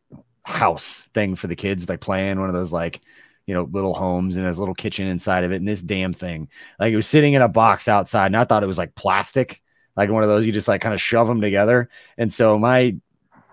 house 0.43 1.09
thing 1.13 1.37
for 1.37 1.47
the 1.47 1.55
kids, 1.55 1.87
like 1.87 2.01
playing 2.01 2.37
one 2.37 2.49
of 2.49 2.53
those 2.53 2.73
like 2.73 2.99
you 3.45 3.53
know, 3.53 3.69
little 3.71 3.93
homes 3.93 4.35
and 4.35 4.43
has 4.43 4.57
a 4.57 4.59
little 4.59 4.73
kitchen 4.73 5.07
inside 5.07 5.43
of 5.43 5.51
it. 5.51 5.57
And 5.57 5.67
this 5.67 5.81
damn 5.81 6.13
thing, 6.13 6.49
like 6.79 6.91
it 6.91 6.95
was 6.95 7.07
sitting 7.07 7.33
in 7.33 7.43
a 7.43 7.47
box 7.47 7.87
outside. 7.87 8.25
And 8.25 8.35
I 8.37 8.43
thought 8.43 8.63
it 8.63 8.67
was 8.67 8.79
like 8.79 8.95
plastic 8.95 9.61
like 9.95 10.09
one 10.09 10.23
of 10.23 10.29
those 10.29 10.45
you 10.45 10.51
just 10.51 10.67
like 10.67 10.81
kind 10.81 10.93
of 10.93 11.01
shove 11.01 11.27
them 11.27 11.41
together. 11.41 11.89
And 12.17 12.31
so 12.31 12.59
my 12.59 12.95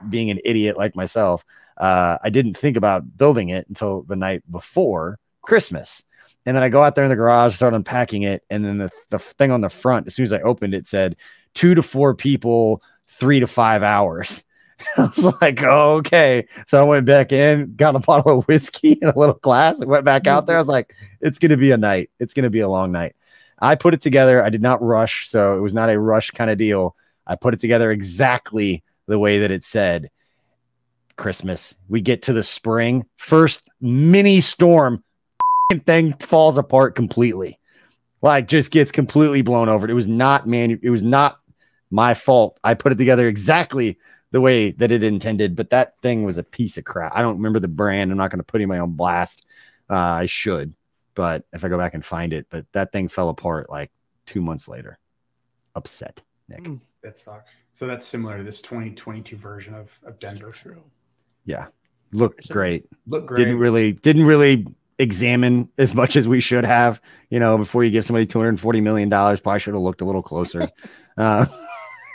being 0.09 0.31
an 0.31 0.39
idiot 0.45 0.77
like 0.77 0.97
myself, 0.97 1.45
uh, 1.77 2.19
I 2.23 2.31
didn't 2.31 2.57
think 2.57 2.77
about 2.77 3.17
building 3.17 3.51
it 3.51 3.69
until 3.69 4.03
the 4.03 4.17
night 4.17 4.43
before 4.51 5.19
Christmas. 5.43 6.05
And 6.45 6.57
then 6.57 6.63
I 6.63 6.69
go 6.69 6.83
out 6.83 6.95
there 6.95 7.05
in 7.05 7.11
the 7.11 7.17
garage, 7.17 7.55
start 7.55 7.75
unpacking 7.75 8.23
it, 8.23 8.43
and 8.51 8.65
then 8.65 8.79
the, 8.79 8.91
the 9.11 9.19
thing 9.19 9.53
on 9.53 9.61
the 9.61 9.69
front, 9.69 10.07
as 10.07 10.15
soon 10.15 10.25
as 10.25 10.33
I 10.33 10.41
opened 10.41 10.75
it, 10.75 10.87
said 10.87 11.17
two 11.55 11.75
to 11.75 11.83
four 11.83 12.15
people, 12.15 12.83
three 13.07 13.39
to 13.41 13.47
five 13.47 13.83
hours. 13.83 14.43
I 14.99 15.03
was 15.03 15.41
like, 15.41 15.63
oh, 15.63 15.97
okay. 15.97 16.47
So 16.67 16.81
I 16.81 16.83
went 16.83 17.07
back 17.07 17.31
in, 17.31 17.75
got 17.77 17.95
a 17.95 18.01
bottle 18.01 18.41
of 18.41 18.49
whiskey 18.49 18.99
and 19.01 19.13
a 19.13 19.19
little 19.19 19.37
glass, 19.37 19.81
and 19.81 19.89
went 19.89 20.05
back 20.05 20.27
out 20.27 20.47
there. 20.47 20.57
I 20.57 20.61
was 20.61 20.69
like, 20.69 20.95
it's 21.21 21.39
gonna 21.39 21.57
be 21.57 21.71
a 21.71 21.77
night. 21.77 22.11
It's 22.19 22.35
gonna 22.35 22.51
be 22.51 22.61
a 22.61 22.69
long 22.69 22.91
night. 22.91 23.15
I 23.63 23.77
put 23.77 23.95
it 23.95 24.03
together. 24.03 24.45
I 24.45 24.51
did 24.51 24.61
not 24.61 24.83
rush, 24.83 25.29
so 25.29 25.57
it 25.57 25.61
was 25.61 25.73
not 25.73 25.89
a 25.89 25.99
rush 25.99 26.33
kind 26.33 26.51
of 26.51 26.59
deal. 26.59 26.97
I 27.27 27.37
put 27.37 27.55
it 27.55 27.61
together 27.61 27.91
exactly 27.93 28.83
the 29.07 29.19
way 29.19 29.39
that 29.39 29.53
it 29.53 29.65
said. 29.65 30.11
Christmas. 31.17 31.75
We 31.89 32.01
get 32.01 32.23
to 32.23 32.33
the 32.33 32.43
spring, 32.43 33.07
first 33.17 33.63
mini 33.81 34.41
storm, 34.41 35.05
thing 35.87 36.15
falls 36.15 36.59
apart 36.59 36.95
completely. 36.97 37.59
Like 38.21 38.49
just 38.49 38.71
gets 38.71 38.93
completely 38.93 39.43
blown 39.43 39.69
over. 39.69 39.89
It 39.89 39.95
was 39.95 40.09
not 40.09 40.47
man. 40.47 40.79
It 40.83 40.91
was 40.91 41.03
not 41.03 41.39
my 41.91 42.15
fault. 42.15 42.59
I 42.65 42.75
put 42.75 42.93
it 42.93 42.99
together 42.99 43.29
exactly 43.29 43.99
the 44.33 44.41
way 44.41 44.73
that 44.73 44.91
it 44.91 45.05
intended, 45.05 45.55
but 45.55 45.71
that 45.71 45.95
thing 46.03 46.25
was 46.25 46.39
a 46.39 46.43
piece 46.43 46.79
of 46.79 46.85
crap. 46.85 47.13
I 47.15 47.23
don't 47.23 47.37
remember 47.37 47.61
the 47.61 47.69
brand. 47.69 48.11
I'm 48.11 48.19
not 48.19 48.31
going 48.31 48.39
to 48.39 48.45
put 48.45 48.61
in 48.61 48.69
my 48.69 48.79
own 48.79 48.93
blast. 48.93 49.45
Uh, 49.91 49.95
I 49.95 50.27
should, 50.27 50.75
but 51.15 51.45
if 51.53 51.65
I 51.65 51.69
go 51.69 51.79
back 51.79 51.95
and 51.95 52.05
find 52.05 52.33
it, 52.33 52.47
but 52.51 52.67
that 52.73 52.93
thing 52.93 53.09
fell 53.09 53.29
apart 53.29 53.71
like 53.71 53.91
two 54.27 54.41
months 54.41 54.69
later. 54.69 54.99
Upset, 55.75 56.23
Nick. 56.49 56.65
Mm, 56.65 56.81
that 57.03 57.19
sucks. 57.19 57.65
So 57.73 57.87
that's 57.87 58.07
similar 58.07 58.39
to 58.39 58.45
this 58.45 58.61
2022 58.63 59.37
version 59.37 59.75
of, 59.75 59.99
of 60.05 60.19
Denver. 60.19 60.53
So 60.53 60.71
true. 60.71 60.83
Yeah. 61.45 61.67
Looked 62.13 62.49
great. 62.49 62.87
Look 63.07 63.27
great. 63.27 63.39
Didn't 63.39 63.59
really, 63.59 63.93
didn't 63.93 64.25
really 64.25 64.67
examine 64.99 65.69
as 65.79 65.95
much 65.95 66.15
as 66.17 66.29
we 66.29 66.41
should 66.41 66.65
have, 66.65 67.01
you 67.31 67.41
know, 67.41 67.57
before 67.57 67.85
you 67.85 67.91
give 67.91 68.05
somebody 68.05 68.27
$240 68.27 68.83
million, 68.83 69.09
probably 69.11 69.59
should 69.59 69.75
have 69.75 69.83
looked 69.83 70.01
a 70.01 70.05
little 70.05 70.23
closer. 70.23 70.69
Uh, 71.19 71.45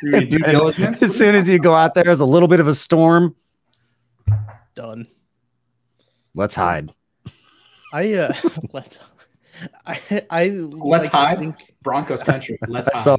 as 0.11 1.15
soon 1.15 1.35
as 1.35 1.47
you 1.47 1.59
go 1.59 1.75
out 1.75 1.93
there, 1.93 2.05
there's 2.05 2.19
a 2.19 2.25
little 2.25 2.47
bit 2.47 2.59
of 2.59 2.67
a 2.67 2.73
storm. 2.73 3.35
Done. 4.73 5.05
Let's 6.33 6.55
hide. 6.55 6.95
I 7.97 8.13
uh 8.13 8.33
let's 8.73 8.99
I 9.87 9.99
I 10.29 10.49
let's 10.49 11.05
like, 11.05 11.11
hide 11.11 11.39
think... 11.39 11.73
Broncos 11.81 12.23
country. 12.23 12.59
Let's 12.67 12.89
I 12.93 12.99
Saw, 12.99 13.17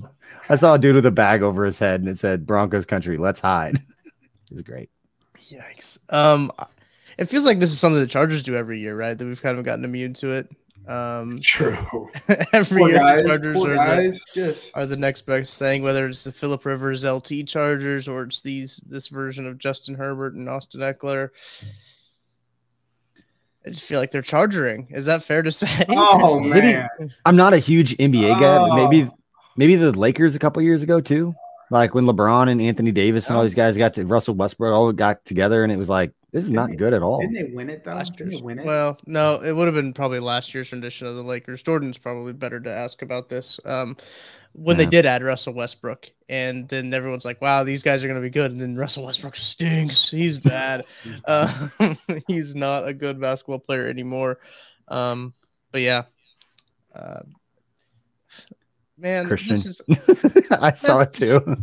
I 0.49 0.57
saw 0.57 0.75
a 0.75 0.79
dude 0.79 0.95
with 0.95 1.07
a 1.07 1.11
bag 1.11 1.43
over 1.43 1.64
his 1.64 1.81
head 1.81 2.01
and 2.01 2.09
it 2.09 2.21
said 2.21 2.47
Broncos 2.47 2.87
country. 2.87 3.17
Let's 3.17 3.41
hide. 3.41 3.77
it 4.05 4.53
was 4.53 4.62
great. 4.62 4.88
Yikes. 5.51 5.99
Um 6.11 6.53
it 7.17 7.25
feels 7.25 7.45
like 7.45 7.59
this 7.59 7.73
is 7.73 7.81
something 7.81 8.01
the 8.01 8.07
Chargers 8.07 8.45
do 8.45 8.55
every 8.55 8.79
year, 8.79 8.97
right? 8.97 9.19
That 9.19 9.27
we've 9.27 9.43
kind 9.43 9.59
of 9.59 9.64
gotten 9.64 9.85
immune 9.85 10.14
to 10.14 10.31
it. 10.31 10.49
Um 10.87 11.37
true. 11.43 11.77
every 12.53 12.83
poor 12.83 12.88
year 12.91 12.99
guys, 12.99 13.23
the 13.25 13.29
Chargers 13.29 13.64
are 13.64 13.77
the, 13.77 14.21
just... 14.33 14.77
are 14.77 14.87
the 14.87 14.97
next 14.97 15.23
best 15.23 15.59
thing, 15.59 15.83
whether 15.83 16.07
it's 16.07 16.23
the 16.23 16.31
Philip 16.31 16.64
Rivers 16.64 17.05
LT 17.05 17.49
Chargers 17.49 18.07
or 18.07 18.23
it's 18.23 18.43
these 18.43 18.77
this 18.87 19.09
version 19.09 19.45
of 19.45 19.59
Justin 19.59 19.97
Herbert 19.97 20.35
and 20.35 20.49
Austin 20.49 20.83
Ekeler. 20.83 21.31
I 23.66 23.71
just 23.71 23.85
feel 23.85 24.01
like 24.01 24.11
they're 24.11 24.23
charging. 24.23 24.88
Is 24.90 25.07
that 25.07 25.23
fair 25.23 25.42
to 25.42 25.53
say? 25.53 25.85
Oh 25.88 26.40
man, 26.40 26.88
I'm 27.25 27.37
not 27.37 27.55
a 27.55 27.59
huge 27.59 27.97
NBA 27.97 28.37
oh. 28.37 28.40
guy, 28.40 28.59
but 28.59 28.75
maybe 28.75 29.11
maybe 29.57 29.77
the 29.77 29.92
Lakers 29.92 30.35
a 30.35 30.38
couple 30.38 30.62
years 30.62 30.83
ago 30.83 31.01
too. 31.01 31.35
Like 31.71 31.94
when 31.94 32.07
LeBron 32.07 32.51
and 32.51 32.62
Anthony 32.62 32.92
Davis 32.92 33.29
and 33.29 33.37
all 33.37 33.42
these 33.42 33.55
guys 33.55 33.77
got 33.77 33.94
to 33.94 34.07
Russell 34.07 34.35
Westbrook 34.35 34.73
all 34.73 34.90
got 34.92 35.25
together, 35.25 35.62
and 35.64 35.73
it 35.73 35.77
was 35.77 35.88
like 35.88 36.12
this 36.33 36.44
is 36.44 36.51
didn't 36.51 36.57
not 36.57 36.71
they, 36.71 36.77
good 36.77 36.94
at 36.94 37.03
all. 37.03 37.21
Didn't 37.21 37.35
they 37.35 37.55
win 37.55 37.68
it 37.68 37.85
though? 37.85 37.92
Last 37.92 38.16
didn't 38.16 38.33
they 38.33 38.40
win 38.40 38.59
it? 38.59 38.64
Well, 38.64 38.99
no, 39.07 39.42
it 39.42 39.55
would 39.55 39.66
have 39.66 39.75
been 39.75 39.92
probably 39.92 40.21
last 40.21 40.55
year's 40.55 40.73
rendition 40.73 41.07
of 41.07 41.16
the 41.16 41.23
Lakers. 41.23 41.62
Jordan's 41.62 41.99
probably 41.99 42.33
better 42.33 42.61
to 42.61 42.71
ask 42.71 43.03
about 43.03 43.29
this. 43.29 43.61
Um, 43.64 43.97
when 44.53 44.79
yeah. 44.79 44.85
they 44.85 44.91
did 44.91 45.07
add 45.07 45.23
Russell 45.23 45.55
Westbrook, 45.55 46.11
and 46.29 46.69
then 46.69 46.93
everyone's 46.93 47.25
like, 47.25 47.41
"Wow, 47.41 47.65
these 47.65 47.83
guys 47.83 48.03
are 48.03 48.07
going 48.07 48.21
to 48.21 48.23
be 48.23 48.31
good," 48.31 48.51
and 48.51 48.61
then 48.61 48.77
Russell 48.77 49.05
Westbrook 49.05 49.37
stinks. 49.37 50.11
He's 50.11 50.43
bad. 50.43 50.85
uh, 51.25 51.69
he's 52.27 52.55
not 52.55 52.89
a 52.89 52.93
good 52.93 53.21
basketball 53.21 53.61
player 53.61 53.89
anymore. 53.89 54.39
Um, 54.89 55.35
but 55.71 55.83
yeah, 55.83 56.05
uh, 56.95 57.21
man, 58.97 59.27
Christian, 59.27 59.57
is, 59.57 59.81
I 60.61 60.73
saw 60.73 61.01
it 61.01 61.13
too. 61.13 61.57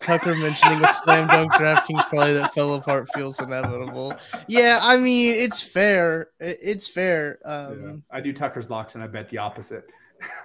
Tucker 0.00 0.34
mentioning 0.34 0.82
a 0.82 0.92
slam 0.92 1.28
dunk 1.28 1.52
DraftKings 1.52 2.08
play 2.08 2.32
that 2.32 2.54
fell 2.54 2.74
apart 2.74 3.08
feels 3.14 3.38
inevitable. 3.38 4.12
Yeah, 4.48 4.80
I 4.82 4.96
mean 4.96 5.34
it's 5.34 5.62
fair. 5.62 6.30
It's 6.40 6.88
fair. 6.88 7.38
Um, 7.44 8.02
yeah. 8.10 8.16
I 8.16 8.20
do 8.20 8.32
Tucker's 8.32 8.70
locks 8.70 8.94
and 8.94 9.04
I 9.04 9.06
bet 9.06 9.28
the 9.28 9.38
opposite. 9.38 9.84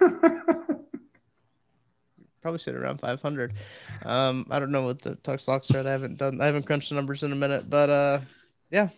probably 2.42 2.58
sit 2.58 2.76
around 2.76 3.00
500. 3.00 3.54
Um, 4.04 4.46
I 4.50 4.60
don't 4.60 4.70
know 4.70 4.82
what 4.82 5.02
the 5.02 5.16
Tuck's 5.16 5.48
locks 5.48 5.70
are. 5.72 5.80
I 5.86 5.90
haven't 5.90 6.18
done. 6.18 6.40
I 6.40 6.46
haven't 6.46 6.64
crunched 6.64 6.90
the 6.90 6.94
numbers 6.94 7.22
in 7.24 7.32
a 7.32 7.36
minute, 7.36 7.68
but 7.68 7.90
uh, 7.90 8.18
yeah. 8.70 8.90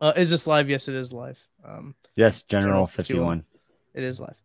Uh, 0.00 0.12
is 0.16 0.30
this 0.30 0.46
live? 0.46 0.68
Yes, 0.68 0.88
it 0.88 0.94
is 0.94 1.12
live. 1.12 1.46
Um, 1.64 1.94
yes, 2.16 2.42
General, 2.42 2.72
General 2.72 2.86
51. 2.86 3.44
It 3.94 4.02
is 4.02 4.20
live 4.20 4.36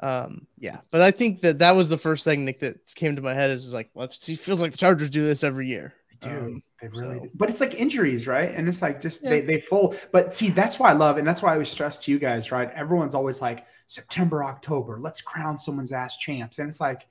um 0.00 0.46
yeah 0.58 0.80
but 0.90 1.00
i 1.00 1.10
think 1.10 1.40
that 1.40 1.58
that 1.58 1.74
was 1.74 1.88
the 1.88 1.96
first 1.96 2.22
thing 2.24 2.44
nick 2.44 2.60
that 2.60 2.76
came 2.94 3.16
to 3.16 3.22
my 3.22 3.32
head 3.32 3.50
is, 3.50 3.64
is 3.64 3.72
like 3.72 3.88
well 3.94 4.04
it 4.04 4.12
feels 4.12 4.60
like 4.60 4.70
the 4.72 4.76
chargers 4.76 5.08
do 5.10 5.22
this 5.22 5.42
every 5.42 5.68
year 5.68 5.94
Dude, 6.20 6.32
Um, 6.32 6.62
they 6.80 6.88
really 6.88 7.16
so- 7.18 7.24
do. 7.24 7.30
But 7.34 7.50
it's 7.50 7.60
like 7.60 7.74
injuries, 7.74 8.26
right? 8.26 8.50
And 8.54 8.66
it's 8.68 8.80
like 8.80 9.02
just 9.02 9.22
Yeah. 9.22 9.30
they 9.30 9.40
they 9.42 9.60
fold. 9.60 9.98
But 10.12 10.32
see, 10.32 10.48
that's 10.48 10.78
why 10.78 10.88
I 10.88 10.92
love, 10.94 11.18
and 11.18 11.26
that's 11.28 11.42
why 11.42 11.50
I 11.50 11.52
always 11.52 11.68
stress 11.68 11.98
to 12.04 12.10
you 12.10 12.18
guys, 12.18 12.50
right? 12.50 12.70
Everyone's 12.70 13.14
always 13.14 13.42
like 13.42 13.66
September, 13.88 14.42
October, 14.42 14.98
let's 14.98 15.20
crown 15.20 15.58
someone's 15.58 15.92
ass 15.92 16.16
champs. 16.16 16.58
And 16.58 16.68
it's 16.70 16.80
like 16.80 17.06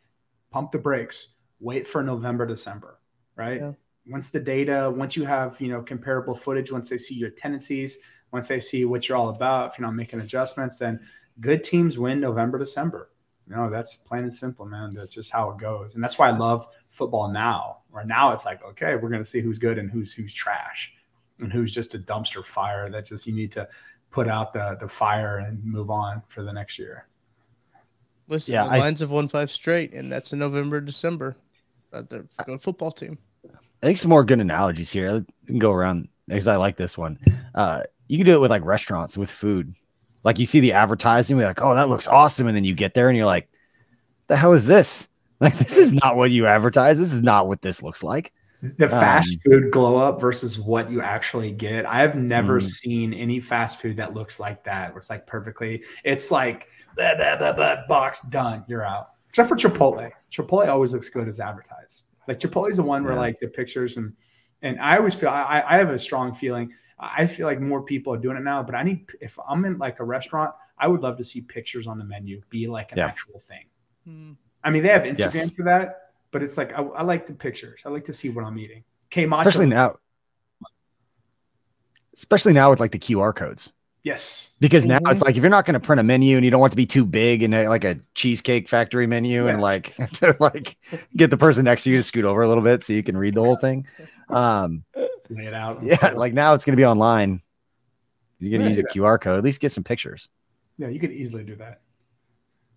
pump 0.49 0.71
the 0.71 0.79
brakes, 0.79 1.35
wait 1.59 1.85
for 1.85 2.01
November, 2.01 2.47
December, 2.47 2.99
right? 3.35 3.61
Yeah. 3.61 3.73
Once 4.07 4.31
the 4.31 4.39
data, 4.39 4.91
once 4.95 5.15
you 5.15 5.23
have 5.23 5.61
you 5.61 5.67
know 5.67 5.83
comparable 5.83 6.33
footage, 6.33 6.71
once 6.71 6.89
they 6.89 6.97
see 6.97 7.13
your 7.13 7.29
tendencies, 7.29 7.99
once 8.31 8.47
they 8.47 8.59
see 8.59 8.85
what 8.85 9.07
you're 9.07 9.19
all 9.19 9.29
about, 9.29 9.71
if 9.71 9.77
you're 9.77 9.85
not 9.87 9.93
making 9.95 10.19
adjustments, 10.19 10.79
then 10.79 10.99
good 11.39 11.63
teams 11.63 11.97
win 11.97 12.19
November, 12.19 12.57
December. 12.57 13.09
You 13.47 13.55
know, 13.55 13.69
that's 13.69 13.97
plain 13.97 14.23
and 14.23 14.33
simple, 14.33 14.65
man. 14.65 14.93
That's 14.95 15.13
just 15.13 15.31
how 15.31 15.51
it 15.51 15.57
goes. 15.57 15.93
And 15.95 16.03
that's 16.03 16.17
why 16.17 16.29
I 16.29 16.35
love 16.37 16.67
football 16.89 17.29
now. 17.29 17.77
Right 17.91 18.07
now 18.07 18.31
it's 18.31 18.45
like, 18.45 18.63
okay, 18.63 18.95
we're 18.95 19.09
gonna 19.09 19.23
see 19.23 19.39
who's 19.41 19.59
good 19.59 19.77
and 19.77 19.89
who's 19.91 20.11
who's 20.13 20.33
trash 20.33 20.93
and 21.39 21.51
who's 21.53 21.71
just 21.71 21.93
a 21.95 21.99
dumpster 21.99 22.43
fire 22.45 22.89
that 22.89 23.05
just 23.05 23.27
you 23.27 23.33
need 23.33 23.51
to 23.51 23.67
put 24.09 24.27
out 24.27 24.51
the 24.53 24.77
the 24.79 24.87
fire 24.87 25.37
and 25.39 25.63
move 25.63 25.89
on 25.91 26.23
for 26.27 26.41
the 26.43 26.51
next 26.51 26.79
year. 26.79 27.07
Listen, 28.27 28.53
Yeah, 28.55 28.63
the 28.65 28.71
I- 28.71 28.77
Lions 28.79 29.01
have 29.01 29.11
won 29.11 29.27
five 29.27 29.51
straight, 29.51 29.93
and 29.93 30.11
that's 30.11 30.33
in 30.33 30.39
November, 30.39 30.81
December. 30.81 31.35
Uh, 31.93 32.01
they're 32.09 32.25
a 32.39 32.43
good 32.45 32.61
football 32.61 32.91
team. 32.91 33.19
I 33.45 33.85
think 33.85 33.99
some 33.99 34.09
more 34.09 34.23
good 34.23 34.39
analogies 34.39 34.89
here. 34.89 35.13
We 35.43 35.47
can 35.47 35.59
go 35.59 35.71
around 35.71 36.07
because 36.27 36.47
I 36.47 36.55
like 36.55 36.75
this 36.77 36.97
one. 36.97 37.19
Uh, 37.53 37.83
you 38.07 38.17
can 38.17 38.25
do 38.25 38.33
it 38.33 38.39
with 38.41 38.49
like 38.49 38.65
restaurants 38.65 39.15
with 39.15 39.29
food. 39.29 39.75
Like 40.25 40.39
you 40.39 40.45
see 40.45 40.59
the 40.59 40.73
advertising, 40.73 41.37
you're 41.37 41.47
like, 41.47 41.61
oh, 41.61 41.73
that 41.75 41.87
looks 41.87 42.07
awesome. 42.07 42.47
And 42.47 42.55
then 42.55 42.65
you 42.65 42.73
get 42.73 42.93
there 42.95 43.07
and 43.07 43.15
you're 43.15 43.25
like, 43.25 43.47
the 44.27 44.35
hell 44.35 44.51
is 44.53 44.65
this? 44.65 45.07
Like, 45.41 45.57
this 45.57 45.77
is 45.77 45.91
not 45.91 46.15
what 46.15 46.31
you 46.31 46.45
advertise. 46.47 46.97
This 46.97 47.11
is 47.11 47.21
not 47.21 47.47
what 47.49 47.61
this 47.61 47.83
looks 47.83 48.01
like. 48.01 48.31
The 48.61 48.87
fast 48.87 49.33
Um, 49.45 49.51
food 49.51 49.71
glow 49.71 49.97
up 49.97 50.19
versus 50.21 50.57
what 50.57 50.89
you 50.89 51.01
actually 51.01 51.51
get. 51.51 51.85
I 51.85 51.97
have 51.99 52.15
never 52.15 52.59
Mm. 52.61 52.63
seen 52.63 53.13
any 53.13 53.41
fast 53.41 53.81
food 53.81 53.97
that 53.97 54.13
looks 54.13 54.39
like 54.39 54.63
that, 54.63 54.91
where 54.91 54.97
it's 54.97 55.09
like 55.09 55.27
perfectly, 55.27 55.83
it's 56.05 56.31
like 56.31 56.69
blah, 56.95 57.15
blah, 57.17 57.35
blah, 57.37 57.51
blah, 57.51 57.75
box 57.89 58.21
done, 58.21 58.63
you're 58.69 58.85
out. 58.85 59.09
Except 59.27 59.49
for 59.49 59.57
Chipotle. 59.57 60.09
Chipotle 60.31 60.69
always 60.69 60.93
looks 60.93 61.09
good 61.09 61.27
as 61.27 61.41
advertised. 61.41 62.05
Like 62.29 62.39
Chipotle's 62.39 62.77
the 62.77 62.83
one 62.83 63.03
where 63.03 63.15
like 63.15 63.37
the 63.39 63.49
pictures 63.49 63.97
and 63.97 64.13
and 64.61 64.79
I 64.79 64.95
always 64.95 65.13
feel 65.15 65.29
I, 65.29 65.63
I 65.67 65.77
have 65.77 65.89
a 65.89 65.99
strong 65.99 66.33
feeling. 66.33 66.71
I 66.97 67.27
feel 67.27 67.45
like 67.45 67.59
more 67.59 67.81
people 67.81 68.13
are 68.13 68.17
doing 68.17 68.37
it 68.37 68.43
now, 68.43 68.63
but 68.63 68.73
I 68.75 68.83
need 68.83 69.09
if 69.19 69.37
I'm 69.47 69.65
in 69.65 69.77
like 69.77 69.99
a 69.99 70.03
restaurant, 70.05 70.53
I 70.77 70.87
would 70.87 71.01
love 71.01 71.17
to 71.17 71.23
see 71.23 71.41
pictures 71.41 71.87
on 71.87 71.97
the 71.97 72.05
menu 72.05 72.41
be 72.49 72.67
like 72.67 72.91
an 72.93 72.99
Yeah. 72.99 73.07
actual 73.07 73.37
thing. 73.39 73.65
Hmm. 74.05 74.31
I 74.63 74.69
mean, 74.69 74.81
they 74.83 74.89
have 74.89 75.03
Instagram 75.03 75.33
Yes. 75.35 75.55
for 75.55 75.63
that, 75.65 76.11
but 76.31 76.41
it's 76.41 76.57
like 76.57 76.71
I, 76.73 76.81
I 76.81 77.03
like 77.03 77.25
the 77.27 77.33
pictures. 77.33 77.81
I 77.85 77.89
like 77.89 78.05
to 78.05 78.13
see 78.13 78.29
what 78.29 78.45
I'm 78.45 78.57
eating. 78.57 78.83
K 79.09 79.25
Macho, 79.25 79.47
Especially 79.47 79.67
now. 79.67 79.97
Especially 82.17 82.53
now 82.53 82.69
with 82.69 82.79
like 82.79 82.91
the 82.91 82.99
QR 82.99 83.35
codes. 83.35 83.71
yes, 84.03 84.51
Because 84.59 84.85
now 84.85 84.99
Mhm. 84.99 85.11
it's 85.11 85.21
like 85.21 85.35
if 85.35 85.41
you're 85.43 85.49
not 85.49 85.65
going 85.65 85.73
to 85.73 85.79
print 85.79 85.99
a 85.99 86.03
menu 86.03 86.35
and 86.37 86.45
you 86.45 86.51
don't 86.51 86.61
want 86.61 86.71
it 86.71 86.75
to 86.75 86.77
be 86.77 86.85
too 86.85 87.03
big 87.05 87.41
and 87.43 87.53
like 87.67 87.83
a 87.83 87.99
cheesecake 88.13 88.69
factory 88.69 89.07
menu 89.07 89.47
and 89.47 89.59
like 89.61 89.95
to 90.13 90.35
like 90.39 90.77
get 91.17 91.29
the 91.31 91.37
person 91.37 91.65
next 91.65 91.83
to 91.83 91.89
you 91.89 91.97
to 91.97 92.03
scoot 92.03 92.23
over 92.23 92.41
a 92.43 92.47
little 92.47 92.63
bit 92.63 92.83
so 92.83 92.93
you 92.93 93.01
can 93.03 93.17
read 93.17 93.33
the 93.33 93.43
whole 93.43 93.57
thing. 93.57 93.85
Um, 94.27 94.83
lay 95.29 95.45
it 95.45 95.53
out. 95.53 95.81
yeah, 95.83 96.11
like 96.15 96.33
now 96.33 96.53
it's 96.53 96.65
going 96.65 96.73
to 96.73 96.81
be 96.81 96.85
online. 96.85 97.41
You're 98.39 98.51
going 98.57 98.61
to 98.61 98.67
use 98.67 98.79
a 98.79 98.83
QR 98.83 99.19
code. 99.19 99.37
At 99.37 99.43
least 99.43 99.59
get 99.61 99.71
some 99.71 99.83
pictures. 99.83 100.27
yeah, 100.77 100.87
you 100.89 100.99
could 100.99 101.11
easily 101.11 101.43
do 101.43 101.55
that. 101.55 101.81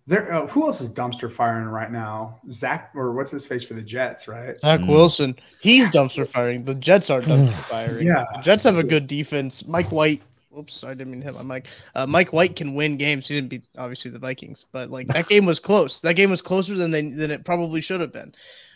Is 0.05 0.11
there 0.11 0.33
uh, 0.33 0.47
who 0.47 0.65
else 0.65 0.81
is 0.81 0.89
dumpster 0.89 1.31
firing 1.31 1.65
right 1.67 1.91
now? 1.91 2.39
Zach 2.51 2.91
or 2.95 3.11
what's 3.11 3.29
his 3.29 3.45
face 3.45 3.63
for 3.63 3.75
the 3.75 3.81
Jets, 3.81 4.27
right? 4.27 4.59
Zach 4.59 4.79
Mm. 4.79 4.87
Wilson, 4.87 5.35
he's 5.61 5.91
dumpster 5.91 6.27
firing. 6.27 6.63
The 6.63 6.73
Jets 6.75 7.09
are 7.09 7.21
dumpster 7.21 7.51
firing. 7.69 8.07
Yeah. 8.07 8.25
the 8.33 8.41
Jets 8.41 8.63
have 8.63 8.77
a 8.77 8.83
good 8.83 9.05
defense. 9.07 9.67
Mike 9.67 9.91
White. 9.91 10.23
Oops, 10.57 10.83
I 10.83 10.89
didn't 10.95 11.11
mean 11.11 11.21
to 11.21 11.27
hit 11.27 11.35
my 11.35 11.43
mic. 11.43 11.67
Uh, 11.93 12.07
Mike 12.07 12.33
White 12.33 12.55
can 12.55 12.73
win 12.73 12.97
games. 12.97 13.27
He 13.27 13.35
didn't 13.35 13.49
beat 13.49 13.67
obviously 13.77 14.09
the 14.09 14.17
Vikings, 14.17 14.65
but 14.71 14.89
like 14.89 15.07
that 15.09 15.27
game 15.29 15.45
was 15.45 15.59
close. 15.59 16.01
That 16.01 16.15
game 16.15 16.31
was 16.31 16.41
closer 16.41 16.75
than 16.75 16.89
they 16.89 17.07
than 17.11 17.29
it 17.29 17.45
probably 17.45 17.81
should 17.81 18.01
have 18.01 18.11
been 18.13 18.33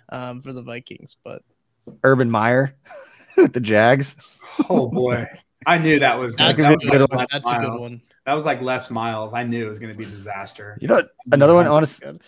um, 0.10 0.42
for 0.44 0.54
the 0.54 0.62
Vikings. 0.62 1.18
But 1.24 1.42
Urban 2.04 2.30
Meyer 2.30 2.76
with 3.13 3.13
the 3.54 3.60
Jags. 3.60 4.16
Oh 4.70 4.88
boy, 4.90 5.26
I 5.66 5.78
knew 5.78 6.00
that 6.00 6.18
was 6.20 6.36
good. 6.36 6.56
that's, 6.56 6.58
That 6.60 6.70
a 6.70 6.74
was 6.74 6.84
good, 6.84 6.92
good 6.92 7.10
one. 7.10 7.18
Les 7.20 7.32
That's 7.32 7.50
a 7.52 7.60
good 7.60 7.80
one. 7.80 8.02
That 8.26 8.34
was 8.34 8.46
like 8.46 8.62
Les 8.62 8.90
Miles. 8.92 9.34
I 9.34 9.44
knew 9.44 9.66
it 9.66 9.70
was 9.70 9.80
going 9.80 9.92
to 9.92 9.98
be 9.98 10.06
a 10.06 10.08
disaster. 10.10 10.78
You 10.82 10.88
know, 10.88 11.04
another 11.32 11.54
one, 11.54 11.66
Yeah. 11.66 11.72
honest, 11.72 12.02
Good. 12.02 12.22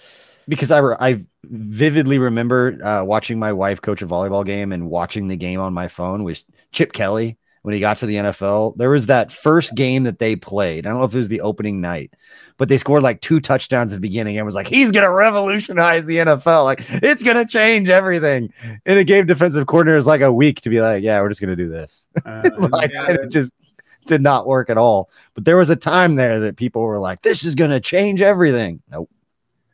because 0.48 0.70
I, 0.72 0.80
re- 0.80 0.96
I 1.00 1.24
vividly 1.44 2.18
remember 2.18 2.78
uh, 2.84 3.04
watching 3.04 3.40
my 3.40 3.54
wife 3.54 3.82
coach 3.82 4.02
a 4.02 4.08
volleyball 4.08 4.46
game 4.46 4.72
and 4.74 4.90
watching 4.90 5.28
the 5.30 5.38
game 5.38 5.60
on 5.62 5.74
my 5.74 5.88
phone 5.88 6.24
was 6.24 6.44
Chip 6.74 6.92
Kelly 6.92 7.38
when 7.66 7.74
he 7.74 7.80
got 7.80 7.98
to 7.98 8.06
the 8.06 8.18
NFL. 8.18 8.78
There 8.78 8.92
was 8.92 9.08
that 9.08 9.32
first 9.32 9.74
game 9.74 10.04
that 10.04 10.20
they 10.20 10.36
played. 10.36 10.86
I 10.86 10.92
don't 10.92 11.00
know 11.00 11.06
if 11.06 11.16
it 11.16 11.18
was 11.18 11.30
the 11.30 11.42
opening 11.42 11.82
night, 11.82 12.14
but 12.58 12.70
they 12.70 12.78
scored 12.78 13.02
like 13.02 13.22
two 13.22 13.40
touchdowns 13.40 13.92
at 13.92 13.96
the 13.96 14.02
beginning 14.02 14.38
and 14.38 14.46
was 14.46 14.54
like, 14.54 14.68
he's 14.68 14.92
going 14.92 15.04
to 15.04 15.12
revolutionize 15.12 16.06
the 16.06 16.18
NFL. 16.18 16.64
Like, 16.64 16.82
it's 17.02 17.24
going 17.24 17.38
to 17.38 17.46
change 17.46 17.90
everything. 17.90 18.54
And 18.86 19.00
it 19.00 19.06
gave 19.06 19.26
defensive 19.26 19.66
coordinators 19.66 20.06
like 20.06 20.22
a 20.22 20.32
week 20.32 20.62
to 20.62 20.70
be 20.70 20.80
like, 20.80 21.04
yeah, 21.04 21.20
we're 21.20 21.30
just 21.30 21.42
going 21.42 21.50
to 21.50 21.56
do 21.56 21.68
this. 21.68 22.08
Uh, 22.24 22.52
like, 22.70 22.92
yeah, 22.94 23.10
and 23.10 23.18
it 23.18 23.32
just 23.32 23.52
did 24.06 24.22
not 24.22 24.46
work 24.46 24.70
at 24.70 24.78
all. 24.78 25.10
But 25.34 25.46
there 25.46 25.58
was 25.58 25.72
a 25.72 25.76
time 25.76 26.18
there 26.18 26.40
that 26.42 26.58
people 26.58 26.84
were 26.84 27.00
like, 27.00 27.24
this 27.24 27.46
is 27.46 27.56
going 27.56 27.72
to 27.72 27.80
change 27.80 28.22
everything. 28.22 28.84
Nope. 28.92 29.10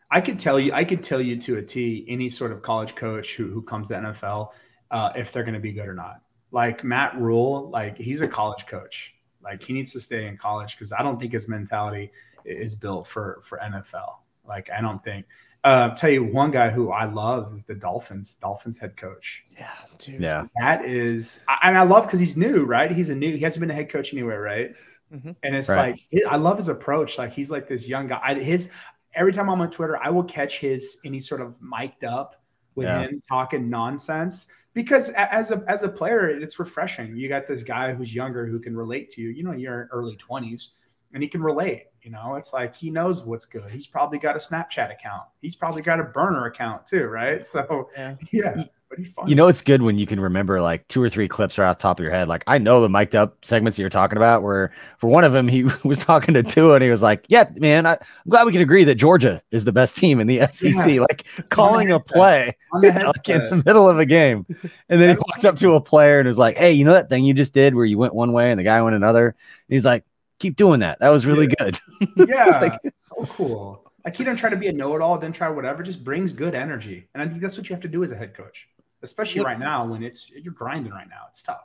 I 0.10 0.22
could 0.22 0.40
tell 0.40 0.58
you, 0.58 0.72
I 0.72 0.86
could 0.86 1.04
tell 1.04 1.20
you 1.20 1.36
to 1.42 1.58
a 1.58 1.62
T 1.62 2.06
any 2.08 2.30
sort 2.30 2.54
of 2.54 2.62
college 2.62 2.96
coach 2.96 3.36
who, 3.36 3.48
who 3.48 3.62
comes 3.62 3.90
to 3.90 3.96
NFL 3.96 4.54
uh, 4.92 5.12
if 5.14 5.34
they're 5.34 5.44
going 5.44 5.56
to 5.56 5.60
be 5.60 5.74
good 5.74 5.90
or 5.90 5.94
not. 5.94 6.22
Like 6.52 6.84
Matt 6.84 7.18
Rhule, 7.20 7.70
like 7.70 7.98
he's 7.98 8.22
a 8.22 8.28
college 8.28 8.66
coach. 8.68 9.16
Like 9.44 9.64
he 9.64 9.74
needs 9.74 9.92
to 9.94 10.00
stay 10.00 10.28
in 10.28 10.38
college 10.38 10.76
because 10.76 10.92
I 10.92 11.02
don't 11.02 11.20
think 11.20 11.32
his 11.34 11.48
mentality 11.48 12.12
is 12.46 12.76
built 12.76 13.08
for 13.08 13.40
for 13.44 13.58
NFL. 13.60 14.16
Like 14.48 14.70
I 14.70 14.82
don't 14.82 15.04
think. 15.04 15.26
Uh, 15.64 15.90
tell 15.96 16.10
you 16.10 16.24
one 16.24 16.50
guy 16.50 16.72
who 16.72 16.90
I 16.92 17.06
love 17.06 17.54
is 17.54 17.64
the 17.64 17.76
Dolphins. 17.76 18.36
Dolphins 18.36 18.80
head 18.80 18.98
coach. 18.98 19.44
Yeah, 19.56 19.70
dude. 20.00 20.20
Yeah. 20.20 20.46
That 20.60 20.84
is, 20.86 21.40
I- 21.48 21.60
and 21.70 21.78
I 21.78 21.84
love 21.84 22.06
because 22.08 22.20
he's 22.20 22.36
new, 22.36 22.66
right? 22.66 22.92
He's 22.92 23.12
a 23.12 23.16
new. 23.16 23.36
He 23.36 23.44
hasn't 23.44 23.62
been 23.62 23.70
a 23.70 23.74
head 23.76 23.88
coach 23.90 24.12
anywhere, 24.12 24.42
right? 24.42 24.72
Mhm. 25.14 25.36
And 25.44 25.56
it's 25.56 25.70
Right. 25.70 26.00
like 26.12 26.24
I 26.32 26.38
love 26.38 26.58
his 26.58 26.68
approach. 26.70 27.18
Like 27.20 27.32
he's 27.32 27.52
like 27.52 27.68
this 27.68 27.88
young 27.88 28.08
guy. 28.08 28.20
I, 28.24 28.34
his 28.36 28.72
every 29.14 29.32
time 29.34 29.50
I'm 29.52 29.62
on 29.62 29.70
Twitter, 29.70 29.98
I 30.02 30.10
will 30.10 30.24
catch 30.24 30.60
his 30.60 30.98
any 31.06 31.20
sort 31.20 31.42
of 31.42 31.54
mic'd 31.62 32.06
up 32.06 32.42
with 32.76 32.88
Yeah. 32.88 33.02
him 33.04 33.22
talking 33.30 33.70
nonsense 33.70 34.48
because 34.74 35.10
as 35.10 35.52
a 35.52 35.64
as 35.68 35.84
a 35.84 35.90
player, 35.90 36.30
it's 36.30 36.60
refreshing. 36.60 37.16
You 37.16 37.28
got 37.28 37.48
this 37.48 37.64
guy 37.64 37.94
who's 37.94 38.14
younger 38.14 38.46
who 38.46 38.60
can 38.60 38.76
relate 38.76 39.10
to 39.12 39.22
you. 39.22 39.30
You 39.30 39.44
know, 39.44 39.52
you're 39.52 39.84
in 39.84 39.88
early 39.92 40.16
twenties, 40.16 40.74
and 41.14 41.22
he 41.24 41.30
can 41.30 41.42
relate. 41.42 41.86
You 42.02 42.12
know, 42.12 42.36
it's 42.36 42.52
like 42.52 42.76
he 42.76 42.90
knows 42.90 43.24
what's 43.24 43.46
good. 43.46 43.70
He's 43.70 43.88
probably 43.88 44.18
got 44.18 44.36
a 44.36 44.40
Snapchat 44.40 44.92
account. 44.92 45.24
He's 45.42 45.56
probably 45.56 45.84
got 45.84 46.00
a 46.00 46.04
burner 46.04 46.46
account 46.48 46.86
too, 46.88 47.06
right? 47.06 47.46
So 47.52 47.90
Yeah. 47.96 48.16
yeah, 48.32 48.64
but 48.90 48.98
he's 48.98 49.14
fun. 49.14 49.28
You 49.28 49.36
know, 49.36 49.48
it's 49.48 49.62
good 49.62 49.84
when 49.84 50.00
you 50.00 50.08
can 50.08 50.20
remember 50.20 50.60
like 50.60 50.88
two 50.88 51.02
or 51.02 51.10
three 51.10 51.28
clips 51.28 51.60
right 51.60 51.68
off 51.68 51.78
the 51.78 51.84
top 51.84 52.00
of 52.00 52.04
your 52.04 52.12
head. 52.12 52.28
Like 52.28 52.44
I 52.48 52.58
know 52.58 52.82
the 52.82 52.90
mic'd 52.90 53.16
up 53.16 53.38
segments 53.46 53.78
that 53.78 53.84
you're 53.84 53.90
talking 53.90 54.18
about 54.18 54.42
where 54.42 54.72
for 54.98 55.12
one 55.12 55.24
of 55.24 55.32
them, 55.32 55.48
he 55.48 55.64
was 55.84 56.00
talking 56.00 56.34
to 56.34 56.42
Tua 56.42 56.74
and 56.76 56.84
he 56.84 56.90
was 56.90 57.04
like, 57.04 57.26
yeah, 57.28 57.50
man, 57.56 57.86
I, 57.86 57.94
I'm 57.94 58.30
glad 58.30 58.48
we 58.48 58.52
can 58.52 58.62
agree 58.64 58.84
that 58.84 58.96
Georgia 58.96 59.40
is 59.52 59.64
the 59.64 59.72
best 59.72 59.96
team 59.96 60.20
in 60.20 60.26
the 60.26 60.40
SEC. 60.48 60.74
Yes. 60.74 61.00
Like 61.00 61.28
calling 61.50 61.92
a 61.92 62.00
play 62.00 62.58
on 62.72 62.82
the 62.82 62.92
like 63.16 63.30
in 63.30 63.40
the 63.50 63.64
middle 63.64 63.88
of 63.88 64.00
a 64.00 64.06
game. 64.08 64.46
And 64.90 65.00
then 65.00 65.10
he 65.10 65.16
That's 65.16 65.28
walked 65.28 65.46
up 65.46 65.58
to 65.58 65.76
a 65.76 65.82
player 65.82 66.20
and 66.20 66.28
was 66.28 66.38
like, 66.40 66.58
hey, 66.58 66.72
you 66.74 66.84
know 66.84 66.94
that 66.94 67.10
thing 67.10 67.26
you 67.26 67.34
just 67.34 67.54
did 67.54 67.76
where 67.76 67.86
you 67.86 67.98
went 67.98 68.16
one 68.16 68.34
way 68.34 68.50
and 68.50 68.60
the 68.60 68.64
guy 68.64 68.82
went 68.82 68.96
another? 68.96 69.28
And 69.28 69.36
he's 69.70 69.86
like, 69.86 70.04
keep 70.42 70.56
doing 70.56 70.80
that. 70.82 71.00
That 71.00 71.10
was 71.10 71.26
really 71.26 71.48
good. 71.48 71.78
Yeah, 72.18 72.58
like- 72.62 72.94
so 72.98 73.26
cool. 73.28 73.92
Like 74.04 74.16
he 74.16 74.24
didn't 74.24 74.40
try 74.40 74.50
to 74.50 74.56
be 74.56 74.68
a 74.68 74.74
know-it-all, 74.74 75.20
didn't 75.20 75.36
try 75.36 75.48
whatever, 75.50 75.84
just 75.84 76.04
brings 76.04 76.34
good 76.34 76.56
energy. 76.56 77.08
And 77.14 77.22
I 77.22 77.28
think 77.28 77.40
that's 77.42 77.56
what 77.58 77.70
you 77.70 77.74
have 77.76 77.82
to 77.84 77.88
do 77.88 78.02
as 78.04 78.12
a 78.12 78.16
head 78.16 78.34
coach, 78.34 78.68
especially 79.04 79.40
Yep. 79.42 79.46
right 79.46 79.60
now 79.60 79.86
when 79.86 80.02
it's 80.02 80.32
you're 80.32 80.54
grinding 80.54 80.92
right 80.92 81.08
now. 81.08 81.24
It's 81.30 81.44
tough. 81.44 81.62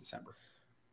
December. 0.00 0.34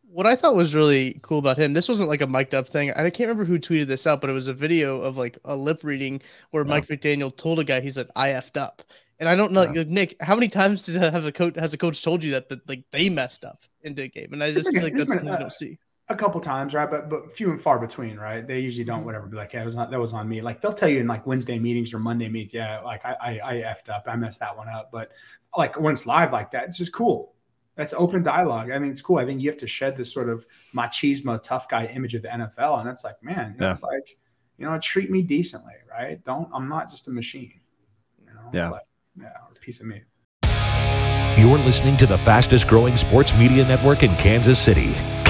What 0.07 0.27
I 0.27 0.35
thought 0.35 0.53
was 0.53 0.75
really 0.75 1.19
cool 1.23 1.39
about 1.39 1.57
him, 1.57 1.73
this 1.73 1.89
wasn't 1.89 2.09
like 2.09 2.21
a 2.21 2.27
mic'd 2.27 2.53
up 2.53 2.67
thing. 2.67 2.91
I 2.91 3.09
can't 3.09 3.27
remember 3.29 3.45
who 3.45 3.57
tweeted 3.57 3.87
this 3.87 4.05
out, 4.05 4.21
but 4.21 4.29
it 4.29 4.33
was 4.33 4.45
a 4.47 4.53
video 4.53 5.01
of 5.01 5.17
like 5.17 5.39
a 5.43 5.55
lip 5.55 5.79
reading 5.83 6.21
where 6.51 6.63
Yeah. 6.63 6.69
Mike 6.69 6.87
McDaniel 6.87 7.35
told 7.35 7.57
a 7.59 7.63
guy 7.63 7.79
he 7.81 7.89
said 7.89 8.09
I 8.15 8.29
effed 8.29 8.57
up. 8.57 8.83
And 9.19 9.27
I 9.27 9.35
don't 9.35 9.51
know, 9.51 9.63
Yeah. 9.63 9.79
like, 9.79 9.87
Nick, 9.87 10.15
how 10.21 10.35
many 10.35 10.47
times 10.47 10.85
did 10.85 11.01
have 11.01 11.25
a 11.25 11.31
coach 11.31 11.55
has 11.55 11.73
a 11.73 11.77
coach 11.79 12.03
told 12.03 12.23
you 12.23 12.31
that 12.31 12.49
that 12.49 12.67
like 12.69 12.83
they 12.91 13.09
messed 13.09 13.43
up 13.45 13.63
into 13.81 14.03
a 14.03 14.07
game? 14.07 14.29
And 14.33 14.43
I 14.43 14.51
just 14.53 14.71
feel 14.71 14.83
like 14.83 14.93
that's 14.95 15.11
something 15.13 15.27
you 15.27 15.33
uh, 15.33 15.37
don't 15.39 15.53
see. 15.53 15.79
A 16.09 16.15
couple 16.15 16.41
times, 16.41 16.73
right? 16.73 16.89
But 16.89 17.09
but 17.09 17.31
few 17.31 17.49
and 17.49 17.59
far 17.59 17.79
between, 17.79 18.17
right? 18.17 18.45
They 18.45 18.59
usually 18.59 18.83
don't 18.83 18.97
mm-hmm. 18.97 19.05
whatever 19.05 19.27
be 19.27 19.37
like, 19.37 19.53
yeah, 19.53 19.61
it 19.61 19.65
was 19.65 19.75
not 19.75 19.89
that 19.89 19.99
was 19.99 20.13
on 20.13 20.27
me. 20.27 20.41
Like 20.41 20.59
they'll 20.59 20.73
tell 20.73 20.89
you 20.89 20.99
in 20.99 21.07
like 21.07 21.25
Wednesday 21.25 21.57
meetings 21.59 21.93
or 21.93 21.99
Monday 21.99 22.27
meetings, 22.27 22.53
yeah, 22.53 22.81
like 22.81 23.05
I 23.05 23.15
I, 23.21 23.39
I 23.43 23.53
effed 23.61 23.89
up, 23.89 24.03
I 24.07 24.15
messed 24.15 24.39
that 24.41 24.55
one 24.55 24.67
up. 24.67 24.89
But 24.91 25.11
like 25.57 25.79
when 25.79 25.93
it's 25.93 26.05
live 26.05 26.33
like 26.33 26.51
that, 26.51 26.65
it's 26.65 26.77
just 26.77 26.91
cool. 26.91 27.33
That's 27.75 27.93
open 27.93 28.21
dialogue. 28.21 28.69
I 28.69 28.79
think 28.79 28.91
it's 28.91 29.01
cool. 29.01 29.17
I 29.17 29.25
think 29.25 29.41
you 29.41 29.49
have 29.49 29.57
to 29.59 29.67
shed 29.67 29.95
this 29.95 30.11
sort 30.11 30.29
of 30.29 30.45
machismo, 30.75 31.41
tough 31.41 31.67
guy 31.67 31.85
image 31.85 32.13
of 32.13 32.21
the 32.21 32.27
NFL, 32.27 32.81
and 32.81 32.89
it's 32.89 33.03
like, 33.03 33.21
man, 33.23 33.55
Yeah. 33.59 33.71
it's 33.71 33.81
like, 33.81 34.17
you 34.57 34.65
know, 34.65 34.77
treat 34.79 35.09
me 35.09 35.23
decently, 35.23 35.73
right? 35.89 36.23
Don't. 36.23 36.49
I'm 36.53 36.69
not 36.69 36.89
just 36.89 37.07
a 37.07 37.11
machine. 37.11 37.61
You 38.19 38.33
know, 38.33 38.49
Yeah. 38.53 38.69
Like, 38.69 38.83
yeah, 39.19 39.27
or 39.27 39.53
a 39.55 39.59
piece 39.59 39.79
of 39.79 39.87
meat. 39.87 40.03
You're 41.37 41.57
listening 41.57 41.97
to 41.97 42.05
the 42.05 42.17
fastest 42.17 42.67
growing 42.67 42.95
sports 42.95 43.33
media 43.33 43.65
network 43.65 44.03
in 44.03 44.15
Kansas 44.17 44.59
City, 44.59 44.93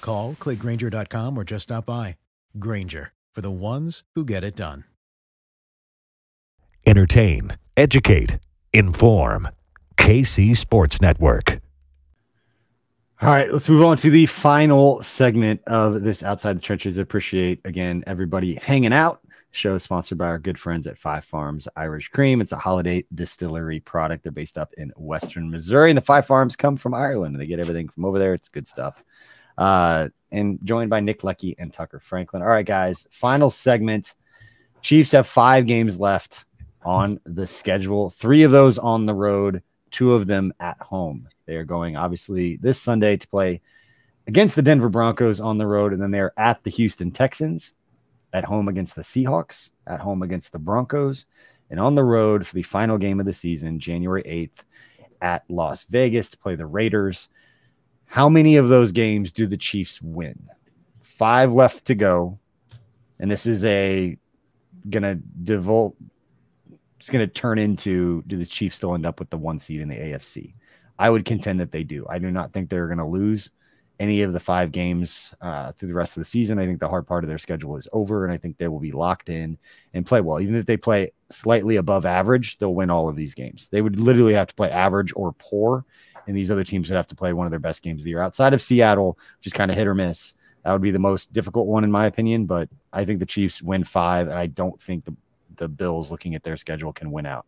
Call, 0.00 0.34
clickgranger.com, 0.34 1.38
or 1.38 1.44
just 1.44 1.64
stop 1.64 1.86
by. 1.86 2.16
Grainger, 2.58 3.12
for 3.34 3.40
the 3.40 3.50
ones 3.50 4.04
who 4.14 4.24
get 4.24 4.44
it 4.44 4.56
done. 4.56 4.84
Entertain, 6.86 7.56
educate, 7.76 8.38
inform. 8.72 9.48
KC 9.98 10.56
Sports 10.56 11.02
Network. 11.02 11.60
All 13.20 13.28
right, 13.28 13.52
let's 13.52 13.68
move 13.68 13.82
on 13.82 13.96
to 13.98 14.10
the 14.10 14.26
final 14.26 15.02
segment 15.02 15.60
of 15.66 16.02
this 16.02 16.22
Outside 16.22 16.56
the 16.56 16.62
Trenches. 16.62 16.98
Appreciate 16.98 17.60
again 17.64 18.04
everybody 18.06 18.54
hanging 18.54 18.92
out. 18.92 19.20
Show 19.50 19.74
is 19.74 19.82
sponsored 19.82 20.18
by 20.18 20.28
our 20.28 20.38
good 20.38 20.58
friends 20.58 20.86
at 20.86 20.96
Five 20.96 21.24
Farms 21.24 21.66
Irish 21.74 22.08
Cream. 22.10 22.40
It's 22.40 22.52
a 22.52 22.56
Holladay 22.56 23.04
distillery 23.14 23.80
product. 23.80 24.22
They're 24.22 24.30
based 24.30 24.56
up 24.56 24.72
in 24.78 24.92
Western 24.96 25.50
Missouri, 25.50 25.90
and 25.90 25.98
the 25.98 26.02
Five 26.02 26.26
Farms 26.26 26.54
come 26.54 26.76
from 26.76 26.94
Ireland. 26.94 27.38
They 27.38 27.46
get 27.46 27.58
everything 27.58 27.88
from 27.88 28.04
over 28.04 28.18
there. 28.18 28.34
It's 28.34 28.48
good 28.48 28.68
stuff. 28.68 29.02
Uh, 29.58 30.08
and 30.30 30.58
joined 30.64 30.88
by 30.88 31.00
Nick 31.00 31.20
Leckey 31.20 31.54
and 31.58 31.72
Tucker 31.72 31.98
Franklin. 31.98 32.42
All 32.42 32.48
right, 32.48 32.64
guys, 32.64 33.06
final 33.10 33.50
segment. 33.50 34.14
Chiefs 34.82 35.12
have 35.12 35.26
five 35.26 35.66
games 35.66 35.98
left 35.98 36.44
on 36.84 37.20
the 37.24 37.46
schedule, 37.46 38.08
three 38.08 38.44
of 38.44 38.52
those 38.52 38.78
on 38.78 39.04
the 39.04 39.14
road, 39.14 39.62
two 39.90 40.14
of 40.14 40.26
them 40.26 40.52
at 40.60 40.80
home. 40.80 41.28
They 41.46 41.56
are 41.56 41.64
going, 41.64 41.96
obviously, 41.96 42.56
this 42.56 42.80
Sunday 42.80 43.16
to 43.16 43.28
play 43.28 43.60
against 44.26 44.54
the 44.54 44.62
Denver 44.62 44.88
Broncos 44.88 45.40
on 45.40 45.58
the 45.58 45.66
road, 45.66 45.92
and 45.92 46.00
then 46.00 46.10
they're 46.10 46.38
at 46.38 46.62
the 46.62 46.70
Houston 46.70 47.10
Texans, 47.10 47.74
at 48.32 48.44
home 48.44 48.68
against 48.68 48.94
the 48.94 49.02
Seahawks, 49.02 49.70
at 49.86 50.00
home 50.00 50.22
against 50.22 50.52
the 50.52 50.58
Broncos, 50.58 51.24
and 51.70 51.80
on 51.80 51.94
the 51.94 52.04
road 52.04 52.46
for 52.46 52.54
the 52.54 52.62
final 52.62 52.98
game 52.98 53.20
of 53.20 53.26
the 53.26 53.32
season, 53.32 53.80
January 53.80 54.22
8th, 54.22 54.64
at 55.20 55.44
Las 55.48 55.84
Vegas 55.84 56.28
to 56.28 56.38
play 56.38 56.54
the 56.54 56.66
Raiders. 56.66 57.28
How 58.08 58.28
many 58.30 58.56
of 58.56 58.70
those 58.70 58.90
games 58.90 59.32
do 59.32 59.46
the 59.46 59.56
Chiefs 59.56 60.00
win? 60.00 60.48
Five 61.02 61.52
left 61.52 61.84
to 61.86 61.94
go. 61.94 62.38
And 63.20 63.30
this 63.30 63.44
is 63.44 63.64
a 63.64 64.16
gonna 64.88 65.16
devote 65.42 65.94
it's 66.98 67.10
gonna 67.10 67.26
turn 67.26 67.58
into 67.58 68.22
do 68.26 68.36
the 68.36 68.46
Chiefs 68.46 68.76
still 68.76 68.94
end 68.94 69.04
up 69.04 69.20
with 69.20 69.28
the 69.28 69.36
one 69.36 69.58
seed 69.58 69.82
in 69.82 69.88
the 69.88 69.94
AFC? 69.94 70.54
I 70.98 71.10
would 71.10 71.26
contend 71.26 71.60
that 71.60 71.70
they 71.70 71.84
do. 71.84 72.06
I 72.08 72.18
do 72.18 72.30
not 72.30 72.52
think 72.52 72.70
they're 72.70 72.88
gonna 72.88 73.08
lose 73.08 73.50
any 74.00 74.22
of 74.22 74.32
the 74.32 74.40
five 74.40 74.72
games 74.72 75.34
uh, 75.40 75.72
through 75.72 75.88
the 75.88 75.94
rest 75.94 76.16
of 76.16 76.20
the 76.20 76.24
season. 76.28 76.58
I 76.58 76.64
think 76.64 76.78
the 76.78 76.88
hard 76.88 77.06
part 77.06 77.24
of 77.24 77.28
their 77.28 77.38
schedule 77.38 77.76
is 77.76 77.88
over, 77.92 78.24
and 78.24 78.32
I 78.32 78.36
think 78.36 78.56
they 78.56 78.68
will 78.68 78.78
be 78.78 78.92
locked 78.92 79.28
in 79.28 79.58
and 79.92 80.06
play 80.06 80.20
well. 80.20 80.40
Even 80.40 80.54
if 80.54 80.66
they 80.66 80.76
play 80.76 81.12
slightly 81.30 81.76
above 81.76 82.06
average, 82.06 82.58
they'll 82.58 82.74
win 82.74 82.90
all 82.90 83.08
of 83.08 83.16
these 83.16 83.34
games. 83.34 83.68
They 83.70 83.82
would 83.82 83.98
literally 83.98 84.34
have 84.34 84.46
to 84.48 84.54
play 84.54 84.70
average 84.70 85.12
or 85.16 85.32
poor, 85.32 85.84
and 86.28 86.36
these 86.36 86.50
other 86.50 86.62
teams 86.62 86.88
would 86.88 86.96
have 86.96 87.08
to 87.08 87.16
play 87.16 87.32
one 87.32 87.46
of 87.46 87.50
their 87.50 87.58
best 87.58 87.82
games 87.82 88.02
of 88.02 88.04
the 88.04 88.10
year 88.10 88.22
outside 88.22 88.54
of 88.54 88.62
Seattle, 88.62 89.18
which 89.38 89.48
is 89.48 89.52
kind 89.52 89.70
of 89.70 89.76
hit 89.76 89.88
or 89.88 89.94
miss. 89.94 90.34
That 90.64 90.72
would 90.72 90.82
be 90.82 90.92
the 90.92 90.98
most 90.98 91.32
difficult 91.32 91.66
one 91.66 91.82
in 91.82 91.90
my 91.90 92.06
opinion, 92.06 92.46
but 92.46 92.68
I 92.92 93.04
think 93.04 93.18
the 93.18 93.26
Chiefs 93.26 93.60
win 93.62 93.82
five, 93.82 94.28
and 94.28 94.38
I 94.38 94.46
don't 94.46 94.80
think 94.80 95.04
the 95.04 95.16
the 95.56 95.66
Bills, 95.66 96.12
looking 96.12 96.36
at 96.36 96.44
their 96.44 96.56
schedule, 96.56 96.92
can 96.92 97.10
win 97.10 97.26
out. 97.26 97.46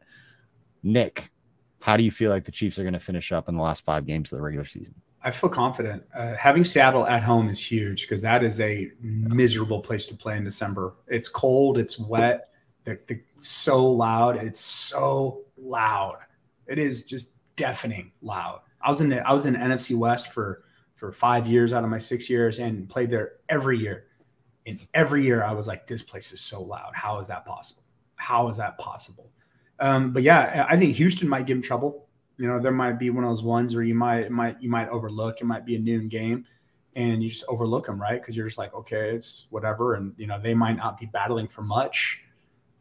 Nick, 0.82 1.30
how 1.78 1.96
do 1.96 2.02
you 2.02 2.10
feel 2.10 2.30
like 2.30 2.44
the 2.44 2.50
Chiefs 2.50 2.76
are 2.78 2.82
going 2.82 2.94
to 2.94 3.00
finish 3.00 3.30
up 3.30 3.48
in 3.48 3.54
the 3.54 3.62
last 3.62 3.84
five 3.84 4.04
games 4.04 4.32
of 4.32 4.38
the 4.38 4.42
regular 4.42 4.64
season? 4.64 4.94
I 5.22 5.30
feel 5.30 5.50
confident. 5.50 6.02
Uh, 6.12 6.34
having 6.34 6.64
Seattle 6.64 7.06
at 7.06 7.22
home 7.22 7.48
is 7.48 7.60
huge 7.60 8.02
because 8.02 8.22
that 8.22 8.42
is 8.42 8.58
a 8.60 8.90
miserable 9.00 9.80
place 9.80 10.06
to 10.06 10.14
play 10.14 10.36
in 10.36 10.42
December. 10.44 10.94
It's 11.06 11.28
cold, 11.28 11.78
it's 11.78 11.98
wet, 11.98 12.48
they're, 12.84 13.00
they're 13.06 13.22
so 13.38 13.86
loud. 13.86 14.36
It's 14.36 14.60
so 14.60 15.42
loud. 15.56 16.18
It 16.66 16.78
is 16.78 17.02
just 17.02 17.32
deafening 17.56 18.12
loud. 18.22 18.60
I 18.82 18.88
was 18.88 19.00
in 19.00 19.08
the, 19.08 19.26
I 19.26 19.32
was 19.32 19.46
in 19.46 19.54
NFC 19.54 19.96
West 19.96 20.32
for 20.32 20.62
for 20.94 21.12
five 21.12 21.46
years 21.46 21.72
out 21.72 21.82
of 21.82 21.88
my 21.90 21.98
six 21.98 22.28
years 22.28 22.58
and 22.58 22.88
played 22.88 23.10
there 23.10 23.32
every 23.48 23.78
year. 23.78 24.04
And 24.66 24.78
every 24.92 25.24
year 25.24 25.42
I 25.42 25.54
was 25.54 25.66
like, 25.66 25.86
this 25.86 26.02
place 26.02 26.30
is 26.32 26.42
so 26.42 26.62
loud. 26.62 26.90
How 26.94 27.18
is 27.18 27.26
that 27.28 27.46
possible? 27.46 27.82
How 28.16 28.48
is 28.48 28.58
that 28.58 28.76
possible? 28.76 29.30
Um, 29.80 30.12
but 30.12 30.22
yeah, 30.22 30.66
I 30.68 30.76
think 30.76 30.94
Houston 30.96 31.26
might 31.26 31.46
give 31.46 31.56
him 31.56 31.62
trouble. 31.62 32.06
You 32.36 32.46
know, 32.46 32.60
there 32.60 32.72
might 32.72 32.98
be 32.98 33.08
one 33.08 33.24
of 33.24 33.30
those 33.30 33.42
ones 33.42 33.74
where 33.74 33.82
you 33.82 33.94
might 33.94 34.30
might 34.30 34.60
you 34.62 34.68
might 34.68 34.88
overlook. 34.88 35.40
It 35.40 35.44
might 35.44 35.64
be 35.64 35.76
a 35.76 35.78
noon 35.78 36.08
game, 36.08 36.44
and 36.94 37.22
you 37.22 37.30
just 37.30 37.44
overlook 37.48 37.86
them, 37.86 38.00
right? 38.00 38.20
Because 38.20 38.36
you're 38.36 38.46
just 38.46 38.58
like, 38.58 38.74
okay, 38.74 39.10
it's 39.14 39.46
whatever, 39.50 39.94
and 39.94 40.12
you 40.18 40.26
know 40.26 40.38
they 40.38 40.54
might 40.54 40.76
not 40.76 40.98
be 40.98 41.06
battling 41.06 41.48
for 41.48 41.62
much, 41.62 42.22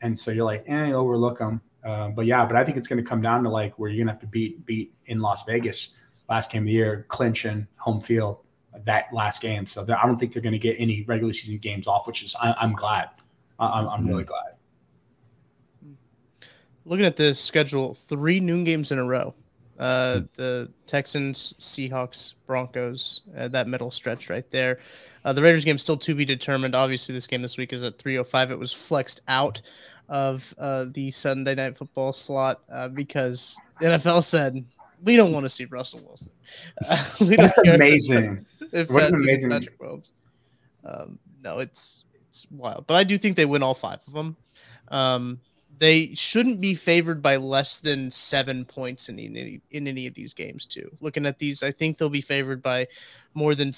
and 0.02 0.18
so 0.18 0.32
you're 0.32 0.46
like, 0.46 0.64
eh, 0.68 0.92
overlook 0.92 1.40
them. 1.40 1.62
Uh, 1.84 2.10
but 2.10 2.26
yeah, 2.26 2.46
but 2.46 2.56
I 2.56 2.64
think 2.64 2.78
it's 2.78 2.88
going 2.88 3.04
to 3.04 3.08
come 3.08 3.22
down 3.22 3.44
to 3.44 3.50
like 3.50 3.78
where 3.80 3.90
you're 3.90 3.98
going 3.98 4.08
to 4.08 4.14
have 4.14 4.22
to 4.22 4.28
beat 4.28 4.66
beat 4.66 4.94
in 5.06 5.20
Las 5.20 5.46
Vegas 5.46 5.96
last 6.30 6.52
game 6.52 6.64
of 6.64 6.68
the 6.68 6.74
year, 6.74 7.06
clinching 7.10 7.68
home 7.78 8.02
field 8.02 8.40
that 8.86 9.06
last 9.12 9.42
game. 9.42 9.66
So 9.66 9.84
I 9.84 10.06
don't 10.06 10.18
think 10.18 10.34
they're 10.34 10.42
going 10.42 10.54
to 10.54 10.60
get 10.60 10.76
any 10.80 11.04
regular 11.04 11.34
season 11.34 11.58
games 11.58 11.88
off, 11.88 12.08
which 12.08 12.24
is 12.24 12.36
I, 12.40 12.56
am 12.62 12.74
glad. 12.74 13.10
I, 13.58 13.68
I'm, 13.68 13.88
I'm 13.90 14.08
really 14.08 14.24
glad. 14.24 14.54
Looking 16.86 17.06
at 17.06 17.18
this 17.18 17.40
schedule, 17.40 17.94
three 17.94 18.40
noon 18.40 18.64
games 18.64 18.92
in 18.92 19.00
a 19.00 19.06
row. 19.06 19.34
Uh, 19.78 20.22
the 20.34 20.70
Texans, 20.88 21.54
Seahawks, 21.58 22.34
Broncos, 22.46 23.22
uh, 23.38 23.48
that 23.48 23.68
middle 23.68 23.92
stretch 23.92 24.30
right 24.30 24.50
there. 24.52 24.80
Uh, 25.24 25.32
the 25.32 25.42
Raiders 25.42 25.64
game 25.64 25.78
still 25.78 25.98
to 25.98 26.14
be 26.16 26.26
determined. 26.26 26.76
Obviously, 26.76 27.14
this 27.14 27.28
game 27.28 27.42
this 27.42 27.58
week 27.58 27.72
is 27.72 27.84
at 27.84 27.98
3:05. 27.98 28.52
It 28.52 28.60
was 28.60 28.74
flexed 28.74 29.22
out 29.28 29.62
of 30.10 30.54
uh, 30.58 30.86
the 30.90 31.12
Sunday 31.12 31.56
night 31.56 31.78
football 31.78 32.12
slot 32.12 32.58
uh, 32.72 32.90
because 32.90 33.58
NFL 33.82 34.24
said 34.24 34.66
we 35.04 35.16
don't 35.16 35.32
want 35.32 35.46
to 35.46 35.50
see 35.50 35.66
Russell 35.66 36.02
Wilson. 36.06 36.30
Uh, 36.90 37.06
That's 37.20 37.60
amazing. 37.60 38.44
If 38.72 38.90
what 38.90 39.02
that 39.02 39.10
an 39.10 39.16
amazing. 39.22 39.52
Patrick 39.52 39.80
Mahomes. 39.80 40.12
Um, 40.84 41.20
no, 41.44 41.60
it's 41.60 42.04
it's 42.28 42.48
wild, 42.50 42.88
but 42.88 42.96
I 42.96 43.04
do 43.04 43.20
think 43.20 43.38
they 43.38 43.46
win 43.46 43.62
all 43.62 43.76
five 43.76 44.00
of 44.08 44.14
them. 44.14 44.36
Um, 44.88 45.40
they 45.78 46.14
shouldn't 46.14 46.60
be 46.60 46.74
favored 46.74 47.22
by 47.22 47.38
less 47.38 47.80
than 47.80 48.12
seven 48.12 48.66
points 48.66 49.10
in 49.10 49.20
any, 49.20 49.62
in 49.72 49.88
any 49.88 50.08
of 50.08 50.14
these 50.14 50.34
games 50.34 50.66
too. 50.66 50.90
Looking 51.02 51.26
at 51.26 51.40
these, 51.40 51.64
I 51.64 51.72
think 51.72 51.98
they'll 51.98 52.10
be 52.10 52.22
favored 52.22 52.62
by 52.62 52.88
more 53.34 53.56
than 53.56 53.72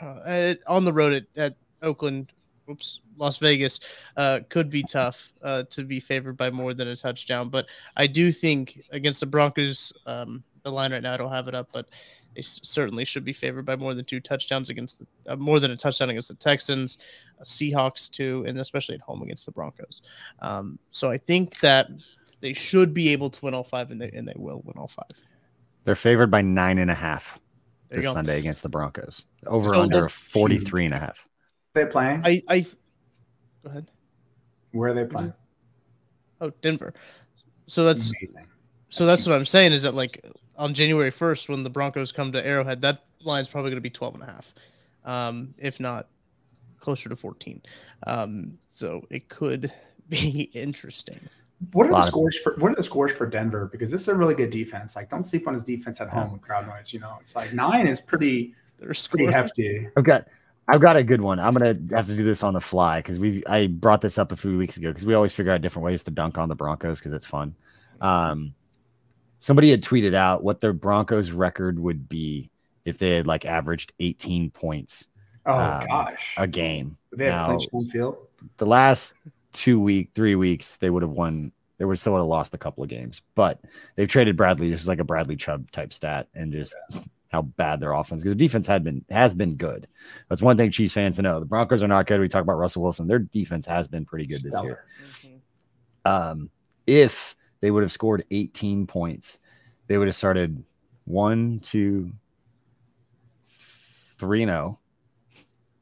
uh, 0.00 0.54
on 0.66 0.84
the 0.84 0.92
road 0.92 1.12
at, 1.12 1.24
at 1.36 1.56
Oakland. 1.82 2.32
Oops, 2.70 3.00
Las 3.16 3.38
Vegas 3.38 3.80
uh, 4.16 4.40
could 4.48 4.70
be 4.70 4.82
tough 4.82 5.32
uh, 5.42 5.64
to 5.64 5.84
be 5.84 6.00
favored 6.00 6.36
by 6.36 6.50
more 6.50 6.74
than 6.74 6.88
a 6.88 6.96
touchdown, 6.96 7.48
but 7.48 7.66
I 7.96 8.06
do 8.06 8.30
think 8.30 8.82
against 8.90 9.20
the 9.20 9.26
Broncos, 9.26 9.92
um, 10.06 10.42
the 10.62 10.70
line 10.70 10.92
right 10.92 11.02
now 11.02 11.14
I 11.14 11.16
don't 11.16 11.32
have 11.32 11.48
it 11.48 11.54
up, 11.54 11.68
but 11.72 11.88
they 12.34 12.42
certainly 12.42 13.04
should 13.04 13.24
be 13.24 13.32
favored 13.32 13.66
by 13.66 13.76
more 13.76 13.94
than 13.94 14.04
two 14.04 14.20
touchdowns 14.20 14.70
against 14.70 15.00
the, 15.00 15.06
uh, 15.32 15.36
more 15.36 15.60
than 15.60 15.70
a 15.70 15.76
touchdown 15.76 16.10
against 16.10 16.28
the 16.28 16.34
Texans, 16.34 16.98
uh, 17.40 17.44
Seahawks 17.44 18.10
too, 18.10 18.44
and 18.46 18.58
especially 18.58 18.94
at 18.94 19.00
home 19.00 19.22
against 19.22 19.44
the 19.44 19.52
Broncos. 19.52 20.02
Um, 20.40 20.78
so 20.90 21.10
I 21.10 21.16
think 21.16 21.58
that 21.60 21.88
they 22.40 22.52
should 22.52 22.94
be 22.94 23.10
able 23.10 23.30
to 23.30 23.44
win 23.44 23.54
all 23.54 23.64
five, 23.64 23.90
and 23.90 24.00
they 24.00 24.10
and 24.10 24.26
they 24.26 24.34
will 24.36 24.62
win 24.64 24.76
all 24.78 24.88
five. 24.88 25.20
They're 25.84 25.94
favored 25.94 26.30
by 26.30 26.42
nine 26.42 26.78
and 26.78 26.90
a 26.90 26.94
half 26.94 27.38
this. 27.90 28.04
Sunday 28.04 28.38
against 28.38 28.62
the 28.62 28.68
Broncos. 28.68 29.24
Over 29.46 29.74
So 29.74 29.82
under 29.82 30.02
that's 30.02 30.14
43 30.14 30.86
and 30.86 30.94
a 30.94 30.98
half. 30.98 31.26
They 31.74 31.86
playing? 31.86 32.22
I 32.24 32.42
I 32.48 32.60
go 33.62 33.70
ahead. 33.70 33.86
Where 34.72 34.90
are 34.90 34.94
they 34.94 35.04
playing? 35.04 35.32
Oh, 36.40 36.50
Denver. 36.60 36.92
So 37.66 37.84
that's 37.84 38.10
amazing. 38.10 38.48
so 38.88 39.06
that's 39.06 39.26
what 39.26 39.36
I'm 39.36 39.46
saying 39.46 39.72
is 39.72 39.82
that 39.82 39.94
like 39.94 40.24
on 40.56 40.74
January 40.74 41.10
1st 41.10 41.48
when 41.48 41.62
the 41.62 41.70
Broncos 41.70 42.12
come 42.12 42.32
to 42.32 42.44
Arrowhead, 42.44 42.80
that 42.82 43.04
line's 43.22 43.48
probably 43.48 43.70
going 43.70 43.78
to 43.78 43.82
be 43.82 43.90
12 43.90 44.14
and 44.14 44.22
a 44.22 44.26
half. 44.26 44.54
Um, 45.04 45.54
if 45.58 45.80
not 45.80 46.08
closer 46.78 47.08
to 47.08 47.16
14. 47.16 47.62
Um, 48.06 48.58
so 48.68 49.06
it 49.10 49.28
could 49.28 49.72
be 50.08 50.50
interesting. 50.52 51.20
What 51.72 51.86
are 51.86 51.92
the 51.92 52.02
scores 52.02 52.36
for 52.38 52.56
what 52.58 52.72
are 52.72 52.74
the 52.74 52.82
scores 52.82 53.12
for 53.12 53.24
Denver? 53.24 53.68
Because 53.70 53.88
this 53.88 54.02
is 54.02 54.08
a 54.08 54.14
really 54.16 54.34
good 54.34 54.50
defense. 54.50 54.96
Like, 54.96 55.08
don't 55.08 55.22
sleep 55.22 55.46
on 55.46 55.54
his 55.54 55.62
defense 55.62 56.00
at 56.00 56.08
home 56.08 56.32
with 56.32 56.42
crowd 56.42 56.66
noise. 56.66 56.92
You 56.92 56.98
know, 56.98 57.18
it's 57.20 57.36
like 57.36 57.52
nine 57.52 57.86
is 57.86 58.00
pretty 58.00 58.52
They're 58.78 58.92
pretty 59.08 59.26
hefty. 59.26 59.88
I've 59.96 60.02
got 60.02 60.26
I've 60.72 60.80
got 60.80 60.96
a 60.96 61.02
good 61.04 61.20
one. 61.20 61.38
I'm 61.38 61.52
gonna 61.52 61.76
have 61.94 62.06
to 62.08 62.16
do 62.16 62.24
this 62.24 62.42
on 62.42 62.54
the 62.54 62.60
fly 62.60 63.00
because 63.00 63.18
we 63.20 63.44
I 63.46 63.66
brought 63.66 64.00
this 64.00 64.16
up 64.16 64.32
a 64.32 64.36
few 64.36 64.56
weeks 64.56 64.78
ago 64.78 64.88
because 64.88 65.04
we 65.04 65.12
always 65.14 65.32
figure 65.34 65.52
out 65.52 65.60
different 65.60 65.84
ways 65.84 66.02
to 66.04 66.10
dunk 66.10 66.38
on 66.38 66.48
the 66.48 66.54
Broncos 66.54 66.98
because 66.98 67.12
it's 67.12 67.26
fun. 67.26 67.54
Um, 68.00 68.54
somebody 69.38 69.70
had 69.70 69.82
tweeted 69.82 70.14
out 70.14 70.42
what 70.42 70.60
their 70.60 70.72
Broncos 70.72 71.30
record 71.30 71.78
would 71.78 72.08
be 72.08 72.50
if 72.86 72.96
they 72.96 73.10
had 73.16 73.26
like 73.26 73.44
averaged 73.44 73.92
18 74.00 74.50
points 74.50 75.06
Oh 75.44 75.58
Um, 75.58 75.86
gosh, 75.86 76.34
a 76.38 76.46
game. 76.46 76.96
they 77.12 77.26
have 77.26 77.34
Now, 77.42 77.44
clinched 77.46 77.70
home 77.70 77.84
field. 77.86 78.16
the 78.56 78.66
last 78.66 79.12
two 79.52 79.78
week, 79.78 80.10
three 80.14 80.36
weeks, 80.36 80.76
they 80.76 80.88
would 80.88 81.02
have 81.02 81.10
won. 81.12 81.52
They 81.78 81.84
would 81.84 81.98
still 81.98 82.12
would 82.14 82.20
have 82.20 82.28
lost 82.28 82.54
a 82.54 82.58
couple 82.58 82.82
of 82.84 82.88
games, 82.88 83.20
but 83.34 83.60
they've 83.96 84.08
traded 84.08 84.36
Bradley. 84.36 84.70
This 84.70 84.80
is 84.80 84.88
like 84.88 85.00
a 85.00 85.04
Bradley 85.04 85.36
Chubb 85.36 85.70
type 85.72 85.92
stat, 85.92 86.28
and 86.34 86.50
just 86.52 86.74
how 87.32 87.42
bad 87.42 87.80
their 87.80 87.92
offense 87.92 88.22
because 88.22 88.36
the 88.36 88.44
defense 88.44 88.66
had 88.66 88.84
been 88.84 89.04
has 89.10 89.32
been 89.32 89.56
good. 89.56 89.88
That's 90.28 90.42
one 90.42 90.56
thing 90.56 90.70
Chiefs 90.70 90.92
fans 90.94 91.16
to 91.16 91.22
know. 91.22 91.40
The 91.40 91.46
Broncos 91.46 91.82
are 91.82 91.88
not 91.88 92.06
good. 92.06 92.20
We 92.20 92.28
talk 92.28 92.42
about 92.42 92.58
Russell 92.58 92.82
Wilson. 92.82 93.08
Their 93.08 93.20
defense 93.20 93.64
has 93.66 93.88
been 93.88 94.04
pretty 94.04 94.26
good 94.26 94.42
this 94.42 94.62
year. 94.62 94.84
Stellar. 96.04 96.30
Um, 96.30 96.50
if 96.86 97.34
they 97.60 97.70
would 97.70 97.82
have 97.82 97.92
scored 97.92 98.24
18 98.30 98.86
points, 98.86 99.38
they 99.86 99.96
would 99.96 100.08
have 100.08 100.14
started 100.14 100.62
one, 101.04 101.60
two, 101.60 102.12
three 104.18 104.42
and 104.42 104.50
zero, 104.50 104.78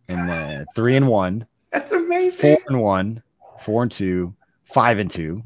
and 0.08 0.28
then 0.28 0.66
three 0.76 0.96
and 0.96 1.08
one, 1.08 1.46
That's 1.72 1.92
amazing. 1.92 2.56
four 2.56 2.62
and 2.68 2.80
one, 2.80 3.22
four 3.60 3.82
and 3.82 3.90
two, 3.90 4.34
five 4.64 4.98
and 4.98 5.10
two, 5.10 5.42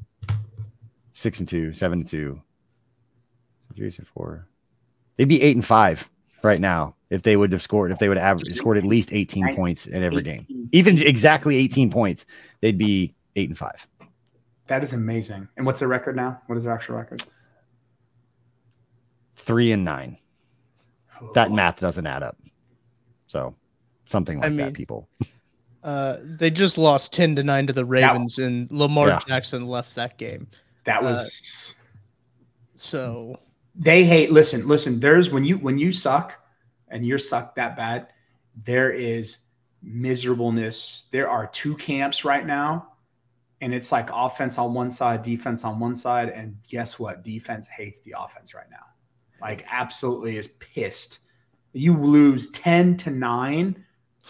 six 1.13 1.39
and 1.41 1.49
two, 1.49 1.73
seven 1.73 2.01
and 2.01 2.09
two, 2.09 2.43
three 3.75 3.87
and 3.87 4.07
four. 4.09 4.47
They'd 5.17 5.29
be 5.29 5.41
eight 5.43 5.57
and 5.57 5.65
five 5.65 6.09
right 6.43 6.61
now 6.61 6.95
if 7.11 7.23
they 7.23 7.37
would 7.37 7.53
have 7.53 7.63
scored. 7.63 7.91
If 7.93 7.99
they 7.99 8.09
would 8.09 8.19
have 8.19 8.37
averaged, 8.39 8.57
scored 8.57 8.77
at 8.79 8.85
least 8.85 9.13
18 9.13 9.55
points 9.57 9.87
in 9.87 10.03
every 10.03 10.23
game, 10.23 10.47
even 10.73 10.99
exactly 11.01 11.57
18 11.57 11.91
points, 11.91 12.27
they'd 12.61 12.79
be 12.79 13.15
eight 13.37 13.49
and 13.49 13.57
five. 13.59 13.87
That 14.67 14.83
is 14.83 14.93
amazing. 14.95 15.47
And 15.57 15.67
what's 15.67 15.81
their 15.81 15.89
record 15.89 16.17
now? 16.17 16.41
What 16.47 16.57
is 16.57 16.65
their 16.65 16.73
actual 16.73 16.97
record? 16.97 17.23
Three 19.37 19.73
and 19.73 19.85
nine. 19.85 20.19
That 21.35 21.53
math 21.53 21.81
doesn't 21.81 22.07
add 22.07 22.23
up. 22.23 22.37
So 23.27 23.55
something 24.07 24.39
I 24.39 24.49
like 24.49 24.51
mean- 24.53 24.67
that, 24.67 24.75
people. 24.75 25.09
Uh, 25.83 26.17
they 26.23 26.51
just 26.51 26.79
lost 26.79 27.13
ten 27.13 27.37
to 27.37 27.43
nine 27.43 27.67
to 27.67 27.73
the 27.75 27.85
Ravens, 27.85 28.39
and 28.39 28.71
Lamar 28.73 29.09
Yeah. 29.09 29.19
Jackson 29.29 29.67
left 29.67 29.95
that 29.97 30.17
game. 30.17 30.47
That 30.85 31.03
Uh, 31.03 31.09
was 31.11 31.75
So 32.75 33.39
they 33.75 34.05
hate 34.05 34.31
listen 34.31 34.67
listen 34.69 35.01
there's 35.01 35.31
when 35.31 35.45
you 35.45 35.59
when 35.59 35.79
you 35.79 35.91
suck 35.93 36.41
and 36.89 37.05
you're 37.07 37.19
sucked 37.19 37.57
that 37.57 37.77
bad 37.77 38.09
there 38.65 38.91
is 38.91 39.39
miserableness. 39.83 41.07
There 41.11 41.29
are 41.29 41.47
two 41.47 41.77
camps 41.77 42.25
right 42.25 42.47
now 42.47 42.93
and 43.61 43.75
it's 43.75 43.93
like 43.93 44.11
offense 44.13 44.59
on 44.59 44.75
one 44.75 44.91
side 44.91 45.23
defense 45.23 45.65
on 45.65 45.79
one 45.79 45.97
side 45.97 46.29
and 46.29 46.57
guess 46.69 46.99
what? 46.99 47.23
Defense 47.23 47.69
hates 47.69 48.01
the 48.01 48.15
offense 48.19 48.55
right 48.55 48.71
now. 48.71 48.85
Like 49.41 49.65
absolutely 49.71 50.37
is 50.37 50.49
pissed. 50.49 51.19
You 51.73 51.97
lose 51.99 52.51
10 52.51 52.97
to 52.99 53.11
9 53.11 53.85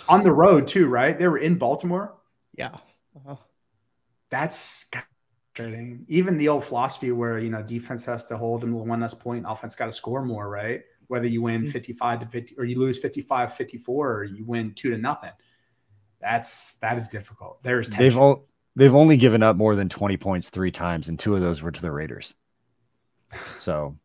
on 0.09 0.23
the 0.23 0.33
road 0.33 0.67
too 0.67 0.89
right? 0.89 1.19
They 1.19 1.29
were 1.29 1.39
in 1.39 1.57
baltimore. 1.57 2.15
Yeah, 2.57 2.77
Uh-huh. 3.17 3.37
that's 4.31 4.87
frustrating. 5.55 6.05
Even 6.09 6.37
the 6.39 6.49
old 6.49 6.65
philosophy 6.65 7.13
where 7.13 7.39
you 7.39 7.51
know 7.51 7.63
defense 7.63 8.05
has 8.07 8.27
to 8.27 8.37
hold 8.37 8.61
them 8.61 8.73
one 8.73 9.01
less 9.01 9.15
point, 9.15 9.45
offense 9.49 9.75
got 9.75 9.87
to 9.87 9.93
score 9.93 10.25
more, 10.25 10.49
right? 10.49 10.83
Whether 11.09 11.27
you 11.27 11.43
win 11.43 11.63
Mhm. 11.65 11.71
55 11.73 12.21
to 12.21 12.27
50 12.27 12.55
or 12.59 12.65
you 12.65 12.79
lose 12.79 12.99
55 12.99 13.53
54 13.55 14.13
or 14.13 14.25
you 14.25 14.45
win 14.45 14.73
2 14.75 14.91
to 14.91 14.99
nothing. 14.99 15.31
That's 16.21 16.75
that 16.75 16.97
is 16.99 17.09
difficult. 17.09 17.63
There's 17.63 17.89
They've 17.89 18.17
all 18.17 18.47
they've 18.77 18.95
only 18.95 19.17
given 19.17 19.43
up 19.43 19.57
more 19.57 19.77
than 19.77 19.89
20 19.89 20.17
points 20.17 20.51
three 20.51 20.71
times, 20.73 21.09
and 21.09 21.19
two 21.19 21.35
of 21.35 21.41
those 21.41 21.63
were 21.63 21.71
to 21.71 21.83
the 21.83 21.93
Raiders. 21.93 22.35
So 23.61 23.97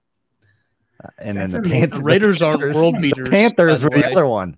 uh, 1.03 1.07
and 1.17 1.37
That's 1.37 1.53
then 1.53 1.61
the 1.63 1.67
amazing. 1.69 1.79
Panthers, 1.91 1.99
The 1.99 2.03
Raiders 2.03 2.41
aren't 2.41 2.59
Panthers- 2.59 2.75
world 2.75 2.95
the 2.95 2.99
beaters, 2.99 3.29
Panthers 3.29 3.79
by 3.81 3.83
were 3.85 3.89
the 3.91 3.95
the 3.95 4.01
way. 4.07 4.11
other 4.11 4.27
one. 4.27 4.57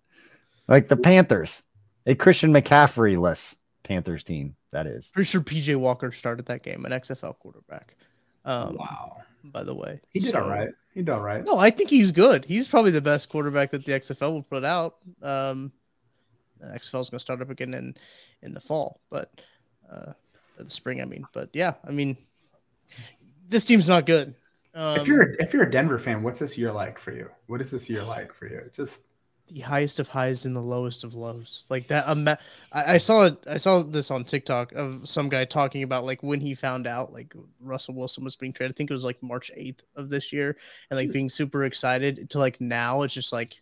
Like 0.67 0.87
the 0.87 0.97
Panthers. 0.97 1.61
A 2.07 2.15
Christian 2.15 2.51
McCaffrey 2.51 3.15
less 3.19 3.55
Panthers 3.91 4.23
team, 4.23 4.55
that 4.71 4.87
is. 4.87 5.11
pretty 5.13 5.27
sure 5.27 5.41
PJ 5.41 5.75
Walker 5.75 6.11
started 6.13 6.45
that 6.45 6.63
game, 6.63 6.85
an 6.85 6.91
XFL 6.93 7.37
quarterback. 7.39 7.95
Um, 8.45 8.77
wow. 8.77 9.17
by 9.43 9.63
the 9.63 9.75
way, 9.75 9.99
He 10.09 10.19
did 10.19 10.31
So- 10.31 10.43
all 10.43 10.49
right. 10.49 10.69
He 10.93 11.01
did 11.01 11.09
all 11.09 11.21
right. 11.21 11.43
No, 11.45 11.57
I 11.57 11.69
think 11.69 11.89
he's 11.89 12.11
good. 12.11 12.43
He's 12.45 12.67
probably 12.67 12.91
the 12.91 13.01
best 13.01 13.27
quarterback 13.29 13.71
that 13.71 13.85
the 13.85 13.91
XFL 13.93 14.31
will 14.33 14.43
put 14.43 14.63
out. 14.65 14.95
Um, 15.21 15.71
the 16.59 16.67
XFL 16.67 17.01
is 17.01 17.09
going 17.09 17.17
to 17.17 17.19
start 17.19 17.41
up 17.41 17.49
again 17.49 17.73
in 17.73 17.95
in 18.41 18.53
the 18.53 18.59
fall, 18.59 18.99
but 19.09 19.29
uh, 19.89 20.13
the 20.57 20.69
spring. 20.69 21.01
I 21.01 21.05
mean, 21.05 21.25
but 21.33 21.49
yeah, 21.53 21.73
I 21.87 21.91
mean, 21.91 22.17
this 23.49 23.63
team's 23.65 23.87
not 23.87 24.05
good. 24.05 24.35
Um, 24.73 24.99
if 24.99 25.07
you're 25.07 25.33
if 25.39 25.53
you're 25.53 25.63
a 25.63 25.71
Denver 25.71 25.97
fan, 25.97 26.23
what's 26.23 26.39
this 26.39 26.57
year 26.57 26.71
like 26.73 26.97
for 26.99 27.11
you? 27.13 27.29
What 27.47 27.61
is 27.61 27.71
this 27.71 27.89
year 27.89 28.03
like 28.03 28.33
for 28.33 28.47
you? 28.47 28.61
Just 28.73 29.01
the 29.53 29.59
highest 29.61 29.99
of 29.99 30.07
highs 30.07 30.45
and 30.45 30.55
the 30.55 30.61
lowest 30.61 31.03
of 31.03 31.13
lows, 31.13 31.65
like 31.69 31.87
that. 31.87 32.07
Um, 32.07 32.27
I, 32.27 32.37
I 32.71 32.97
saw 32.97 33.25
it. 33.25 33.37
I 33.49 33.57
saw 33.57 33.83
this 33.83 34.09
on 34.09 34.23
TikTok 34.23 34.71
of 34.71 35.07
some 35.09 35.27
guy 35.27 35.43
talking 35.45 35.83
about 35.83 36.05
like 36.05 36.23
when 36.23 36.39
he 36.39 36.55
found 36.55 36.87
out 36.87 37.11
like 37.11 37.33
Russell 37.59 37.95
Wilson 37.95 38.23
was 38.23 38.35
being 38.35 38.53
traded. 38.53 38.73
I 38.73 38.75
think 38.77 38.89
it 38.89 38.93
was 38.93 39.03
like 39.03 39.21
March 39.21 39.51
eighth 39.55 39.83
of 39.95 40.09
this 40.09 40.31
year, 40.31 40.55
and 40.89 40.97
like 40.97 41.11
being 41.11 41.29
super 41.29 41.65
excited 41.65 42.29
to 42.29 42.39
like 42.39 42.61
now 42.61 43.01
it's 43.01 43.13
just 43.13 43.33
like 43.33 43.55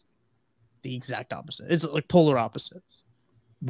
the 0.83 0.95
exact 0.95 1.33
opposite. 1.33 1.71
It's 1.71 1.85
like 1.85 2.07
polar 2.07 2.37
opposites. 2.37 3.03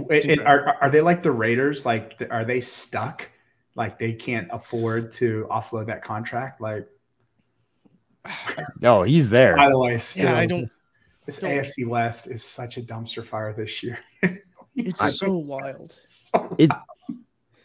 it, 0.10 0.26
it- 0.26 0.46
are 0.46 0.78
are 0.82 0.90
they 0.90 1.02
like 1.02 1.24
the 1.24 1.32
Raiders? 1.32 1.86
Like 1.86 2.22
are 2.30 2.44
they 2.44 2.60
stuck? 2.60 3.30
Like 3.76 3.98
they 3.98 4.12
can't 4.12 4.50
afford 4.52 5.12
to 5.14 5.48
offload 5.50 5.86
that 5.86 6.04
contract? 6.04 6.60
Like 6.60 6.86
No, 8.82 9.04
he's 9.04 9.30
there. 9.30 9.56
by 9.56 9.70
the 9.70 9.78
way, 9.78 9.98
still 9.98 10.26
yeah, 10.26 10.38
I 10.38 10.46
don't. 10.46 10.70
This 11.26 11.40
don't- 11.40 11.52
AFC 11.52 11.88
West 11.88 12.28
is 12.28 12.44
such 12.44 12.78
a 12.78 12.82
dumpster 12.82 13.24
fire 13.26 13.54
this 13.54 13.84
year. 13.84 14.00
It's 14.76 15.20
so 15.20 15.36
wild. 15.38 15.92
So- 15.92 16.56
It 16.58 16.72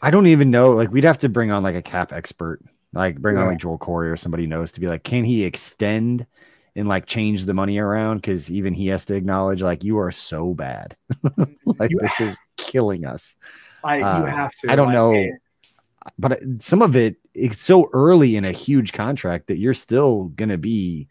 I 0.01 0.11
don't 0.11 0.27
even 0.27 0.51
know. 0.51 0.71
Like 0.71 0.91
we'd 0.91 1.05
have 1.05 1.19
to 1.19 1.29
bring 1.29 1.49
on 1.49 1.63
like 1.63 1.75
a 1.75 1.81
cap 1.81 2.11
expert, 2.11 2.59
like 2.93 3.19
bring 3.21 3.37
on 3.37 3.47
like 3.47 3.57
Joel 3.59 3.79
Corry 3.79 4.11
or 4.11 4.17
somebody 4.17 4.47
knows 4.47 4.73
to 4.73 4.81
be 4.81 4.87
like, 4.87 5.03
can 5.03 5.23
he 5.23 5.45
extend 5.45 6.25
and 6.75 6.89
like 6.89 7.05
change 7.05 7.45
the 7.45 7.53
money 7.53 7.77
around? 7.77 8.17
Because 8.17 8.51
even 8.51 8.73
he 8.73 8.87
has 8.87 9.05
to 9.05 9.15
acknowledge 9.15 9.61
like 9.61 9.83
you 9.83 9.97
are 9.97 10.11
so 10.11 10.53
bad. 10.53 10.97
like 11.65 11.91
You- 11.91 11.99
this 12.01 12.19
is 12.19 12.37
killing 12.57 13.05
us. 13.05 13.37
like 13.83 14.03
Uh, 14.03 14.19
you 14.19 14.25
have 14.25 14.51
to. 14.63 14.71
I 14.71 14.75
don't 14.75 14.87
like, 14.87 14.95
know. 14.95 15.29
But 16.19 16.31
uh, 16.33 16.37
some 16.59 16.81
of 16.81 16.95
it, 16.97 17.15
it's 17.33 17.61
so 17.61 17.89
early 17.93 18.35
in 18.35 18.43
a 18.43 18.51
huge 18.51 18.91
contract 18.91 19.47
that 19.47 19.57
you're 19.57 19.73
still 19.73 20.25
gonna 20.35 20.57
be 20.57 21.07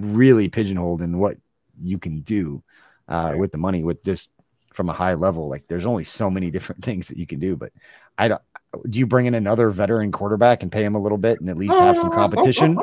really 0.00 0.48
pigeonholed 0.48 1.02
in 1.02 1.18
what 1.18 1.36
you 1.82 1.98
can 1.98 2.20
do 2.20 2.62
uh, 3.08 3.30
Right. 3.30 3.38
with 3.38 3.52
the 3.52 3.58
money, 3.58 3.82
with 3.82 4.02
just 4.04 4.30
from 4.72 4.88
a 4.88 4.92
high 4.92 5.14
level. 5.14 5.48
Like 5.48 5.64
there's 5.68 5.86
only 5.86 6.04
so 6.04 6.30
many 6.30 6.50
different 6.56 6.84
things 6.84 7.08
that 7.08 7.16
you 7.18 7.26
can 7.26 7.38
do. 7.40 7.56
But 7.56 7.72
I 8.18 8.28
don't. 8.28 8.42
Do 8.88 8.98
you 9.00 9.06
bring 9.06 9.26
in 9.26 9.34
another 9.34 9.68
veteran 9.70 10.12
quarterback 10.12 10.62
and 10.62 10.70
pay 10.70 10.84
him 10.84 10.94
a 10.94 11.00
little 11.00 11.18
bit 11.18 11.40
and 11.40 11.50
at 11.50 11.56
least 11.58 11.76
have 11.76 11.96
some 11.96 12.10
competition? 12.12 12.78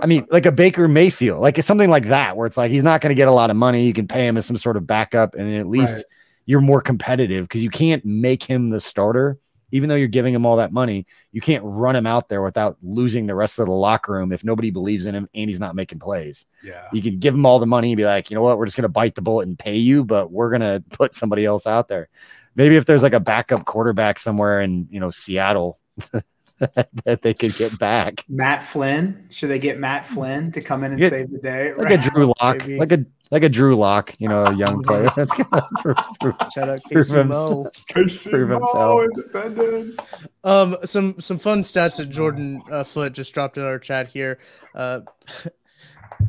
I 0.00 0.06
mean, 0.06 0.26
like 0.30 0.46
a 0.46 0.52
Baker 0.52 0.86
Mayfield, 0.88 1.40
like 1.40 1.58
it's 1.58 1.66
something 1.66 1.90
like 1.90 2.06
that, 2.06 2.36
where 2.36 2.46
it's 2.46 2.56
like 2.56 2.70
he's 2.70 2.84
not 2.84 3.00
going 3.00 3.10
to 3.10 3.14
get 3.16 3.28
a 3.28 3.32
lot 3.32 3.50
of 3.50 3.56
money. 3.56 3.84
You 3.84 3.92
can 3.92 4.06
pay 4.08 4.26
him 4.26 4.36
as 4.36 4.46
some 4.46 4.56
sort 4.56 4.76
of 4.76 4.86
backup, 4.86 5.34
and 5.34 5.46
then 5.48 5.56
at 5.56 5.66
least 5.66 5.96
Right. 5.96 6.04
you're 6.46 6.60
more 6.60 6.80
competitive 6.80 7.44
because 7.46 7.62
you 7.64 7.68
can't 7.70 8.04
make 8.04 8.42
him 8.44 8.68
the 8.70 8.80
starter, 8.80 9.38
even 9.70 9.88
though 9.88 9.94
you're 9.94 10.08
giving 10.08 10.34
him 10.34 10.46
all 10.46 10.56
that 10.56 10.72
money. 10.72 11.06
You 11.32 11.40
can't 11.40 11.62
run 11.64 11.96
him 11.96 12.06
out 12.06 12.28
there 12.28 12.42
without 12.42 12.76
losing 12.82 13.26
the 13.26 13.34
rest 13.34 13.58
of 13.58 13.66
the 13.66 13.72
locker 13.72 14.12
room 14.12 14.32
if 14.32 14.44
nobody 14.44 14.70
believes 14.70 15.06
in 15.06 15.14
him 15.14 15.28
and 15.34 15.48
he's 15.50 15.60
not 15.60 15.74
making 15.74 15.98
plays. 15.98 16.46
yeah. 16.62 16.88
You 16.92 17.02
can 17.02 17.18
give 17.18 17.34
him 17.34 17.46
all 17.46 17.58
the 17.58 17.66
money 17.66 17.92
and 17.92 17.96
be 17.96 18.04
like, 18.04 18.30
you 18.30 18.34
know 18.34 18.42
what, 18.42 18.58
we're 18.58 18.66
just 18.66 18.76
going 18.76 18.82
to 18.82 18.88
bite 18.88 19.14
the 19.14 19.22
bullet 19.22 19.48
and 19.48 19.58
pay 19.58 19.76
you, 19.76 20.04
but 20.04 20.30
we're 20.30 20.50
going 20.50 20.60
to 20.60 20.82
put 20.90 21.14
somebody 21.14 21.44
else 21.44 21.66
out 21.66 21.88
there. 21.88 22.08
Maybe 22.54 22.76
if 22.76 22.86
there's 22.86 23.02
like 23.02 23.12
a 23.12 23.20
backup 23.20 23.64
quarterback 23.64 24.18
somewhere 24.18 24.60
in 24.60 24.88
you 24.90 24.98
know 24.98 25.10
Seattle 25.10 25.78
that 27.04 27.22
they 27.22 27.34
could 27.34 27.54
get 27.56 27.78
back. 27.78 28.24
Matt 28.28 28.62
Flynn. 28.62 29.26
Should 29.30 29.50
they 29.50 29.58
get 29.58 29.78
Matt 29.78 30.04
Flynn 30.04 30.50
to 30.52 30.60
come 30.60 30.84
in 30.84 30.92
and 30.92 31.00
Yeah. 31.00 31.08
save 31.08 31.30
the 31.30 31.38
day? 31.38 31.72
like 31.74 31.90
a 31.90 31.98
Drew 32.10 32.26
Lock, 32.40 32.66
like 32.66 32.92
a 32.92 33.04
like 33.30 33.42
a 33.42 33.48
Drew 33.48 33.76
Lock, 33.76 34.14
you 34.18 34.28
know, 34.28 34.44
a 34.44 34.54
young 34.56 34.82
player. 34.84 35.10
That's 35.16 35.32
gonna 35.34 35.68
prove, 35.80 35.96
prove- 36.20 36.34
Shout 36.52 36.68
out 36.68 36.80
Casey 36.90 37.14
him- 37.20 37.28
Mo. 37.28 37.70
Casey 37.88 38.30
prove 38.30 38.48
Mo. 38.50 39.02
Independence. 39.02 40.08
Um, 40.44 40.76
some 40.84 41.20
some 41.20 41.38
fun 41.38 41.62
stats 41.62 41.98
that 41.98 42.06
Jordan 42.06 42.62
uh, 42.70 42.84
Foot 42.84 43.12
just 43.12 43.32
dropped 43.34 43.56
in 43.56 43.62
our 43.64 43.78
chat 43.78 44.08
here. 44.08 44.38
Uh, 44.74 45.00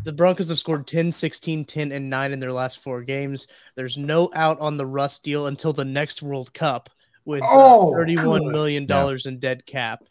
the 0.03 0.13
Broncos 0.13 0.49
have 0.49 0.59
scored 0.59 0.85
10, 0.85 1.11
16, 1.11 1.65
10, 1.65 1.91
and 1.91 2.09
9 2.09 2.31
in 2.31 2.37
their 2.39 2.53
last 2.53 2.79
four 2.83 3.01
games. 3.01 3.47
There's 3.75 3.97
no 3.97 4.29
out 4.35 4.59
on 4.59 4.77
the 4.77 4.85
Russ 4.85 5.17
deal 5.17 5.47
until 5.47 5.73
the 5.73 5.85
next 5.85 6.21
World 6.21 6.53
Cup 6.53 6.89
with 7.25 7.41
uh, 7.41 7.47
Oh, 7.49 7.91
thirty-one 7.93 8.43
good. 8.43 8.51
million 8.51 8.85
dollars 8.85 9.25
in 9.25 9.39
dead 9.39 9.65
cap. 9.65 10.03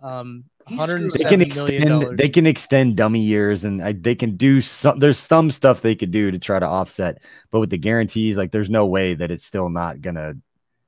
Um, 0.00 0.44
they 0.68 1.24
can 1.24 1.40
extend 1.40 2.18
they 2.18 2.28
can 2.28 2.46
extend 2.46 2.96
dummy 2.96 3.20
years 3.20 3.64
and 3.64 3.82
I, 3.82 3.92
they 3.92 4.14
can 4.14 4.36
do 4.36 4.60
some 4.60 4.98
there's 4.98 5.18
some 5.18 5.50
stuff 5.50 5.80
they 5.80 5.94
could 5.96 6.10
do 6.10 6.30
to 6.30 6.38
try 6.38 6.58
to 6.58 6.66
offset 6.66 7.22
but 7.50 7.60
with 7.60 7.70
the 7.70 7.78
guarantees 7.78 8.36
like 8.36 8.52
there's 8.52 8.68
no 8.70 8.84
way 8.86 9.14
that 9.14 9.30
it's 9.30 9.44
still 9.44 9.70
not 9.70 10.02
gonna 10.02 10.34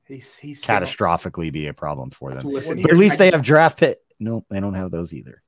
He's 0.04 0.36
he's 0.36 0.62
catastrophically 0.64 1.50
be 1.50 1.66
a 1.68 1.72
problem 1.72 2.10
for 2.10 2.34
them 2.34 2.46
Listen, 2.48 2.82
but 2.82 2.90
at 2.90 2.98
least 2.98 3.14
my- 3.14 3.16
they 3.16 3.30
have 3.30 3.42
draft 3.42 3.78
pit 3.80 4.02
no 4.20 4.44
they 4.50 4.60
don't 4.60 4.74
have 4.74 4.90
those 4.90 5.14
either 5.14 5.42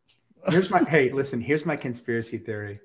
Here's 0.49 0.71
my 0.71 0.83
hey, 0.83 1.13
listen. 1.13 1.41
Here's 1.41 1.65
my 1.65 1.77
conspiracy 1.77 2.37
theory. 2.37 2.81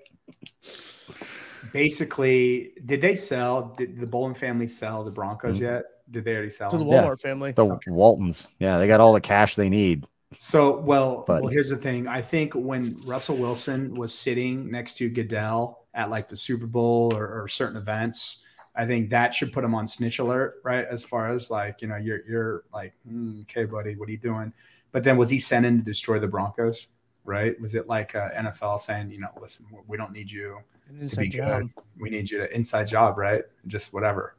Basically, 1.73 2.73
did 2.86 3.01
they 3.01 3.15
sell? 3.15 3.73
Did 3.78 3.99
the 3.99 4.05
Bowlen 4.05 4.36
family 4.36 4.67
sell 4.67 5.03
the 5.03 5.09
Broncos 5.11 5.57
Mhm. 5.57 5.61
yet? 5.61 5.84
Did 6.11 6.23
they 6.23 6.34
already 6.34 6.49
sell 6.51 6.69
To 6.69 6.78
the 6.78 6.84
them? 6.84 6.93
Yeah. 6.93 7.03
Walmart 7.03 7.19
family. 7.19 7.51
The 7.53 7.80
Waltons. 7.88 8.47
Yeah, 8.59 8.78
they 8.78 8.88
got 8.88 8.99
all 8.99 9.13
the 9.13 9.21
cash 9.21 9.55
they 9.55 9.69
need. 9.69 10.05
So, 10.38 10.80
well, 10.82 11.23
But- 11.25 11.41
well, 11.43 11.51
here's 11.51 11.69
the 11.69 11.78
thing. 11.78 12.07
I 12.07 12.21
think 12.21 12.53
when 12.53 12.97
Russell 13.05 13.38
Wilson 13.38 13.93
was 13.95 14.13
sitting 14.13 14.69
next 14.69 14.97
to 14.97 15.09
Goodell 15.09 15.86
at 15.93 16.09
like 16.09 16.28
the 16.28 16.36
Super 16.36 16.67
Bowl 16.67 17.15
or, 17.15 17.43
or 17.43 17.47
certain 17.47 17.78
events, 17.78 18.39
I 18.75 18.86
think 18.86 19.09
that 19.09 19.34
should 19.34 19.51
put 19.53 19.63
him 19.63 19.73
on 19.73 19.88
snitch 19.88 20.19
alert, 20.19 20.55
right? 20.63 20.86
As 20.86 21.03
far 21.03 21.32
as 21.34 21.49
like, 21.49 21.82
you 21.82 21.88
know, 21.88 21.95
you're 21.95 22.19
you're 22.28 22.63
like, 22.73 22.93
"Hmm, 23.07 23.41
okay, 23.41 23.65
buddy, 23.65 23.95
what 23.95 24.07
are 24.07 24.11
you 24.11 24.19
doing? 24.19 24.53
But 24.91 25.03
then 25.03 25.17
was 25.17 25.30
he 25.30 25.39
sent 25.39 25.65
in 25.65 25.78
to 25.80 25.84
destroy 25.84 26.19
the 26.19 26.28
Broncos? 26.28 26.88
Right? 27.25 27.59
Was 27.59 27.73
it 27.73 27.88
like 27.88 28.15
uh, 28.15 28.30
NFL 28.36 28.80
saying, 28.80 29.11
you 29.11 29.19
know, 29.19 29.30
listen, 29.41 29.65
we 29.88 29.97
don't 29.97 30.11
need 30.13 30.30
you 30.30 30.59
An 30.89 31.07
to 31.09 31.19
be 31.21 31.30
job. 31.30 31.61
good. 31.63 31.71
We 31.99 32.09
need 32.09 32.30
you 32.30 32.38
to 32.39 32.55
inside 32.55 32.86
job, 32.88 33.17
right? 33.17 33.43
Just 33.65 33.93
whatever. 33.93 34.36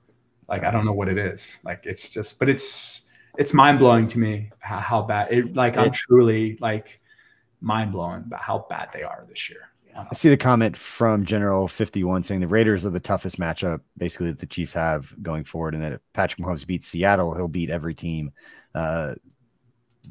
Like 0.49 0.62
I 0.64 0.70
don't 0.70 0.84
know 0.84 0.93
what 0.93 1.09
it 1.09 1.18
is. 1.18 1.59
Like 1.64 1.80
it's 1.84 2.09
just, 2.09 2.39
but 2.39 2.49
it's 2.49 3.03
it's 3.39 3.55
mind 3.55 3.78
blowing 3.78 4.09
to 4.09 4.18
me 4.18 4.51
how, 4.59 4.78
how 4.78 5.03
bad 5.03 5.32
it. 5.32 5.55
Like 5.55 5.78
I'm 5.78 5.93
truly 5.93 6.59
like 6.61 7.01
mind 7.61 7.93
blowing 7.93 8.24
about 8.26 8.41
how 8.41 8.66
bad 8.68 8.91
they 8.93 9.05
are 9.05 9.24
this 9.28 9.49
year. 9.49 9.70
I 9.97 10.14
see 10.14 10.28
the 10.28 10.36
comment 10.36 10.76
from 10.76 11.24
General 11.24 11.66
51 11.66 12.22
saying 12.22 12.41
the 12.41 12.47
Raiders 12.47 12.84
are 12.84 12.91
the 12.91 13.01
toughest 13.01 13.39
matchup 13.39 13.80
basically 13.97 14.28
that 14.28 14.39
the 14.39 14.47
Chiefs 14.47 14.72
have 14.72 15.12
going 15.22 15.45
forward, 15.45 15.74
and 15.74 15.82
that 15.82 15.93
if 15.93 16.01
Patrick 16.12 16.41
Mahomes 16.41 16.66
beats 16.66 16.86
Seattle, 16.86 17.34
he'll 17.34 17.49
beat 17.49 17.70
every 17.70 17.95
team. 17.95 18.32
Uh, 18.74 19.14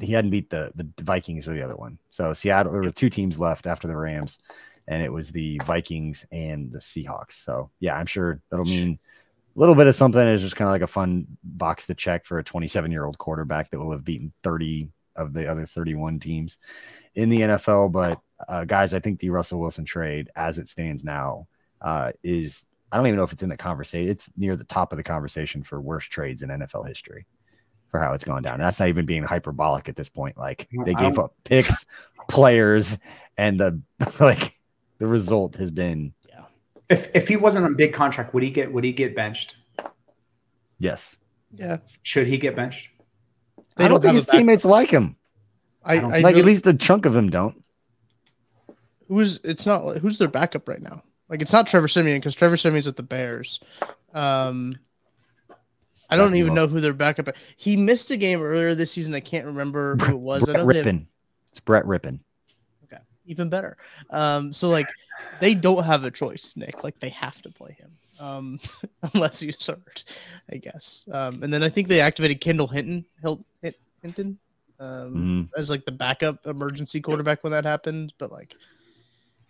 he 0.00 0.12
hadn't 0.12 0.30
beat 0.30 0.50
the 0.50 0.72
the 0.74 0.88
Vikings 1.02 1.46
or 1.46 1.54
the 1.54 1.62
other 1.62 1.76
one. 1.76 1.98
So 2.10 2.32
Seattle, 2.32 2.72
there 2.72 2.82
were 2.82 2.90
two 2.90 3.08
teams 3.08 3.38
left 3.38 3.66
after 3.66 3.88
the 3.88 3.96
Rams, 3.96 4.38
and 4.88 5.02
it 5.02 5.12
was 5.12 5.30
the 5.30 5.60
Vikings 5.64 6.26
and 6.32 6.70
the 6.72 6.80
Seahawks. 6.80 7.44
So 7.44 7.70
yeah, 7.80 7.96
I'm 7.96 8.06
sure 8.06 8.40
that'll 8.50 8.66
mean 8.66 8.98
little 9.54 9.74
bit 9.74 9.86
of 9.86 9.94
something. 9.94 10.20
Is 10.20 10.42
just 10.42 10.56
kind 10.56 10.68
of 10.68 10.72
like 10.72 10.82
a 10.82 10.86
fun 10.86 11.26
box 11.42 11.86
to 11.86 11.94
check 11.94 12.24
for 12.24 12.38
a 12.38 12.44
27 12.44 12.90
year 12.90 13.04
old 13.04 13.18
quarterback 13.18 13.70
that 13.70 13.78
will 13.78 13.92
have 13.92 14.04
beaten 14.04 14.32
30 14.42 14.88
of 15.16 15.32
the 15.32 15.46
other 15.46 15.66
31 15.66 16.20
teams 16.20 16.58
in 17.14 17.28
the 17.28 17.40
NFL. 17.40 17.92
But 17.92 18.20
uh, 18.48 18.64
guys, 18.64 18.94
I 18.94 19.00
think 19.00 19.20
the 19.20 19.30
Russell 19.30 19.60
Wilson 19.60 19.84
trade, 19.84 20.30
as 20.36 20.58
it 20.58 20.68
stands 20.68 21.04
now, 21.04 21.48
uh, 21.80 22.12
is 22.22 22.64
I 22.90 22.96
don't 22.96 23.06
even 23.06 23.16
know 23.16 23.24
if 23.24 23.32
it's 23.32 23.42
in 23.42 23.48
the 23.48 23.56
conversation. 23.56 24.10
It's 24.10 24.30
near 24.36 24.56
the 24.56 24.64
top 24.64 24.92
of 24.92 24.96
the 24.96 25.02
conversation 25.02 25.62
for 25.62 25.80
worst 25.80 26.10
trades 26.10 26.42
in 26.42 26.48
NFL 26.48 26.88
history 26.88 27.26
for 27.90 28.00
how 28.00 28.12
it's 28.12 28.24
gone 28.24 28.42
down. 28.42 28.58
That's 28.58 28.78
not 28.78 28.88
even 28.88 29.06
being 29.06 29.22
hyperbolic 29.22 29.88
at 29.88 29.96
this 29.96 30.08
point. 30.08 30.38
Like 30.38 30.68
they 30.84 30.94
gave 30.94 31.18
up 31.18 31.34
picks, 31.44 31.84
players, 32.28 32.98
and 33.36 33.60
the 33.60 33.80
like. 34.20 34.54
The 35.00 35.06
result 35.06 35.54
has 35.54 35.70
been 35.70 36.12
If 36.90 37.10
if 37.14 37.28
he 37.28 37.36
wasn't 37.36 37.64
on 37.66 37.72
a 37.72 37.76
big 37.76 37.92
contract, 37.92 38.32
would 38.34 38.42
he 38.42 38.50
get 38.50 38.72
would 38.72 38.84
he 38.84 38.92
get 38.92 39.14
benched? 39.14 39.56
yes. 40.78 41.16
Yeah. 41.52 41.78
Should 42.02 42.26
he 42.26 42.36
get 42.38 42.54
benched? 42.56 42.88
They 43.76 43.84
I 43.84 43.88
don't 43.88 43.96
don't 43.96 44.02
think 44.02 44.14
his 44.14 44.24
a 44.24 44.26
back- 44.26 44.36
teammates 44.36 44.64
like 44.64 44.90
him. 44.90 45.16
I, 45.84 45.96
don't- 45.98 46.12
I 46.12 46.18
like 46.20 46.34
really- 46.34 46.40
at 46.40 46.46
least 46.46 46.64
the 46.64 46.74
chunk 46.74 47.06
of 47.06 47.12
them 47.14 47.30
don't. 47.30 47.56
who's 49.08 49.40
it's 49.44 49.66
not 49.66 49.98
who's 49.98 50.18
their 50.18 50.28
backup 50.28 50.68
right 50.68 50.80
now. 50.82 51.02
Like 51.28 51.42
it's 51.42 51.52
not 51.52 51.66
Trevor 51.66 51.88
Siemian 51.88 52.18
because 52.18 52.34
Trevor 52.34 52.56
Siemian's 52.56 52.86
with 52.86 52.96
the 52.96 53.02
Bears. 53.02 53.60
Um, 54.14 54.78
I 56.10 56.16
don't 56.16 56.34
even 56.36 56.54
know 56.54 56.66
who 56.66 56.80
their 56.80 56.94
backup. 56.94 57.28
He 57.56 57.76
missed 57.76 58.10
a 58.10 58.16
game 58.16 58.40
earlier 58.42 58.74
this 58.74 58.92
season. 58.92 59.14
I 59.14 59.20
can't 59.20 59.44
remember 59.46 59.96
who 59.96 60.12
it 60.12 60.20
was. 60.20 60.48
I 60.48 60.52
Brett 60.52 60.66
know 60.66 60.72
they 60.72 60.78
have- 60.90 61.06
It's 61.50 61.60
Brett 61.60 61.84
Rypien. 61.84 62.20
Okay, 63.28 63.32
even 63.32 63.48
better. 63.48 63.76
Um, 64.10 64.52
so 64.52 64.68
like 64.68 64.88
they 65.40 65.54
don't 65.54 65.84
have 65.84 66.04
a 66.04 66.10
choice, 66.10 66.54
Nick. 66.56 66.84
Like 66.84 66.98
they 67.00 67.10
have 67.10 67.40
to 67.42 67.50
play 67.50 67.76
him, 67.78 67.90
um, 68.20 68.60
unless 69.14 69.40
he's 69.40 69.64
hurt, 69.66 70.04
I 70.52 70.56
guess. 70.56 71.08
Um, 71.12 71.42
and 71.42 71.52
then 71.52 71.62
I 71.62 71.68
think 71.68 71.88
they 71.88 72.00
activated 72.00 72.40
Kendall 72.40 72.68
Hinton, 72.68 73.04
Hil- 73.20 73.44
Hinton, 74.02 74.38
um, 74.80 75.14
Mhm. 75.14 75.48
as 75.58 75.70
like 75.70 75.84
the 75.84 75.92
backup 75.92 76.46
emergency 76.46 77.00
quarterback 77.00 77.42
when 77.42 77.50
that 77.52 77.64
happened. 77.64 78.12
But 78.18 78.30
like, 78.32 78.54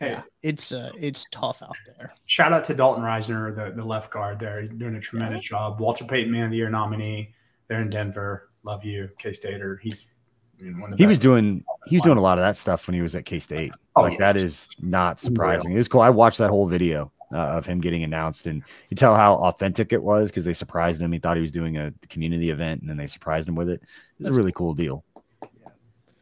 Hey, 0.00 0.10
yeah, 0.12 0.22
it's 0.42 0.70
uh, 0.70 0.90
it's 0.96 1.26
tough 1.32 1.60
out 1.60 1.76
there. 1.98 2.14
shout 2.26 2.52
out 2.52 2.62
to 2.64 2.74
Dalton 2.74 3.02
Risner, 3.02 3.52
the, 3.54 3.74
the 3.74 3.84
left 3.84 4.12
guard 4.12 4.38
there. 4.38 4.62
He's 4.62 4.70
doing 4.70 4.94
a 4.94 5.00
tremendous 5.00 5.42
job. 5.42 5.80
Walter 5.80 6.04
Payton, 6.04 6.30
Man 6.30 6.44
of 6.44 6.50
the 6.52 6.56
Year 6.56 6.70
nominee. 6.70 7.34
They're 7.66 7.82
in 7.82 7.90
Denver. 7.90 8.48
Love 8.62 8.84
you, 8.84 9.10
K 9.18 9.32
Stater. 9.32 9.80
He's 9.82 10.10
I 10.58 10.62
mean, 10.62 10.80
one 10.80 10.92
of 10.92 10.98
the 10.98 11.02
He 11.02 11.06
was 11.06 11.18
doing 11.18 11.64
he 11.86 11.96
was 11.96 12.02
doing 12.02 12.18
a 12.18 12.20
lot 12.20 12.38
of 12.38 12.42
that 12.42 12.58
stuff 12.58 12.86
when 12.86 12.94
he 12.94 13.02
was 13.02 13.14
at 13.14 13.24
K 13.24 13.38
State. 13.38 13.72
Oh, 13.96 14.02
like 14.02 14.18
that 14.18 14.36
yes. 14.36 14.44
is 14.44 14.68
not 14.80 15.20
surprising. 15.20 15.72
It 15.72 15.76
was 15.76 15.88
cool. 15.88 16.00
I 16.00 16.10
watched 16.10 16.38
that 16.38 16.50
whole 16.50 16.66
video 16.66 17.12
uh, 17.32 17.38
of 17.38 17.66
him 17.66 17.80
getting 17.80 18.04
announced, 18.04 18.46
and 18.46 18.62
you 18.88 18.96
tell 18.96 19.14
how 19.14 19.34
authentic 19.34 19.92
it 19.92 20.02
was 20.02 20.30
because 20.30 20.44
they 20.44 20.54
surprised 20.54 21.00
him. 21.00 21.12
He 21.12 21.18
thought 21.18 21.36
he 21.36 21.42
was 21.42 21.52
doing 21.52 21.76
a 21.76 21.92
community 22.08 22.50
event, 22.50 22.80
and 22.80 22.90
then 22.90 22.96
they 22.96 23.06
surprised 23.06 23.48
him 23.48 23.54
with 23.54 23.68
it. 23.68 23.82
It's 23.82 24.26
That's 24.26 24.36
a 24.36 24.38
really 24.38 24.52
cool 24.52 24.74
deal. 24.74 25.04
It 25.42 25.48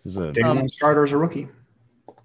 was 0.04 0.18
a 0.18 0.32
Um, 0.44 0.66
starter 0.68 1.02
as 1.02 1.12
a 1.12 1.18
rookie. 1.18 1.48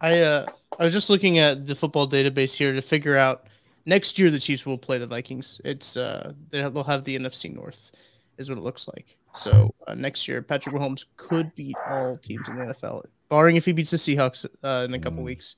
I 0.01 0.19
uh 0.21 0.45
I 0.79 0.83
was 0.83 0.93
just 0.93 1.09
looking 1.09 1.37
at 1.37 1.65
the 1.65 1.75
football 1.75 2.07
database 2.07 2.55
here 2.55 2.73
to 2.73 2.81
figure 2.81 3.17
out 3.17 3.47
next 3.85 4.17
year 4.17 4.31
the 4.31 4.39
Chiefs 4.39 4.65
will 4.65 4.77
play 4.77 4.97
the 4.97 5.07
Vikings. 5.07 5.61
It's 5.63 5.97
uh, 5.97 6.33
they'll 6.49 6.83
have 6.83 7.03
the 7.03 7.17
NFC 7.17 7.53
North 7.53 7.91
is 8.37 8.49
what 8.49 8.57
it 8.57 8.63
looks 8.63 8.87
like. 8.87 9.17
So 9.35 9.73
uh, 9.87 9.93
next 9.95 10.27
year 10.27 10.41
Patrick 10.41 10.75
Mahomes 10.75 11.05
could 11.17 11.53
beat 11.55 11.75
all 11.87 12.17
teams 12.17 12.47
in 12.49 12.55
the 12.55 12.65
NFL, 12.73 13.03
barring 13.29 13.55
if 13.55 13.65
he 13.65 13.71
beats 13.73 13.91
the 13.91 13.97
Seahawks 13.97 14.45
uh, 14.63 14.85
in 14.87 14.93
a 14.93 14.99
couple 14.99 15.19
Mm. 15.21 15.25
weeks. 15.25 15.55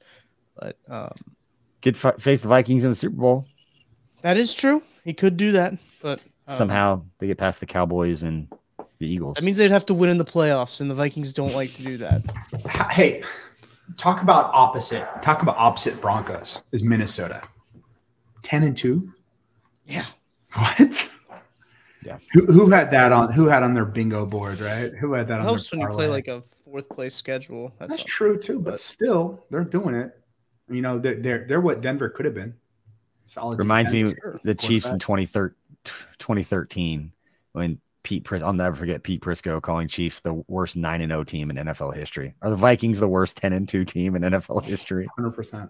But 0.55 0.77
um, 0.87 1.11
good 1.81 1.97
fi- 1.97 2.11
face 2.19 2.41
the 2.41 2.47
Vikings 2.49 2.83
in 2.83 2.91
the 2.91 2.95
Super 2.95 3.15
Bowl. 3.15 3.47
that 4.21 4.37
is 4.37 4.53
true. 4.53 4.83
He 5.03 5.13
could 5.13 5.35
do 5.37 5.51
that, 5.53 5.73
but 6.01 6.21
um, 6.47 6.55
Somehow 6.55 7.03
they 7.19 7.27
get 7.27 7.37
past 7.37 7.59
the 7.59 7.65
Cowboys 7.65 8.21
and 8.23 8.47
the 8.99 9.07
Eagles. 9.07 9.35
that 9.35 9.43
means 9.43 9.57
they'd 9.57 9.71
have 9.71 9.85
to 9.87 9.93
win 9.93 10.09
in 10.11 10.17
the 10.17 10.25
playoffs, 10.25 10.79
and 10.79 10.89
the 10.89 10.95
Vikings 10.95 11.33
don't 11.33 11.53
like 11.55 11.73
to 11.73 11.83
do 11.83 11.97
that. 11.97 12.21
Hey, 12.91 13.21
talk 13.97 14.21
about 14.21 14.51
opposite. 14.53 15.05
Talk 15.21 15.41
about 15.41 15.57
opposite 15.57 15.99
Broncos 15.99 16.61
is 16.71 16.83
Minnesota. 16.83 17.41
Ten 18.43 18.63
and 18.63 18.77
two. 18.77 19.11
Yeah, 19.87 20.05
What? 20.53 21.09
Yeah. 22.05 22.17
Who, 22.33 22.45
who 22.45 22.69
had 22.69 22.91
that 22.91 23.11
on? 23.11 23.31
Who 23.33 23.47
had 23.47 23.63
on 23.63 23.73
their 23.73 23.85
bingo 23.85 24.25
board? 24.25 24.59
Right? 24.59 24.93
Who 24.95 25.13
had 25.13 25.27
that 25.27 25.35
it 25.35 25.39
on? 25.39 25.45
helps 25.45 25.69
their 25.69 25.79
when 25.79 25.89
you 25.89 25.95
play 25.95 26.05
parlay? 26.07 26.15
like 26.15 26.27
a 26.27 26.41
fourth 26.65 26.89
place 26.89 27.15
schedule. 27.15 27.73
That's, 27.79 27.91
That's 27.97 28.03
true 28.03 28.37
too, 28.37 28.59
but 28.59 28.71
but- 28.71 28.79
still, 28.79 29.45
they're 29.49 29.63
doing 29.63 29.95
it. 29.95 30.17
You 30.69 30.81
know, 30.81 30.97
they're 30.99 31.15
they're, 31.15 31.45
they're 31.47 31.61
what 31.61 31.81
Denver 31.81 32.09
could 32.09 32.25
have 32.25 32.33
been. 32.35 32.53
Solid. 33.25 33.59
Reminds 33.59 33.91
me 33.91 34.03
defense, 34.03 34.19
of 34.35 34.41
the 34.41 34.55
Chiefs 34.55 34.85
in 34.89 34.99
quarterback. 34.99 35.29
2013 35.29 35.55
2013 36.19 37.11
when 37.53 37.79
Pete 38.03 38.23
Pris- 38.23 38.41
I'll 38.41 38.53
never 38.53 38.75
forget 38.75 39.03
Pete 39.03 39.21
Prisco 39.21 39.61
calling 39.61 39.87
Chiefs 39.87 40.19
the 40.21 40.43
worst 40.47 40.75
9 40.75 41.01
and 41.01 41.11
0 41.11 41.23
team 41.23 41.49
in 41.49 41.55
NFL 41.57 41.93
history. 41.95 42.33
Are 42.41 42.49
the 42.49 42.55
Vikings 42.55 42.99
the 42.99 43.07
worst 43.07 43.37
10 43.37 43.53
and 43.53 43.67
2 43.67 43.85
team 43.85 44.15
in 44.15 44.23
NFL 44.23 44.63
history? 44.63 45.07
100%. 45.17 45.69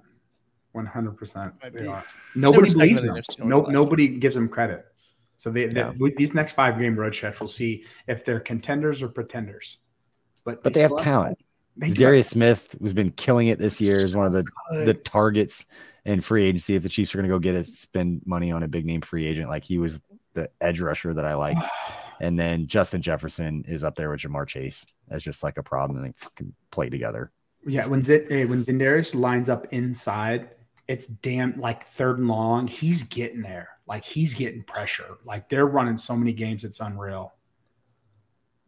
100%. 0.76 1.62
Might 1.62 1.74
They 1.74 1.82
be. 1.84 1.88
are. 1.88 2.04
Nobody 2.36 2.72
believes 2.72 3.04
them. 3.04 3.16
NFC 3.16 3.44
No, 3.46 3.62
nobody 3.62 4.08
gives 4.08 4.36
them 4.36 4.50
credit. 4.50 4.86
So 5.38 5.52
they, 5.52 5.68
they 5.68 5.82
Yeah. 5.82 5.94
these 6.18 6.34
next 6.34 6.54
five 6.54 6.80
game 6.80 6.96
road 6.96 7.14
stretch, 7.14 7.40
we'll 7.40 7.48
see 7.48 7.86
if 8.08 8.26
they're 8.26 8.40
contenders 8.40 9.02
or 9.02 9.10
pretenders. 9.10 9.80
But 10.44 10.64
But 10.64 10.74
they 10.74 10.82
have 10.82 10.98
talent. 10.98 11.40
They 11.76 11.90
Darius 11.90 12.30
Smith 12.30 12.76
has 12.82 12.94
been 12.94 13.12
killing 13.12 13.48
it 13.48 13.58
this 13.58 13.82
year. 13.82 13.96
Is 13.96 14.16
one 14.16 14.28
of 14.28 14.32
the 14.32 14.46
have 14.72 14.86
the 14.86 14.94
targets 14.94 15.66
in 16.06 16.22
free 16.22 16.46
agency. 16.46 16.76
If 16.76 16.84
the 16.84 16.90
Chiefs 16.90 17.14
are 17.14 17.18
going 17.18 17.28
to 17.28 17.34
go 17.34 17.40
get 17.40 17.56
it, 17.56 17.66
spend 17.68 18.22
money 18.26 18.52
on 18.52 18.64
a 18.64 18.68
big 18.68 18.86
name 18.86 19.02
free 19.02 19.26
agent, 19.26 19.50
like 19.50 19.64
he 19.64 19.80
was 19.80 20.00
the 20.34 20.50
edge 20.62 20.80
rusher 20.82 21.14
that 21.14 21.26
I 21.26 21.36
like. 21.36 21.58
And 22.22 22.40
then 22.40 22.68
Justin 22.68 23.02
Jefferson 23.02 23.66
is 23.68 23.84
up 23.84 23.96
there 23.96 24.10
with 24.10 24.22
Ja'Marr 24.22 24.48
Chase 24.48 24.86
as 25.10 25.24
just 25.24 25.44
like 25.44 25.58
a 25.58 25.64
problem, 25.64 25.98
and 25.98 26.08
they 26.08 26.14
fucking 26.16 26.54
play 26.72 26.90
together. 26.90 27.32
Yeah, 27.66 27.86
when 27.88 28.02
hey, 28.02 28.46
when 28.46 28.60
Za'Darius 28.60 29.14
lines 29.14 29.50
up 29.50 29.68
inside, 29.72 30.52
it's 30.88 31.08
damn 31.08 31.58
like 31.58 31.84
third 31.84 32.20
and 32.20 32.28
long. 32.30 32.68
He's 32.68 33.04
getting 33.04 33.42
there. 33.42 33.70
Like 33.88 34.06
he's 34.06 34.34
getting 34.34 34.64
pressure. 34.64 35.18
Like 35.26 35.50
they're 35.50 35.66
running 35.68 35.98
so 35.98 36.16
many 36.16 36.34
games, 36.34 36.64
it's 36.64 36.80
unreal. 36.80 37.34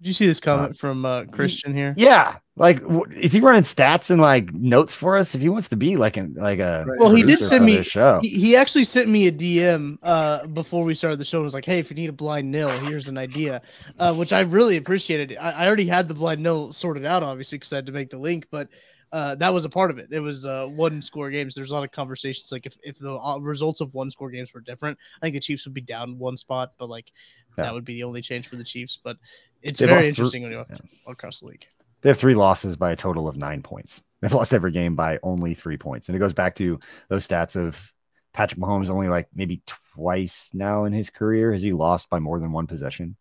Did 0.01 0.07
you 0.09 0.13
see 0.13 0.25
this 0.27 0.41
comment 0.41 0.77
from 0.77 1.05
uh, 1.05 1.23
Christian 1.31 1.73
here? 1.73 1.93
Yeah, 1.97 2.35
like 2.57 2.81
wh- 2.83 3.09
is 3.15 3.31
he 3.31 3.39
running 3.39 3.61
stats 3.63 4.09
and 4.09 4.21
like 4.21 4.53
notes 4.53 4.93
for 4.93 5.15
us 5.15 5.33
if 5.33 5.41
he 5.41 5.47
wants 5.47 5.69
to 5.69 5.77
be 5.77 5.95
like 5.95 6.17
an 6.17 6.35
like 6.37 6.59
a 6.59 6.85
Well, 6.99 7.15
he 7.15 7.23
did 7.23 7.39
send 7.39 7.65
me. 7.65 7.77
this 7.77 7.87
show. 7.87 8.19
He, 8.21 8.27
he 8.29 8.55
actually 8.57 8.83
sent 8.83 9.07
me 9.07 9.27
a 9.27 9.31
DM 9.31 9.97
uh, 10.03 10.47
before 10.47 10.83
we 10.83 10.95
started 10.95 11.17
the 11.17 11.23
show. 11.25 11.37
and 11.37 11.45
was 11.45 11.53
like, 11.53 11.63
"Hey, 11.65 11.79
if 11.79 11.89
you 11.89 11.95
need 11.95 12.09
a 12.09 12.13
blind 12.13 12.51
nil, 12.51 12.69
here's 12.69 13.07
an 13.07 13.17
idea," 13.17 13.61
uh, 13.97 14.13
which 14.13 14.33
I 14.33 14.41
really 14.41 14.75
appreciated. 14.75 15.37
I, 15.39 15.51
I 15.51 15.65
already 15.67 15.87
had 15.87 16.09
the 16.09 16.13
blind 16.13 16.43
nil 16.43 16.73
sorted 16.73 17.05
out, 17.05 17.23
obviously, 17.23 17.57
because 17.57 17.71
I 17.71 17.77
had 17.77 17.85
to 17.85 17.93
make 17.93 18.09
the 18.09 18.19
link, 18.19 18.47
but 18.51 18.67
uh, 19.15 19.33
that 19.35 19.53
was 19.53 19.63
a 19.63 19.69
part 19.69 19.91
of 19.91 19.97
it. 19.97 20.09
It 20.11 20.19
was 20.19 20.45
uh, 20.45 20.67
one 20.75 21.01
score 21.01 21.29
games. 21.29 21.55
There's 21.55 21.71
a 21.71 21.73
lot 21.73 21.85
of 21.85 21.91
conversations 21.91 22.51
like 22.51 22.65
if, 22.65 22.75
if 22.83 22.99
the 22.99 23.15
uh, 23.15 23.39
results 23.39 23.79
of 23.79 23.93
one 23.93 24.11
score 24.11 24.29
games 24.29 24.53
were 24.53 24.59
different, 24.59 24.97
I 25.21 25.25
think 25.25 25.35
the 25.35 25.39
Chiefs 25.39 25.63
would 25.65 25.73
be 25.73 25.79
down 25.79 26.19
one 26.19 26.35
spot, 26.35 26.73
but 26.77 26.89
like 26.89 27.13
Yeah. 27.57 27.63
that 27.63 27.73
would 27.73 27.85
be 27.85 27.93
the 27.93 28.03
only 28.03 28.21
change 28.21 28.45
for 28.49 28.57
the 28.57 28.63
Chiefs. 28.65 28.99
But 29.01 29.15
it's 29.61 29.79
They 29.79 29.85
very 29.85 30.07
interesting 30.07 30.43
when 30.43 30.51
you 30.51 30.65
yeah. 30.69 30.77
across 31.07 31.39
the 31.39 31.45
league. 31.45 31.65
They 32.01 32.09
have 32.09 32.17
three 32.17 32.35
losses 32.35 32.75
by 32.75 32.91
a 32.91 32.97
total 32.97 33.29
of 33.29 33.37
nine 33.37 33.63
points. 33.63 34.01
They've 34.21 34.33
lost 34.33 34.53
every 34.53 34.71
game 34.71 34.95
by 34.95 35.17
only 35.23 35.53
three 35.53 35.77
points. 35.77 36.09
And 36.09 36.15
it 36.17 36.19
goes 36.19 36.33
back 36.33 36.55
to 36.55 36.77
those 37.07 37.25
stats 37.25 37.55
of 37.55 37.93
Patrick 38.33 38.59
Mahomes 38.59 38.89
only 38.89 39.07
like 39.07 39.29
maybe 39.33 39.61
twice 39.95 40.49
now 40.53 40.83
in 40.83 40.91
his 40.91 41.09
career 41.09 41.53
has 41.53 41.63
he 41.63 41.71
lost 41.71 42.09
by 42.09 42.19
more 42.19 42.37
than 42.37 42.51
one 42.51 42.67
possession. 42.67 43.15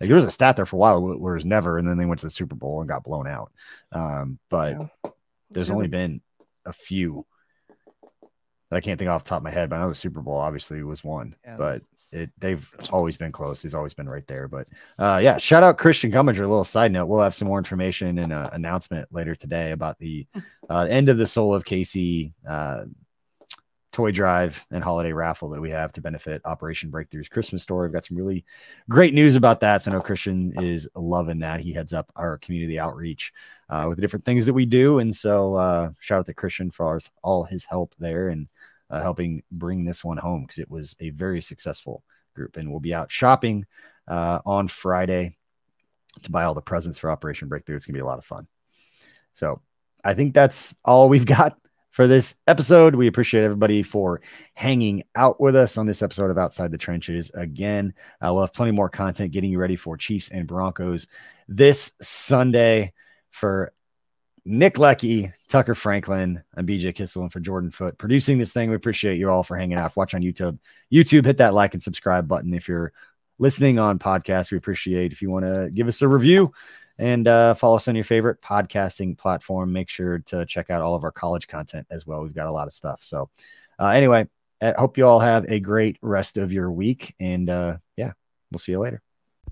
Like 0.00 0.06
there 0.06 0.16
was 0.16 0.24
a 0.24 0.30
stat 0.30 0.54
there 0.54 0.64
for 0.64 0.76
a 0.76 0.78
while 0.78 1.02
where 1.02 1.34
it 1.34 1.36
was 1.36 1.44
never, 1.44 1.76
and 1.76 1.88
then 1.88 1.98
they 1.98 2.06
went 2.06 2.20
to 2.20 2.26
the 2.26 2.30
Super 2.30 2.54
Bowl 2.54 2.80
and 2.80 2.88
got 2.88 3.02
blown 3.02 3.26
out. 3.26 3.52
Um, 3.90 4.38
but 4.48 4.76
yeah. 5.04 5.10
There's 5.50 5.70
only 5.70 5.88
been 5.88 6.20
a 6.64 6.72
few 6.72 7.26
that 8.70 8.76
I 8.76 8.80
can't 8.80 8.98
think 8.98 9.10
off 9.10 9.24
the 9.24 9.30
top 9.30 9.38
of 9.38 9.44
my 9.44 9.50
head, 9.50 9.70
but 9.70 9.76
I 9.76 9.82
know 9.82 9.88
the 9.88 9.94
Super 9.94 10.22
Bowl 10.22 10.36
obviously 10.36 10.82
was 10.82 11.02
one, 11.02 11.34
yeah. 11.44 11.56
but 11.56 11.82
it 12.12 12.30
they've 12.38 12.68
always 12.90 13.16
been 13.16 13.32
close. 13.32 13.62
He's 13.62 13.74
always 13.74 13.94
been 13.94 14.08
right 14.08 14.26
there. 14.26 14.48
But 14.48 14.68
uh, 14.98 15.20
yeah, 15.22 15.38
shout 15.38 15.62
out 15.62 15.78
Christian 15.78 16.10
Gumminger. 16.10 16.38
A 16.38 16.48
little 16.48 16.64
side 16.64 16.92
note: 16.92 17.06
we'll 17.06 17.20
have 17.20 17.34
some 17.34 17.48
more 17.48 17.58
information 17.58 18.18
and 18.18 18.32
an 18.32 18.48
announcement 18.52 19.08
later 19.12 19.34
today 19.34 19.72
about 19.72 19.98
the 19.98 20.26
uh, 20.70 20.86
end 20.90 21.08
of 21.08 21.18
the 21.18 21.26
Soul 21.26 21.54
of 21.54 21.64
KC 21.64 22.32
uh, 22.48 22.84
toy 23.92 24.12
drive 24.12 24.64
and 24.70 24.84
holiday 24.84 25.12
raffle 25.12 25.48
that 25.50 25.60
we 25.60 25.70
have 25.70 25.92
to 25.92 26.00
benefit 26.00 26.40
Operation 26.44 26.90
Breakthrough's 26.90 27.28
Christmas 27.28 27.62
store. 27.62 27.82
We've 27.82 27.92
got 27.92 28.04
some 28.04 28.16
really 28.16 28.44
great 28.88 29.14
news 29.14 29.34
about 29.34 29.60
that. 29.60 29.82
So 29.82 29.90
I 29.90 29.94
know 29.94 30.00
Christian 30.00 30.52
is 30.62 30.88
loving 30.94 31.40
that. 31.40 31.60
He 31.60 31.72
heads 31.72 31.92
up 31.92 32.12
our 32.16 32.38
community 32.38 32.78
outreach 32.78 33.32
uh, 33.68 33.86
with 33.88 33.96
the 33.96 34.02
different 34.02 34.24
things 34.24 34.46
that 34.46 34.54
we 34.54 34.64
do. 34.64 35.00
And 35.00 35.14
so 35.14 35.56
uh, 35.56 35.90
shout 35.98 36.20
out 36.20 36.26
to 36.26 36.34
Christian 36.34 36.70
for 36.70 36.98
all 37.22 37.44
his 37.44 37.64
help 37.64 37.94
there 37.98 38.28
and 38.28 38.48
uh, 38.90 39.02
helping 39.02 39.42
bring 39.50 39.84
this 39.84 40.04
one 40.04 40.18
home 40.18 40.42
because 40.42 40.58
it 40.58 40.70
was 40.70 40.94
a 41.00 41.10
very 41.10 41.40
successful 41.40 42.04
group. 42.34 42.56
And 42.56 42.70
we'll 42.70 42.80
be 42.80 42.94
out 42.94 43.10
shopping 43.10 43.66
uh, 44.06 44.40
on 44.46 44.68
Friday 44.68 45.36
to 46.22 46.30
buy 46.30 46.44
all 46.44 46.54
the 46.54 46.60
presents 46.60 46.98
for 46.98 47.10
Operation 47.10 47.48
Breakthrough. 47.48 47.76
It's 47.76 47.86
going 47.86 47.94
to 47.94 47.98
be 47.98 48.02
a 48.02 48.06
lot 48.06 48.18
of 48.18 48.24
fun. 48.24 48.46
So 49.32 49.60
I 50.04 50.14
think 50.14 50.34
that's 50.34 50.74
all 50.84 51.08
we've 51.08 51.26
got 51.26 51.58
for 51.90 52.06
this 52.06 52.34
episode. 52.46 52.94
We 52.94 53.06
appreciate 53.06 53.44
everybody 53.44 53.82
for 53.82 54.20
hanging 54.54 55.02
out 55.14 55.40
with 55.40 55.56
us 55.56 55.76
on 55.76 55.86
this 55.86 56.02
episode 56.02 56.30
of 56.30 56.38
Outside 56.38 56.70
the 56.70 56.78
Trenches. 56.78 57.30
Again, 57.34 57.92
uh, 58.24 58.32
we'll 58.32 58.44
have 58.44 58.54
plenty 58.54 58.72
more 58.72 58.88
content 58.88 59.32
getting 59.32 59.50
you 59.50 59.58
ready 59.58 59.76
for 59.76 59.96
Chiefs 59.96 60.30
and 60.30 60.46
Broncos 60.46 61.06
this 61.48 61.92
Sunday 62.00 62.92
for 63.30 63.72
Nick 64.44 64.74
Leckey, 64.74 65.32
Tucker 65.48 65.74
Franklin, 65.74 66.42
and 66.54 66.66
BJ 66.66 66.94
Kissel, 66.94 67.22
and 67.22 67.32
for 67.32 67.40
Jordan 67.40 67.70
Foot 67.70 67.98
producing 67.98 68.38
this 68.38 68.52
thing. 68.52 68.70
We 68.70 68.76
appreciate 68.76 69.18
you 69.18 69.30
all 69.30 69.42
for 69.42 69.56
hanging 69.56 69.78
out. 69.78 69.96
Watch 69.96 70.14
on 70.14 70.22
YouTube. 70.22 70.58
YouTube, 70.92 71.24
hit 71.24 71.38
that 71.38 71.54
like 71.54 71.74
and 71.74 71.82
subscribe 71.82 72.26
button. 72.26 72.54
If 72.54 72.68
you're 72.68 72.92
listening 73.38 73.78
on 73.78 73.98
podcast, 73.98 74.50
we 74.50 74.58
appreciate 74.58 75.12
if 75.12 75.22
you 75.22 75.30
want 75.30 75.44
to 75.44 75.70
give 75.70 75.88
us 75.88 76.02
a 76.02 76.08
review 76.08 76.52
and 77.00 77.26
uh, 77.26 77.54
follow 77.54 77.76
us 77.76 77.88
on 77.88 77.94
your 77.94 78.04
favorite 78.04 78.42
podcasting 78.42 79.16
platform. 79.16 79.72
Make 79.72 79.88
sure 79.88 80.18
to 80.26 80.44
check 80.44 80.68
out 80.68 80.82
all 80.82 80.94
of 80.94 81.02
our 81.02 81.10
college 81.10 81.48
content 81.48 81.86
as 81.90 82.06
well. 82.06 82.22
We've 82.22 82.34
got 82.34 82.46
a 82.46 82.52
lot 82.52 82.66
of 82.66 82.74
stuff. 82.74 83.02
So, 83.02 83.30
uh, 83.78 83.88
anyway, 83.88 84.28
I 84.60 84.74
hope 84.76 84.98
you 84.98 85.06
all 85.06 85.20
have 85.20 85.50
a 85.50 85.60
great 85.60 85.96
rest 86.02 86.36
of 86.36 86.52
your 86.52 86.70
week. 86.70 87.14
And 87.18 87.48
uh, 87.48 87.78
yeah, 87.96 88.12
we'll 88.52 88.58
see 88.58 88.72
you 88.72 88.78
later. 88.78 89.00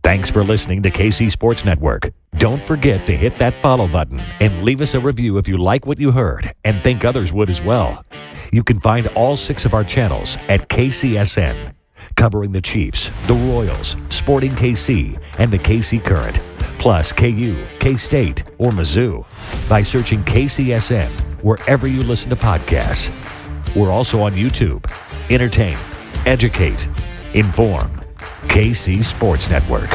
Thanks 0.03 0.31
for 0.31 0.45
listening 0.45 0.83
to 0.83 0.91
KC 0.91 1.31
Sports 1.31 1.65
Network. 1.65 2.11
Don't 2.37 2.63
forget 2.63 3.07
to 3.07 3.17
hit 3.17 3.39
that 3.39 3.55
follow 3.55 3.89
button 3.89 4.21
and 4.41 4.63
leave 4.63 4.83
us 4.83 4.95
a 4.95 5.01
review 5.01 5.39
if 5.39 5.49
you 5.49 5.57
like 5.57 5.87
what 5.87 5.99
you 5.99 6.13
heard 6.13 6.53
and 6.65 6.81
think 6.83 7.05
others 7.05 7.33
would 7.33 7.49
as 7.49 7.63
well. 7.63 8.05
You 8.53 8.63
can 8.63 8.79
find 8.79 9.09
all 9.09 9.37
six 9.37 9.65
of 9.65 9.73
our 9.73 9.85
channels 9.85 10.37
at 10.49 10.69
KCSN, 10.69 11.75
covering 12.17 12.53
the 12.53 12.61
Chiefs, 12.61 13.11
the 13.27 13.35
Royals, 13.35 13.97
Sporting 14.09 14.53
KC, 14.53 15.21
and 15.39 15.51
the 15.51 15.59
KC 15.59 16.05
Current, 16.05 16.41
plus 16.79 17.13
KU, 17.13 17.57
K 17.81 17.97
State, 17.97 18.45
or 18.59 18.71
Mizzou 18.71 19.25
by 19.69 19.83
searching 19.83 20.23
KCSN 20.25 21.11
wherever 21.43 21.87
you 21.87 22.03
listen 22.03 22.31
to 22.31 22.37
podcasts. 22.37 23.13
We're 23.75 23.91
also 23.91 24.21
on 24.21 24.33
YouTube. 24.33 24.85
Entertain, 25.31 25.77
educate, 26.27 26.89
inform. 27.35 27.91
KC 28.49 29.05
Sports 29.05 29.51
Network. 29.51 29.91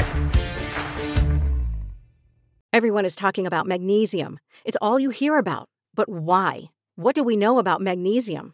Everyone 2.72 3.06
is 3.06 3.16
talking 3.16 3.46
about 3.46 3.68
magnesium. 3.68 4.40
It's 4.66 4.78
all 4.82 5.00
you 5.00 5.10
hear 5.10 5.38
about. 5.38 5.70
But 5.96 6.10
why? 6.10 6.72
What 6.96 7.16
do 7.16 7.24
we 7.24 7.36
know 7.36 7.60
about 7.60 7.82
magnesium? 7.82 8.54